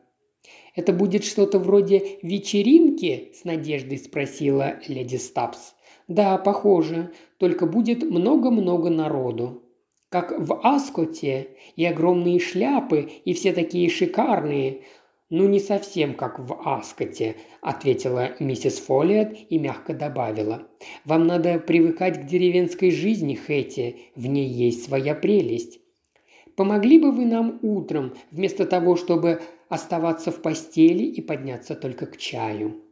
«Это 0.76 0.94
будет 0.94 1.24
что-то 1.24 1.60
вроде 1.60 2.18
вечеринки?»– 2.24 3.32
с 3.34 3.44
надеждой 3.44 4.00
спросила 4.00 4.80
леди 4.88 5.18
Стабс. 5.18 5.76
«Да, 6.08 6.38
похоже. 6.38 7.12
Только 7.38 7.68
будет 7.68 8.04
много-много 8.04 8.90
народу. 8.90 9.64
Как 10.10 10.34
в 10.38 10.60
Аскоте. 10.64 11.50
И 11.76 11.86
огромные 11.86 12.40
шляпы, 12.40 13.10
и 13.26 13.34
все 13.34 13.54
такие 13.54 13.90
шикарные. 13.90 14.82
«Ну, 15.32 15.48
не 15.48 15.60
совсем 15.60 16.14
как 16.14 16.38
в 16.38 16.54
Аскоте»,– 16.66 17.38
ответила 17.62 18.36
миссис 18.40 18.78
Фолиот 18.78 19.36
и 19.50 19.58
мягко 19.58 19.96
добавила. 19.96 20.68
«Вам 21.04 21.26
надо 21.26 21.58
привыкать 21.58 22.22
к 22.22 22.26
деревенской 22.26 22.92
жизни, 22.92 23.34
Хэти. 23.34 23.98
В 24.16 24.28
ней 24.28 24.48
есть 24.48 24.86
своя 24.86 25.16
прелесть. 25.16 25.80
Помогли 26.56 27.00
бы 27.00 27.12
вы 27.12 27.26
нам 27.26 27.58
утром, 27.64 28.14
вместо 28.30 28.68
того, 28.68 28.96
чтобы 28.96 29.42
оставаться 29.68 30.32
в 30.32 30.44
постели 30.44 31.06
и 31.06 31.22
подняться 31.22 31.74
только 31.74 32.06
к 32.06 32.18
чаю?» 32.18 32.84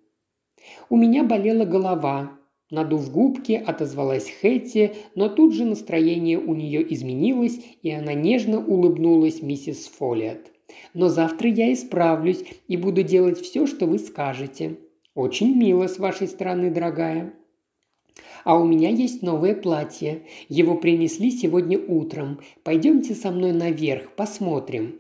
«У 0.90 0.98
меня 0.98 1.24
болела 1.24 1.66
голова», 1.66 2.40
Надув 2.72 3.12
губки, 3.12 3.52
отозвалась 3.52 4.32
Хэтти, 4.42 4.96
но 5.14 5.30
тут 5.30 5.54
же 5.54 5.64
настроение 5.64 6.40
у 6.40 6.56
нее 6.56 6.82
изменилось, 6.92 7.60
и 7.84 7.92
она 7.92 8.16
нежно 8.16 8.66
улыбнулась 8.66 9.44
миссис 9.44 9.86
Фолиот. 9.90 10.53
«Но 10.94 11.10
завтра 11.10 11.50
я 11.50 11.74
исправлюсь 11.74 12.44
и 12.68 12.78
буду 12.78 13.04
делать 13.04 13.40
все, 13.40 13.68
что 13.68 13.86
вы 13.86 14.00
скажете. 14.00 14.78
Очень 15.16 15.56
мило 15.56 15.88
с 15.88 16.00
вашей 16.00 16.28
стороны, 16.28 16.72
дорогая». 16.72 17.34
А 18.44 18.60
у 18.60 18.66
меня 18.66 18.90
есть 18.90 19.22
новое 19.22 19.56
платье. 19.56 20.24
Его 20.50 20.76
принесли 20.76 21.32
сегодня 21.32 21.80
утром. 21.80 22.42
Пойдемте 22.64 23.16
со 23.16 23.32
мной 23.32 23.54
наверх, 23.54 24.16
посмотрим». 24.16 25.00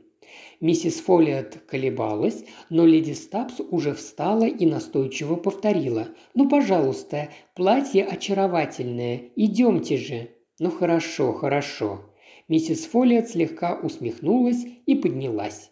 Миссис 0.61 1.01
Фолиот 1.01 1.57
колебалась, 1.67 2.45
но 2.69 2.85
леди 2.85 3.11
Стабс 3.11 3.55
уже 3.69 3.93
встала 3.93 4.45
и 4.45 4.65
настойчиво 4.65 5.35
повторила. 5.35 6.07
«Ну, 6.35 6.47
пожалуйста, 6.47 7.29
платье 7.53 8.05
очаровательное. 8.05 9.23
Идемте 9.35 9.97
же». 9.97 10.29
«Ну, 10.59 10.71
хорошо, 10.71 11.33
хорошо». 11.33 12.12
Миссис 12.53 12.85
Фолиот 12.85 13.29
слегка 13.29 13.73
усмехнулась 13.81 14.63
и 14.85 14.93
поднялась. 14.93 15.71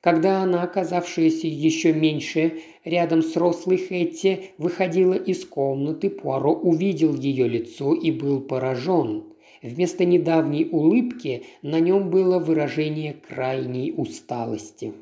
Когда 0.00 0.42
она, 0.42 0.62
оказавшаяся 0.62 1.48
еще 1.48 1.92
меньше, 1.92 2.60
рядом 2.84 3.20
с 3.20 3.36
рослой 3.36 3.78
Хэтти, 3.78 4.52
выходила 4.58 5.14
из 5.14 5.44
комнаты, 5.44 6.08
Пуаро 6.08 6.52
увидел 6.52 7.16
ее 7.16 7.48
лицо 7.48 7.94
и 7.94 8.12
был 8.12 8.40
поражен. 8.40 9.24
Вместо 9.60 10.04
недавней 10.04 10.68
улыбки 10.70 11.46
на 11.62 11.80
нем 11.80 12.10
было 12.10 12.38
выражение 12.38 13.14
крайней 13.14 13.92
усталости. 13.96 14.92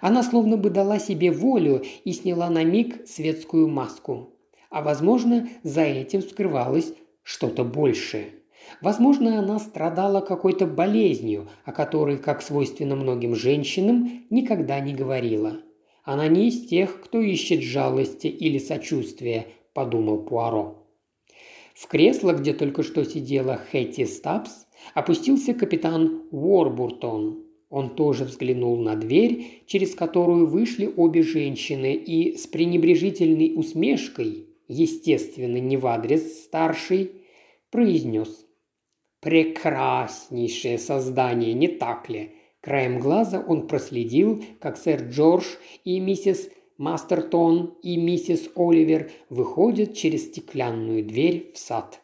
Она 0.00 0.24
словно 0.24 0.56
бы 0.56 0.70
дала 0.70 0.98
себе 0.98 1.30
волю 1.30 1.84
и 2.02 2.12
сняла 2.12 2.50
на 2.50 2.64
миг 2.64 3.06
светскую 3.06 3.68
маску. 3.68 4.30
А 4.68 4.82
возможно, 4.82 5.48
за 5.62 5.82
этим 5.82 6.22
скрывалось 6.22 6.92
что-то 7.22 7.62
большее. 7.62 8.32
Возможно, 8.80 9.38
она 9.38 9.58
страдала 9.58 10.20
какой-то 10.20 10.66
болезнью, 10.66 11.48
о 11.64 11.72
которой, 11.72 12.18
как 12.18 12.42
свойственно 12.42 12.96
многим 12.96 13.34
женщинам, 13.34 14.24
никогда 14.30 14.80
не 14.80 14.94
говорила. 14.94 15.58
Она 16.04 16.28
не 16.28 16.48
из 16.48 16.66
тех, 16.66 17.00
кто 17.02 17.20
ищет 17.20 17.62
жалости 17.62 18.28
или 18.28 18.58
сочувствия, 18.58 19.46
подумал 19.74 20.18
Пуаро. 20.18 20.86
В 21.74 21.86
кресло, 21.86 22.32
где 22.32 22.52
только 22.54 22.82
что 22.82 23.04
сидела 23.04 23.60
Хэтти 23.70 24.04
Стабс, 24.04 24.66
опустился 24.94 25.54
капитан 25.54 26.22
Уорбуртон. 26.30 27.44
Он 27.70 27.90
тоже 27.94 28.24
взглянул 28.24 28.78
на 28.78 28.96
дверь, 28.96 29.62
через 29.66 29.94
которую 29.94 30.46
вышли 30.46 30.90
обе 30.96 31.22
женщины, 31.22 31.94
и 31.94 32.36
с 32.36 32.46
пренебрежительной 32.46 33.52
усмешкой, 33.54 34.46
естественно, 34.66 35.58
не 35.58 35.76
в 35.76 35.86
адрес 35.86 36.44
старшей, 36.44 37.12
произнес 37.70 38.47
«Прекраснейшее 39.20 40.78
создание, 40.78 41.52
не 41.54 41.68
так 41.68 42.08
ли?» 42.08 42.34
Краем 42.60 42.98
глаза 42.98 43.40
он 43.40 43.66
проследил, 43.66 44.44
как 44.60 44.76
сэр 44.76 45.08
Джордж 45.08 45.44
и 45.84 46.00
миссис 46.00 46.50
Мастертон 46.76 47.76
и 47.82 47.96
миссис 47.96 48.48
Оливер 48.54 49.10
выходят 49.30 49.94
через 49.94 50.26
стеклянную 50.26 51.04
дверь 51.04 51.50
в 51.52 51.58
сад. 51.58 52.00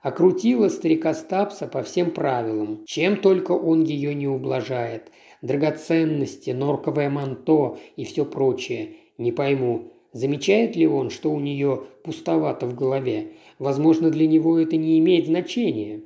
Окрутила 0.00 0.68
старика 0.68 1.12
Стапса 1.12 1.66
по 1.66 1.82
всем 1.82 2.12
правилам, 2.12 2.84
чем 2.86 3.16
только 3.16 3.50
он 3.50 3.82
ее 3.82 4.14
не 4.14 4.28
ублажает. 4.28 5.10
Драгоценности, 5.42 6.50
норковое 6.50 7.10
манто 7.10 7.78
и 7.96 8.04
все 8.04 8.24
прочее. 8.24 8.94
Не 9.18 9.32
пойму, 9.32 9.92
замечает 10.12 10.76
ли 10.76 10.86
он, 10.86 11.10
что 11.10 11.32
у 11.32 11.40
нее 11.40 11.82
пустовато 12.04 12.66
в 12.66 12.76
голове. 12.76 13.32
Возможно, 13.58 14.10
для 14.10 14.26
него 14.26 14.58
это 14.58 14.76
не 14.76 14.98
имеет 14.98 15.26
значения. 15.26 16.02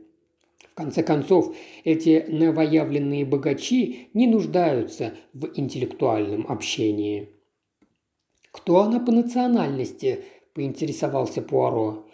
В 0.73 0.75
конце 0.75 1.03
концов, 1.03 1.55
эти 1.85 2.25
новоявленные 2.29 3.27
богачи 3.27 4.09
не 4.15 4.27
нуждаются 4.27 5.13
в 5.35 5.51
интеллектуальном 5.55 6.47
общении. 6.49 7.29
«Кто 8.51 8.81
она 8.81 9.01
по 9.01 9.13
национальности?»– 9.13 10.21
поинтересовался 10.55 11.43
Пуаро. 11.43 12.07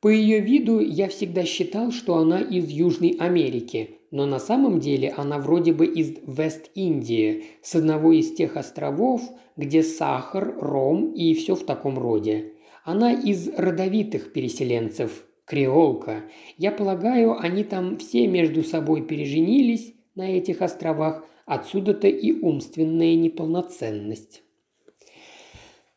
«По 0.00 0.08
ее 0.08 0.40
виду 0.40 0.78
я 0.78 1.08
всегда 1.08 1.44
считал, 1.44 1.90
что 1.90 2.16
она 2.18 2.40
из 2.40 2.68
Южной 2.68 3.16
Америки, 3.18 3.96
но 4.12 4.24
на 4.26 4.38
самом 4.38 4.78
деле 4.78 5.12
она 5.16 5.38
вроде 5.38 5.72
бы 5.72 5.86
из 5.86 6.14
Вест-Индии, 6.26 7.44
с 7.62 7.74
одного 7.74 8.12
из 8.12 8.32
тех 8.32 8.56
островов, 8.56 9.22
где 9.56 9.82
сахар, 9.82 10.54
ром 10.60 11.12
и 11.12 11.34
все 11.34 11.56
в 11.56 11.64
таком 11.64 11.98
роде. 11.98 12.52
Она 12.86 13.12
из 13.12 13.48
родовитых 13.48 14.32
переселенцев, 14.32 15.26
креолка. 15.44 16.22
Я 16.56 16.70
полагаю, 16.70 17.36
они 17.36 17.64
там 17.64 17.96
все 17.98 18.28
между 18.28 18.62
собой 18.62 19.02
переженились 19.02 19.92
на 20.14 20.30
этих 20.30 20.62
островах, 20.62 21.24
отсюда-то 21.46 22.06
и 22.06 22.30
умственная 22.30 23.16
неполноценность. 23.16 24.44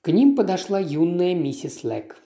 К 0.01 0.07
ним 0.11 0.35
подошла 0.35 0.79
юная 0.79 1.35
миссис 1.35 1.83
Лэк. 1.83 2.17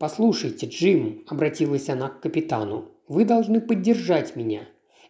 «Послушайте, 0.00 0.66
Джим»,– 0.66 1.22
обратилась 1.28 1.88
она 1.88 2.08
к 2.08 2.20
капитану,– 2.20 2.86
«вы 3.06 3.24
должны 3.24 3.60
поддержать 3.60 4.34
меня. 4.34 4.62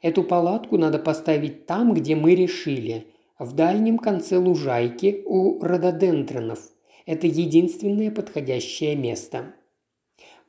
Эту 0.02 0.22
палатку 0.22 0.76
надо 0.76 0.98
поставить 0.98 1.64
там, 1.64 1.94
где 1.94 2.14
мы 2.14 2.34
решили, 2.34 3.06
в 3.38 3.54
дальнем 3.54 3.96
конце 3.96 4.36
лужайки 4.36 5.22
у 5.24 5.60
рододендронов. 5.60 6.58
Это 7.08 7.26
единственное 7.26 8.10
подходящее 8.10 8.94
место». 8.94 9.54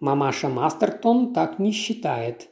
Мамаша 0.02 0.50
Мастертон 0.50 1.34
так 1.34 1.58
не 1.58 1.72
считает. 1.72 2.50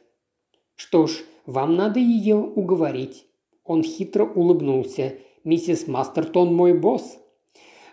«Что 0.76 1.06
ж, 1.06 1.24
вам 1.44 1.76
надо 1.76 2.00
ее 2.00 2.36
уговорить». 2.36 3.26
Он 3.64 3.82
хитро 3.82 4.24
улыбнулся. 4.24 5.18
«Миссис 5.44 5.86
Мастертон 5.86 6.54
мой 6.54 6.72
босс. 6.72 7.18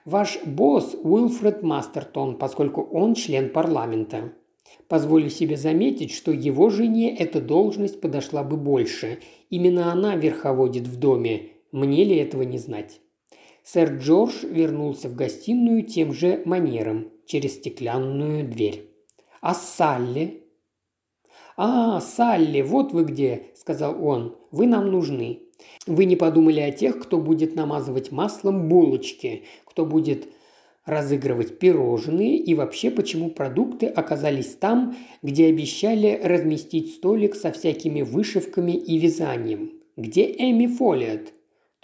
Ваш 0.06 0.40
босс 0.46 0.96
Уилфред 1.04 1.64
Мастертон, 1.64 2.38
поскольку 2.38 2.82
он 2.82 3.14
член 3.14 3.50
парламента. 3.50 4.32
Позволю 4.88 5.30
себе 5.30 5.58
заметить, 5.58 6.14
что 6.14 6.32
его 6.32 6.70
жене 6.70 7.14
эта 7.14 7.42
должность 7.42 8.00
подошла 8.00 8.42
бы 8.42 8.56
больше. 8.56 9.20
Именно 9.50 9.92
она 9.92 10.16
верховодит 10.16 10.88
в 10.88 10.98
доме. 10.98 11.50
Мне 11.74 12.06
ли 12.06 12.16
этого 12.16 12.44
не 12.44 12.58
знать? 12.58 13.02
Сэр 13.66 13.98
Джордж 13.98 14.46
вернулся 14.46 15.10
в 15.10 15.16
гостиную 15.16 15.82
тем 15.82 16.14
же 16.14 16.44
манером, 16.46 17.12
через 17.26 17.56
стеклянную 17.56 18.48
дверь. 18.48 18.92
«А 19.42 19.56
Салли?» 19.56 20.44
«А, 21.58 22.00
Салли, 22.00 22.62
вот 22.62 22.92
вы 22.92 23.06
где»,– 23.06 23.48
сказал 23.56 24.06
он. 24.06 24.38
«Вы 24.52 24.68
нам 24.68 24.92
нужны. 24.92 25.40
Вы 25.88 26.06
не 26.06 26.16
подумали 26.16 26.60
о 26.60 26.72
тех, 26.72 27.00
кто 27.00 27.18
будет 27.18 27.56
намазывать 27.56 28.12
маслом 28.12 28.70
булочки, 28.70 29.46
кто 29.66 29.84
будет 29.84 30.28
разыгрывать 30.86 31.58
пирожные 31.58 32.38
и 32.38 32.54
вообще 32.54 32.92
почему 32.92 33.32
продукты 33.32 33.88
оказались 33.88 34.54
там, 34.54 34.96
где 35.24 35.48
обещали 35.48 36.22
разместить 36.24 36.94
столик 36.94 37.34
со 37.34 37.52
всякими 37.52 38.04
вышивками 38.04 38.74
и 38.74 39.00
вязанием. 39.00 39.72
Где 39.98 40.26
Эми 40.32 40.68
Фолиот? 40.68 41.34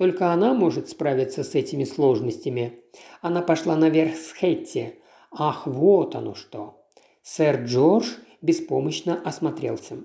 Только 0.01 0.33
она 0.33 0.55
может 0.55 0.89
справиться 0.89 1.43
с 1.43 1.53
этими 1.53 1.83
сложностями. 1.83 2.79
Она 3.21 3.43
пошла 3.43 3.75
наверх 3.75 4.15
с 4.15 4.33
Хетти. 4.33 4.95
Ах, 5.31 5.67
вот 5.67 6.15
оно 6.15 6.33
что. 6.33 6.83
Сэр 7.21 7.65
Джордж 7.65 8.07
беспомощно 8.41 9.21
осмотрелся. 9.23 9.97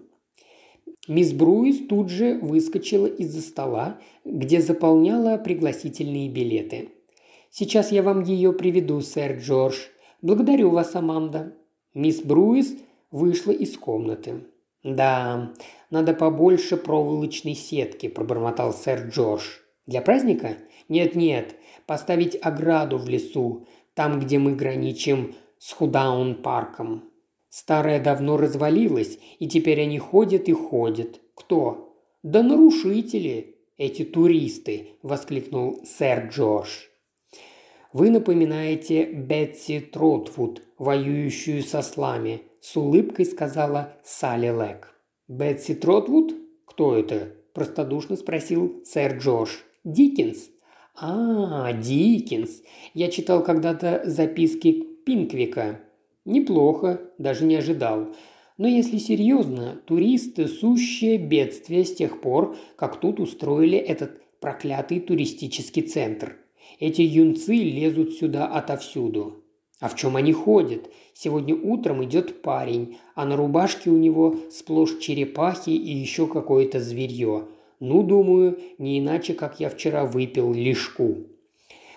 Мисс 1.09 1.33
Бруис 1.33 1.87
тут 1.89 2.11
же 2.11 2.39
выскочила 2.39 3.07
из-за 3.07 3.41
стола, 3.41 3.99
где 4.27 4.61
заполняла 4.61 5.39
пригласительные 5.39 6.29
билеты. 6.29 6.91
«Сейчас 7.49 7.91
я 7.91 8.03
вам 8.03 8.23
ее 8.23 8.53
приведу, 8.53 9.01
сэр 9.01 9.39
Джордж. 9.39 9.77
Благодарю 10.21 10.69
вас, 10.69 10.95
Аманда». 10.95 11.57
Мисс 11.95 12.21
Бруис 12.21 12.77
вышла 13.11 13.53
из 13.53 13.79
комнаты. 13.79 14.45
«Да, 14.85 15.55
надо 15.89 16.13
побольше 16.13 16.77
проволочной 16.77 17.55
сетки»,– 17.55 18.09
пробормотал 18.15 18.75
сэр 18.75 19.09
Джордж. 19.09 19.66
«Для 19.87 20.03
праздника? 20.03 20.57
Нет-нет, 20.89 21.57
поставить 21.87 22.37
ограду 22.41 22.99
в 22.99 23.09
лесу, 23.09 23.67
там, 23.95 24.21
где 24.21 24.39
мы 24.39 24.55
граничим 24.55 25.35
с 25.59 25.73
Худаун-парком. 25.73 27.05
Старая 27.49 28.03
давно 28.03 28.37
развалилась, 28.37 29.19
и 29.39 29.49
теперь 29.49 29.81
они 29.81 29.99
ходят 29.99 30.49
и 30.49 30.53
ходят. 30.53 31.21
Кто? 31.35 31.97
Да 32.23 32.43
нарушители, 32.43 33.57
эти 33.79 34.05
туристы, 34.05 34.91
воскликнул 35.03 35.81
сэр 35.85 36.29
Джордж. 36.29 36.87
Вы 37.93 38.11
напоминаете 38.11 39.07
Бетси 39.07 39.81
Тротвуд, 39.81 40.63
воюющую 40.77 41.63
со 41.63 41.81
слами, 41.81 42.43
с 42.61 42.77
улыбкой 42.77 43.25
сказала 43.25 43.95
Салли 44.05 44.49
Лек. 44.49 44.95
Бетси 45.29 45.75
Тротвуд? 45.75 46.35
Кто 46.67 46.97
это? 46.97 47.33
простодушно 47.55 48.17
спросил 48.17 48.83
сэр 48.85 49.17
Джордж. 49.17 49.53
Диккенс. 49.87 50.51
А, 50.97 51.73
Диккенс. 51.73 52.63
Я 52.93 53.09
читал 53.09 53.45
когда-то 53.45 54.03
записки 54.05 54.85
Пинквика. 55.07 55.81
Неплохо, 56.25 57.03
даже 57.19 57.45
не 57.45 57.55
ожидал. 57.55 58.09
Но 58.59 58.67
если 58.67 58.99
серьезно, 58.99 59.81
туристы– 59.87 60.49
сущее 60.49 61.19
бедствие 61.19 61.85
с 61.85 61.95
тех 61.95 62.21
пор, 62.21 62.57
как 62.75 62.99
тут 62.99 63.21
устроили 63.21 63.79
этот 63.79 64.21
проклятый 64.41 64.99
туристический 64.99 65.83
центр. 65.83 66.37
Эти 66.81 67.03
юнцы 67.03 67.55
лезут 67.55 68.15
сюда 68.15 68.49
отовсюду. 68.49 69.45
А 69.79 69.89
в 69.89 69.95
чем 69.95 70.17
они 70.17 70.33
ходят? 70.33 70.91
Сегодня 71.15 71.55
утром 71.55 72.03
идет 72.03 72.43
парень, 72.43 72.97
а 73.15 73.25
на 73.25 73.37
рубашке 73.37 73.91
у 73.91 73.97
него 73.97 74.35
сплошь 74.51 74.99
черепахи 74.99 75.71
и 75.71 75.93
еще 75.93 76.27
какое-то 76.27 76.81
зверье. 76.81 77.47
Ну, 77.81 78.03
думаю, 78.03 78.59
не 78.79 78.99
иначе, 78.99 79.35
как 79.35 79.61
я 79.61 79.69
вчера 79.69 80.05
выпил 80.05 80.53
лишку. 80.53 81.17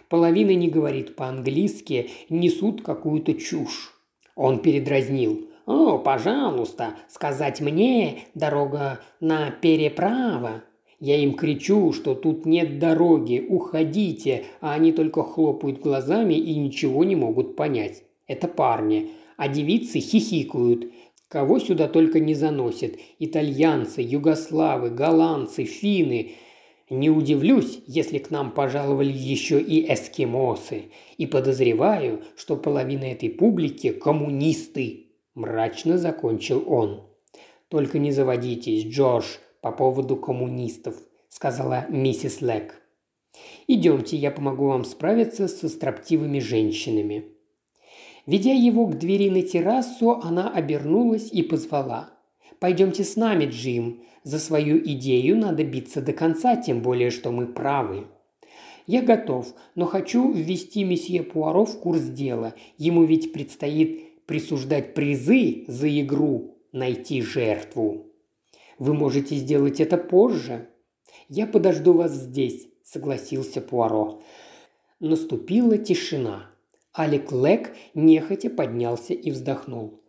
Половина 0.10 0.52
не 0.52 0.68
говорит 0.68 1.16
по-английски, 1.16 2.10
несут 2.30 2.82
какую-то 2.82 3.36
чушь. 3.36 3.94
Он 4.36 4.60
передразнил. 4.60 5.46
«О, 5.66 6.00
пожалуйста, 6.00 6.96
сказать 7.08 7.62
мне 7.62 8.24
дорога 8.34 9.02
на 9.20 9.52
переправа». 9.52 10.64
Я 11.00 11.16
им 11.16 11.36
кричу, 11.36 11.94
что 11.94 12.14
тут 12.14 12.46
нет 12.46 12.78
дороги, 12.78 13.46
уходите, 13.48 14.46
а 14.60 14.74
они 14.74 14.92
только 14.92 15.24
хлопают 15.24 15.80
глазами 15.80 16.34
и 16.34 16.56
ничего 16.56 17.06
не 17.06 17.16
могут 17.16 17.56
понять. 17.56 18.04
Это 18.28 18.48
парни. 18.48 19.12
А 19.38 19.48
девицы 19.48 20.00
хихикают. 20.00 20.92
Кого 21.30 21.60
сюда 21.60 21.88
только 21.88 22.20
не 22.20 22.34
заносят. 22.34 22.96
Итальянцы, 23.20 24.02
югославы, 24.02 24.90
голландцы, 24.90 25.64
финны– 25.64 26.34
не 26.90 27.12
удивлюсь, 27.12 27.82
если 27.86 28.18
к 28.18 28.32
нам 28.32 28.52
пожаловали 28.52 29.12
еще 29.12 29.62
и 29.62 29.94
эскимосы, 29.94 30.86
и 31.18 31.28
подозреваю, 31.28 32.24
что 32.36 32.56
половина 32.56 33.06
этой 33.06 33.30
публики– 33.30 33.92
коммунисты»,– 34.04 35.12
мрачно 35.36 36.00
закончил 36.00 36.64
он. 36.68 37.04
«Только 37.68 38.00
не 38.00 38.12
заводитесь, 38.12 38.86
Джордж, 38.86 39.38
по 39.62 39.72
поводу 39.72 40.18
коммунистов»,– 40.18 40.96
сказала 41.30 41.86
миссис 41.90 42.42
Лек. 42.42 42.82
«Идемте, 43.68 44.18
я 44.18 44.32
помогу 44.32 44.68
вам 44.68 44.84
справиться 44.84 45.48
со 45.48 45.70
строптивыми 45.70 46.40
женщинами». 46.40 47.39
Ведя 48.26 48.54
его 48.54 48.86
к 48.88 48.98
двери 48.98 49.30
на 49.30 49.42
террасу, 49.42 50.12
она 50.22 50.50
обернулась 50.52 51.32
и 51.32 51.42
позвала. 51.42 52.12
«Пойдемте 52.60 53.04
с 53.04 53.16
нами, 53.16 53.46
Джим. 53.46 54.02
За 54.24 54.38
свою 54.38 54.78
идею 54.78 55.38
надо 55.38 55.64
биться 55.64 56.02
до 56.02 56.14
конца, 56.14 56.56
тем 56.56 56.82
более, 56.82 57.10
что 57.10 57.32
мы 57.32 57.48
правы. 57.48 58.08
Я 58.86 59.02
готов, 59.02 59.54
но 59.76 59.86
хочу 59.86 60.32
ввести 60.32 60.84
месье 60.84 61.24
Пуаро 61.24 61.64
в 61.64 61.80
курс 61.80 62.02
дела. 62.02 62.56
Ему 62.78 63.04
ведь 63.04 63.32
предстоит 63.34 64.26
присуждать 64.26 64.94
призы 64.94 65.66
за 65.68 65.88
игру 66.02 66.58
«Найти 66.72 67.22
жертву». 67.22 68.08
Вы 68.80 68.94
можете 68.94 69.36
сделать 69.36 69.80
это 69.80 69.98
позже. 69.98 70.70
Я 71.28 71.46
подожду 71.46 71.94
вас 71.94 72.14
здесь, 72.14 72.68
согласился 72.84 73.62
Пуаро. 73.62 74.24
Наступила 75.00 75.78
тишина. 75.78 76.49
Алек 77.00 77.32
Лек 77.32 77.74
нехотя 77.94 78.50
поднялся 78.50 79.14
и 79.14 79.32
вздохнул. 79.32 80.02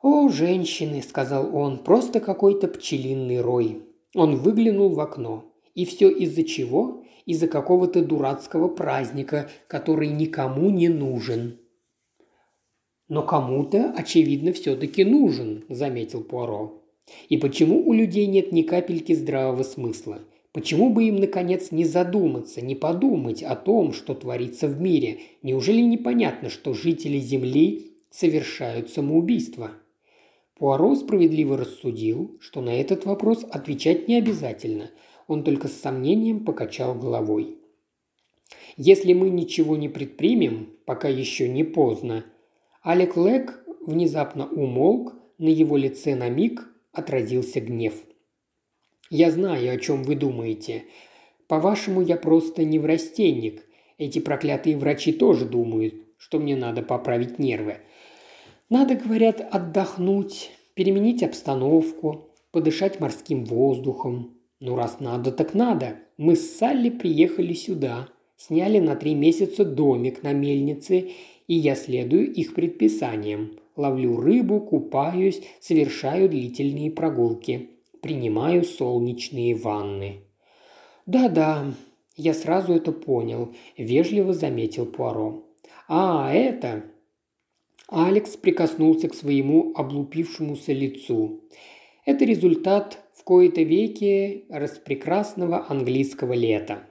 «О, 0.00 0.30
женщины!»– 0.30 1.02
сказал 1.06 1.54
он,– 1.54 1.76
«просто 1.84 2.20
какой-то 2.20 2.68
пчелиный 2.68 3.42
рой». 3.42 3.82
Он 4.14 4.36
выглянул 4.36 4.94
в 4.94 5.00
окно. 5.00 5.52
И 5.74 5.84
все 5.84 6.08
из-за 6.08 6.42
чего? 6.44 7.04
Из-за 7.26 7.48
какого-то 7.48 8.02
дурацкого 8.02 8.68
праздника, 8.68 9.50
который 9.68 10.08
никому 10.08 10.70
не 10.70 10.88
нужен. 10.88 11.58
«Но 13.08 13.22
кому-то, 13.22 13.92
очевидно, 13.94 14.54
все-таки 14.54 15.04
нужен»,– 15.04 15.66
заметил 15.68 16.24
Пуаро. 16.24 16.82
«И 17.28 17.36
почему 17.36 17.86
у 17.86 17.92
людей 17.92 18.26
нет 18.26 18.52
ни 18.52 18.62
капельки 18.62 19.12
здравого 19.12 19.64
смысла? 19.64 20.20
Почему 20.56 20.88
бы 20.88 21.04
им, 21.04 21.16
наконец, 21.16 21.70
не 21.70 21.84
задуматься, 21.84 22.62
не 22.62 22.74
подумать 22.74 23.42
о 23.42 23.54
том, 23.56 23.92
что 23.92 24.14
творится 24.14 24.68
в 24.68 24.80
мире? 24.80 25.18
Неужели 25.42 25.82
непонятно, 25.82 26.48
что 26.48 26.72
жители 26.72 27.18
Земли 27.18 27.92
совершают 28.08 28.88
самоубийство?» 28.88 29.72
Пуаро 30.58 30.94
справедливо 30.94 31.58
рассудил, 31.58 32.38
что 32.40 32.62
на 32.62 32.70
этот 32.70 33.04
вопрос 33.04 33.44
отвечать 33.50 34.08
не 34.08 34.16
обязательно. 34.16 34.90
Он 35.26 35.44
только 35.44 35.68
с 35.68 35.78
сомнением 35.78 36.46
покачал 36.46 36.94
головой. 36.94 37.58
«Если 38.78 39.12
мы 39.12 39.28
ничего 39.28 39.76
не 39.76 39.90
предпримем, 39.90 40.70
пока 40.86 41.08
еще 41.08 41.50
не 41.50 41.64
поздно...» 41.64 42.24
Алек 42.80 43.18
Лек 43.18 43.62
внезапно 43.84 44.46
умолк, 44.46 45.16
на 45.36 45.48
его 45.48 45.76
лице 45.76 46.14
на 46.14 46.30
миг 46.30 46.66
отразился 46.92 47.60
гнев. 47.60 48.05
«Я 49.10 49.30
знаю, 49.30 49.72
о 49.72 49.76
чем 49.78 50.02
вы 50.02 50.16
думаете. 50.16 50.84
По-вашему, 51.48 52.00
я 52.02 52.16
просто 52.16 52.64
неврастенник. 52.64 53.64
Эти 53.98 54.18
проклятые 54.18 54.76
врачи 54.76 55.12
тоже 55.12 55.44
думают, 55.44 55.94
что 56.18 56.38
мне 56.38 56.56
надо 56.56 56.82
поправить 56.82 57.38
нервы. 57.38 57.78
Надо, 58.68 58.96
говорят, 58.96 59.40
отдохнуть, 59.40 60.50
переменить 60.74 61.22
обстановку, 61.22 62.30
подышать 62.50 62.98
морским 63.00 63.44
воздухом. 63.44 64.36
Ну, 64.58 64.74
раз 64.74 64.98
надо, 64.98 65.30
так 65.30 65.54
надо. 65.54 65.98
Мы 66.16 66.34
с 66.34 66.56
Салли 66.56 66.90
приехали 66.90 67.52
сюда, 67.52 68.08
сняли 68.36 68.80
на 68.80 68.96
три 68.96 69.14
месяца 69.14 69.64
домик 69.64 70.22
на 70.22 70.32
мельнице, 70.32 71.10
и 71.46 71.54
я 71.54 71.76
следую 71.76 72.32
их 72.32 72.54
предписаниям. 72.54 73.58
Ловлю 73.76 74.16
рыбу, 74.16 74.60
купаюсь, 74.60 75.42
совершаю 75.60 76.28
длительные 76.28 76.90
прогулки. 76.90 77.75
Принимаю 78.06 78.62
солнечные 78.62 79.56
ванны. 79.56 80.20
«Да-да, 81.06 81.74
я 82.14 82.34
сразу 82.34 82.72
это 82.72 82.92
понял»,– 82.92 83.52
вежливо 83.76 84.32
заметил 84.32 84.86
Пуаро. 84.86 85.42
«А, 85.88 86.32
это...» 86.32 86.84
Алекс 87.88 88.36
прикоснулся 88.36 89.08
к 89.08 89.14
своему 89.16 89.72
облупившемуся 89.74 90.72
лицу. 90.72 91.40
Это 92.04 92.24
результат 92.24 93.00
в 93.12 93.24
кои-то 93.24 93.62
веки 93.62 94.44
распрекрасного 94.50 95.68
английского 95.68 96.34
лета. 96.34 96.84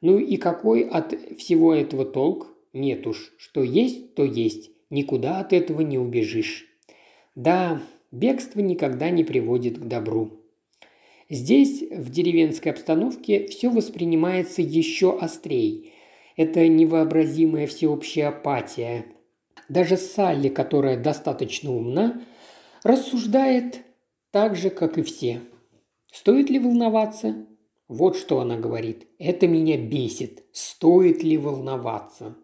Ну 0.00 0.16
и 0.16 0.38
какой 0.38 0.88
от 0.88 1.12
всего 1.36 1.74
этого 1.74 2.06
толк? 2.06 2.48
Нет 2.72 3.06
уж, 3.06 3.34
что 3.36 3.62
есть, 3.62 4.14
то 4.14 4.24
есть. 4.24 4.70
Никуда 4.88 5.40
от 5.40 5.52
этого 5.52 5.82
не 5.82 5.98
убежишь. 5.98 6.64
Да, 7.34 7.82
бегство 8.10 8.60
никогда 8.60 9.10
не 9.10 9.24
приводит 9.24 9.76
к 9.76 9.82
добру. 9.82 10.40
Здесь, 11.34 11.82
в 11.90 12.10
деревенской 12.10 12.70
обстановке, 12.70 13.48
все 13.48 13.68
воспринимается 13.68 14.62
еще 14.62 15.18
острей. 15.18 15.92
Это 16.36 16.68
невообразимая 16.68 17.66
всеобщая 17.66 18.28
апатия. 18.28 19.06
Даже 19.68 19.96
Салли, 19.96 20.48
которая 20.48 20.96
достаточно 20.96 21.72
умна, 21.72 22.22
рассуждает 22.84 23.80
так 24.30 24.54
же, 24.54 24.70
как 24.70 24.96
и 24.96 25.02
все. 25.02 25.40
Стоит 26.12 26.50
ли 26.50 26.60
волноваться? 26.60 27.34
Вот 27.88 28.16
что 28.16 28.38
она 28.38 28.56
говорит. 28.56 29.08
Это 29.18 29.48
меня 29.48 29.76
бесит. 29.76 30.44
Стоит 30.52 31.24
ли 31.24 31.36
волноваться? 31.36 32.36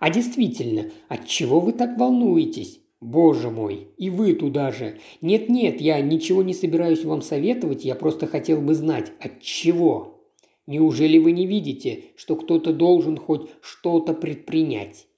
А 0.00 0.08
действительно, 0.08 0.90
от 1.10 1.26
чего 1.26 1.60
вы 1.60 1.74
так 1.74 1.98
волнуетесь? 1.98 2.81
Боже 3.02 3.50
мой, 3.50 3.88
и 3.98 4.10
вы 4.10 4.32
туда 4.32 4.70
же. 4.70 5.00
Нет-нет, 5.20 5.80
я 5.80 6.00
ничего 6.00 6.44
не 6.44 6.54
собираюсь 6.54 7.04
вам 7.04 7.20
советовать, 7.20 7.84
я 7.84 7.96
просто 7.96 8.28
хотел 8.28 8.60
бы 8.60 8.74
знать, 8.74 9.10
от 9.18 9.40
чего. 9.40 10.24
Неужели 10.68 11.18
вы 11.18 11.32
не 11.32 11.44
видите, 11.44 12.04
что 12.14 12.36
кто-то 12.36 12.72
должен 12.72 13.16
хоть 13.16 13.50
что-то 13.60 14.14
предпринять? 14.14 15.08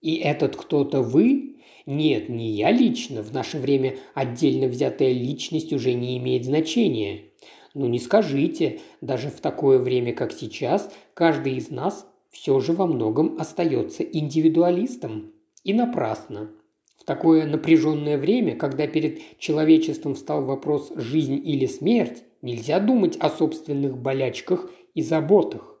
И 0.00 0.16
этот 0.16 0.56
кто-то 0.56 1.00
вы? 1.00 1.60
Нет, 1.86 2.28
не 2.28 2.50
я 2.50 2.72
лично. 2.72 3.22
В 3.22 3.32
наше 3.32 3.58
время 3.58 3.98
отдельно 4.14 4.66
взятая 4.66 5.12
личность 5.12 5.72
уже 5.72 5.92
не 5.92 6.18
имеет 6.18 6.44
значения. 6.44 7.26
Ну 7.72 7.86
не 7.86 8.00
скажите, 8.00 8.80
даже 9.00 9.28
в 9.30 9.40
такое 9.40 9.78
время, 9.78 10.12
как 10.12 10.32
сейчас, 10.32 10.92
каждый 11.14 11.54
из 11.54 11.70
нас 11.70 12.04
все 12.30 12.58
же 12.58 12.72
во 12.72 12.88
многом 12.88 13.36
остается 13.38 14.02
индивидуалистом. 14.02 15.32
И 15.62 15.72
напрасно. 15.72 16.50
В 16.98 17.04
такое 17.04 17.46
напряженное 17.46 18.18
время, 18.18 18.56
когда 18.56 18.86
перед 18.86 19.20
человечеством 19.38 20.16
стал 20.16 20.44
вопрос 20.44 20.92
«жизнь 20.96 21.40
или 21.42 21.66
смерть», 21.66 22.24
нельзя 22.42 22.80
думать 22.80 23.16
о 23.18 23.30
собственных 23.30 23.96
болячках 23.96 24.70
и 24.94 25.02
заботах. 25.02 25.80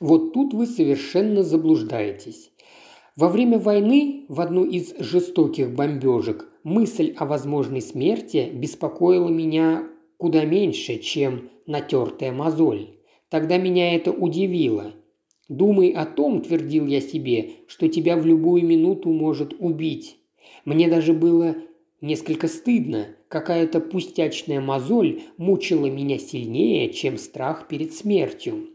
Вот 0.00 0.32
тут 0.32 0.54
вы 0.54 0.66
совершенно 0.66 1.42
заблуждаетесь. 1.42 2.50
Во 3.16 3.28
время 3.28 3.58
войны 3.58 4.26
в 4.28 4.40
одну 4.40 4.64
из 4.64 4.94
жестоких 4.98 5.74
бомбежек 5.74 6.48
мысль 6.62 7.14
о 7.16 7.26
возможной 7.26 7.82
смерти 7.82 8.50
беспокоила 8.52 9.28
меня 9.28 9.88
куда 10.18 10.44
меньше, 10.44 10.98
чем 10.98 11.50
натертая 11.66 12.32
мозоль. 12.32 12.90
Тогда 13.28 13.58
меня 13.58 13.94
это 13.94 14.12
удивило. 14.12 14.92
«Думай 15.48 15.90
о 15.90 16.04
том»,– 16.04 16.42
твердил 16.42 16.86
я 16.86 17.00
себе,– 17.00 17.52
«что 17.66 17.88
тебя 17.88 18.16
в 18.16 18.26
любую 18.26 18.64
минуту 18.64 19.10
может 19.10 19.54
убить». 19.58 20.17
Мне 20.64 20.88
даже 20.88 21.12
было 21.12 21.56
несколько 22.00 22.48
стыдно. 22.48 23.08
Какая-то 23.28 23.80
пустячная 23.80 24.60
мозоль 24.60 25.22
мучила 25.36 25.86
меня 25.86 26.18
сильнее, 26.18 26.92
чем 26.92 27.18
страх 27.18 27.68
перед 27.68 27.92
смертью. 27.92 28.68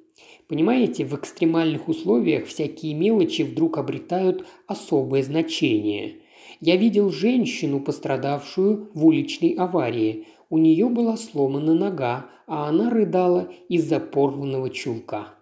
Понимаете, 0.47 1.05
в 1.05 1.15
экстремальных 1.15 1.87
условиях 1.87 2.45
всякие 2.45 2.93
мелочи 2.93 3.41
вдруг 3.43 3.77
обретают 3.77 4.45
особое 4.67 5.23
значение. 5.23 6.17
Я 6.59 6.75
видел 6.75 7.09
женщину, 7.09 7.79
пострадавшую 7.79 8.89
в 8.93 9.05
уличной 9.05 9.51
аварии. 9.51 10.27
У 10.49 10.57
нее 10.57 10.87
была 10.89 11.17
сломана 11.17 11.73
нога, 11.73 12.29
а 12.45 12.67
она 12.69 12.89
рыдала 12.89 13.51
из-за 13.69 13.99
порванного 13.99 14.69
чулка. 14.69 15.33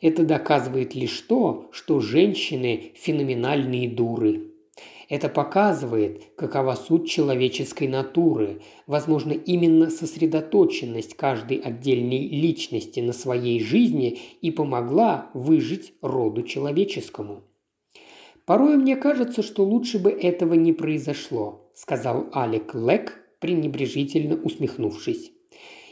Это 0.00 0.24
доказывает 0.24 0.94
лишь 0.94 1.20
то, 1.22 1.68
что 1.72 2.00
женщины– 2.00 2.92
феноменальные 2.94 3.88
дуры. 3.88 4.52
Это 5.08 5.28
показывает, 5.28 6.24
какова 6.36 6.74
суть 6.74 7.08
человеческой 7.08 7.86
натуры. 7.86 8.60
Возможно, 8.88 9.32
именно 9.32 9.88
сосредоточенность 9.88 11.14
каждой 11.14 11.58
отдельной 11.58 12.28
личности 12.28 12.98
на 12.98 13.12
своей 13.12 13.60
жизни 13.60 14.18
и 14.40 14.50
помогла 14.50 15.30
выжить 15.32 15.92
роду 16.02 16.42
человеческому. 16.42 17.44
«Порой 18.46 18.76
мне 18.76 18.96
кажется, 18.96 19.42
что 19.42 19.64
лучше 19.64 19.98
бы 19.98 20.10
этого 20.10 20.54
не 20.54 20.72
произошло»,– 20.72 21.70
сказал 21.74 22.26
Алек 22.32 22.74
Лек, 22.74 23.20
пренебрежительно 23.40 24.36
усмехнувшись. 24.36 25.32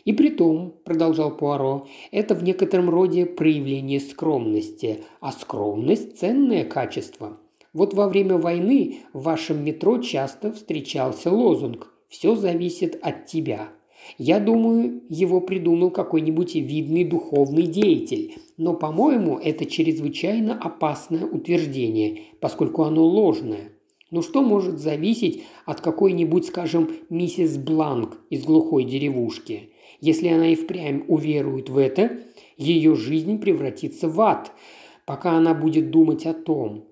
«И 0.05 0.13
при 0.13 0.31
том,– 0.31 0.75
продолжал 0.85 1.37
Пуаро,– 1.37 1.87
это 2.11 2.35
в 2.35 2.43
некотором 2.43 2.91
роде 2.91 3.27
проявление 3.27 4.01
скромности, 4.01 5.05
а 5.21 5.33
скромность– 5.33 6.19
ценное 6.21 6.65
качество. 6.65 7.39
Вот 7.75 7.93
во 7.93 8.09
время 8.09 8.39
войны 8.39 9.01
в 9.13 9.25
вашем 9.25 9.65
метро 9.65 9.99
часто 9.99 10.53
встречался 10.53 11.33
лозунг 11.33 11.93
«Все 12.09 12.37
зависит 12.37 12.97
от 13.03 13.27
тебя». 13.27 13.69
Я 14.17 14.39
думаю, 14.39 15.03
его 15.09 15.41
придумал 15.41 15.91
какой-нибудь 15.91 16.55
видный 16.55 17.05
духовный 17.05 17.67
деятель, 17.67 18.37
но, 18.57 18.75
по-моему, 18.75 19.39
это 19.39 19.65
чрезвычайно 19.65 20.57
опасное 20.57 21.27
утверждение, 21.27 22.21
поскольку 22.39 22.83
оно 22.85 23.05
ложное. 23.05 23.73
Ну 24.11 24.23
что 24.23 24.43
может 24.43 24.79
зависеть 24.79 25.43
от 25.65 25.81
какой-нибудь, 25.81 26.47
скажем, 26.47 26.91
миссис 27.09 27.57
Бланк 27.57 28.19
из 28.31 28.45
глухой 28.45 28.85
деревушки? 28.85 29.71
Если 30.01 30.29
она 30.29 30.49
и 30.49 30.55
впрямь 30.55 31.05
уверует 31.09 31.71
в 31.71 31.79
это, 31.79 32.21
ее 32.57 32.95
жизнь 32.95 33.41
превратится 33.41 34.09
в 34.09 34.21
ад, 34.21 34.53
пока 35.07 35.33
она 35.33 35.55
будет 35.55 35.91
думать 35.91 36.27
о 36.27 36.35
том, 36.35 36.85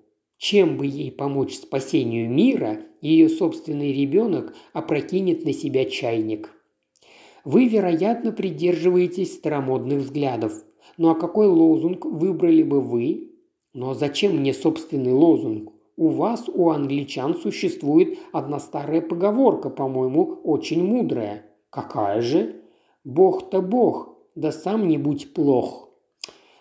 чем 0.43 0.75
бы 0.75 0.85
ей 0.85 1.09
помочь 1.09 1.55
спасению 1.55 2.29
мира, 2.29 2.81
ее 2.99 3.29
собственный 3.29 3.93
ребенок 3.93 4.53
опрокинет 4.73 5.45
на 5.45 5.53
себя 5.53 5.85
чайник. 5.85 6.51
Вы, 7.45 7.69
вероятно, 7.69 8.33
придерживаетесь 8.33 9.35
старомодных 9.35 9.99
взглядов. 9.99 10.51
Ну 10.97 11.11
а 11.11 11.15
какой 11.15 11.47
лозунг 11.47 12.03
выбрали 12.03 12.61
бы 12.61 12.81
вы? 12.81 13.31
Ну 13.73 13.91
а 13.91 13.93
зачем 13.93 14.35
мне 14.35 14.53
собственный 14.53 15.13
лозунг? 15.13 15.71
У 15.95 16.09
вас, 16.09 16.49
у 16.53 16.71
англичан, 16.71 17.35
существует 17.35 18.19
одна 18.33 18.59
старая 18.59 18.99
поговорка, 18.99 19.69
по-моему, 19.69 20.41
очень 20.43 20.83
мудрая. 20.83 21.45
Какая 21.69 22.19
же? 22.19 22.57
Бог-то 23.05 23.61
бог, 23.61 24.17
да 24.35 24.51
сам 24.51 24.89
не 24.89 24.97
будь 24.97 25.33
плох. 25.33 25.89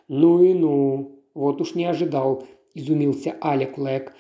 Ну 0.07 0.41
и 0.41 0.55
ну, 0.55 1.19
вот 1.35 1.61
уж 1.61 1.75
не 1.75 1.85
ожидал,– 1.85 2.45
изумился 2.75 3.37
Алек 3.41 3.79
Лэк. 3.79 4.15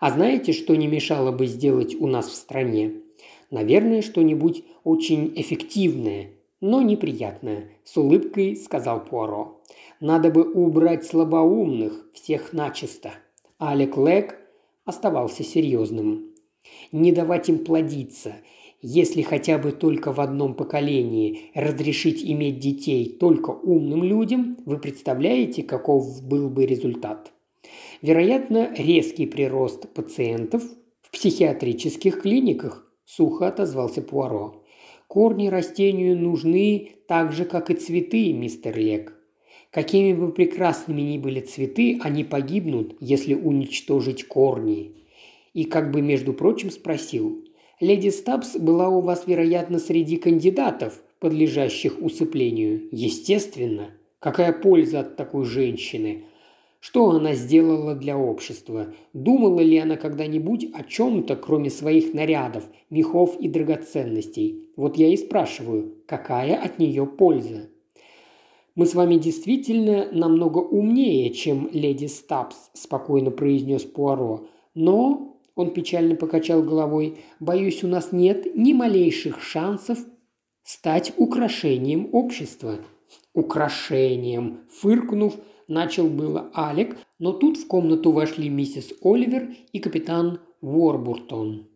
«А 0.00 0.10
знаете, 0.10 0.52
что 0.52 0.76
не 0.76 0.86
мешало 0.86 1.32
бы 1.32 1.46
сделать 1.46 1.94
у 1.94 2.06
нас 2.06 2.28
в 2.28 2.34
стране? 2.34 2.92
Наверное, 3.50 4.02
что-нибудь 4.02 4.64
очень 4.84 5.32
эффективное, 5.34 6.30
но 6.60 6.82
неприятное»,– 6.82 7.70
с 7.84 7.96
улыбкой 7.96 8.56
сказал 8.56 9.04
Пуаро. 9.04 9.60
«Надо 10.00 10.30
бы 10.30 10.50
убрать 10.52 11.04
слабоумных, 11.04 12.10
всех 12.14 12.52
начисто». 12.52 13.12
Алек 13.58 13.96
Лэк 13.96 14.38
оставался 14.84 15.42
серьезным. 15.42 16.34
«Не 16.92 17.12
давать 17.12 17.48
им 17.48 17.64
плодиться. 17.64 18.36
Если 18.80 19.22
хотя 19.22 19.58
бы 19.58 19.72
только 19.72 20.12
в 20.12 20.20
одном 20.20 20.54
поколении 20.54 21.50
разрешить 21.54 22.22
иметь 22.22 22.60
детей 22.60 23.16
только 23.18 23.50
умным 23.50 24.04
людям, 24.04 24.56
вы 24.64 24.78
представляете, 24.78 25.64
каков 25.64 26.22
был 26.22 26.48
бы 26.48 26.64
результат?» 26.64 27.32
Вероятно, 28.02 28.72
резкий 28.76 29.26
прирост 29.26 29.92
пациентов 29.92 30.62
в 31.02 31.10
психиатрических 31.10 32.22
клиниках, 32.22 32.86
сухо 33.04 33.48
отозвался 33.48 34.02
Пуаро. 34.02 34.62
Корни 35.08 35.48
растению 35.48 36.18
нужны 36.18 36.90
так 37.08 37.32
же, 37.32 37.44
как 37.44 37.70
и 37.70 37.74
цветы, 37.74 38.32
мистер 38.32 38.78
Лек. 38.78 39.14
Какими 39.70 40.12
бы 40.12 40.32
прекрасными 40.32 41.00
ни 41.02 41.18
были 41.18 41.40
цветы, 41.40 41.98
они 42.02 42.24
погибнут, 42.24 42.96
если 43.00 43.34
уничтожить 43.34 44.26
корни. 44.26 44.96
И 45.54 45.64
как 45.64 45.90
бы, 45.90 46.02
между 46.02 46.32
прочим, 46.32 46.70
спросил. 46.70 47.44
Леди 47.80 48.08
Стабс 48.08 48.56
была 48.56 48.88
у 48.88 49.00
вас, 49.00 49.26
вероятно, 49.26 49.78
среди 49.78 50.16
кандидатов, 50.16 51.02
подлежащих 51.20 52.00
усыплению. 52.00 52.88
Естественно. 52.92 53.90
Какая 54.20 54.52
польза 54.52 55.00
от 55.00 55.16
такой 55.16 55.44
женщины? 55.44 56.24
Что 56.80 57.10
она 57.10 57.34
сделала 57.34 57.94
для 57.94 58.16
общества? 58.16 58.94
Думала 59.12 59.60
ли 59.60 59.78
она 59.78 59.96
когда-нибудь 59.96 60.68
о 60.72 60.84
чем-то, 60.84 61.34
кроме 61.36 61.70
своих 61.70 62.14
нарядов, 62.14 62.68
мехов 62.88 63.36
и 63.40 63.48
драгоценностей? 63.48 64.68
Вот 64.76 64.96
я 64.96 65.08
и 65.12 65.16
спрашиваю, 65.16 65.96
какая 66.06 66.56
от 66.56 66.78
нее 66.78 67.04
польза? 67.06 67.68
«Мы 68.78 68.86
с 68.86 68.94
вами 68.94 69.16
действительно 69.16 70.08
намного 70.12 70.58
умнее, 70.58 71.30
чем 71.30 71.68
леди 71.72 72.06
Стабс»,– 72.06 72.70
спокойно 72.74 73.32
произнес 73.32 73.82
Пуаро. 73.82 74.46
«Но»,– 74.76 75.40
он 75.56 75.72
печально 75.72 76.14
покачал 76.14 76.62
головой,– 76.62 77.18
«боюсь, 77.40 77.82
у 77.82 77.88
нас 77.88 78.12
нет 78.12 78.54
ни 78.54 78.72
малейших 78.72 79.42
шансов 79.42 79.98
стать 80.62 81.12
украшением 81.16 82.08
общества». 82.12 82.78
«Украшением»,– 83.34 84.60
фыркнув, 84.70 85.34
Начал 85.68 86.08
было 86.08 86.50
Алек, 86.54 86.96
но 87.18 87.32
тут 87.32 87.58
в 87.58 87.66
комнату 87.68 88.10
вошли 88.10 88.48
миссис 88.48 88.90
Оливер 89.02 89.50
и 89.72 89.80
капитан 89.80 90.40
Уорбуртон. 90.62 91.68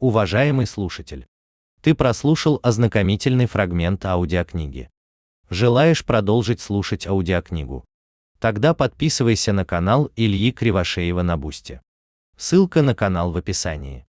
Уважаемый 0.00 0.66
слушатель, 0.66 1.28
ты 1.80 1.94
прослушал 1.94 2.58
ознакомительный 2.64 3.46
фрагмент 3.46 4.04
аудиокниги. 4.04 4.90
Желаешь 5.50 6.04
продолжить 6.04 6.60
слушать 6.60 7.06
аудиокнигу? 7.06 7.84
Тогда 8.40 8.74
подписывайся 8.74 9.52
на 9.52 9.64
канал 9.64 10.10
Ильи 10.16 10.50
Кривошеева 10.50 11.22
на 11.22 11.36
Бусти. 11.36 11.80
Ссылка 12.36 12.82
на 12.82 12.96
канал 12.96 13.30
в 13.30 13.36
описании. 13.36 14.07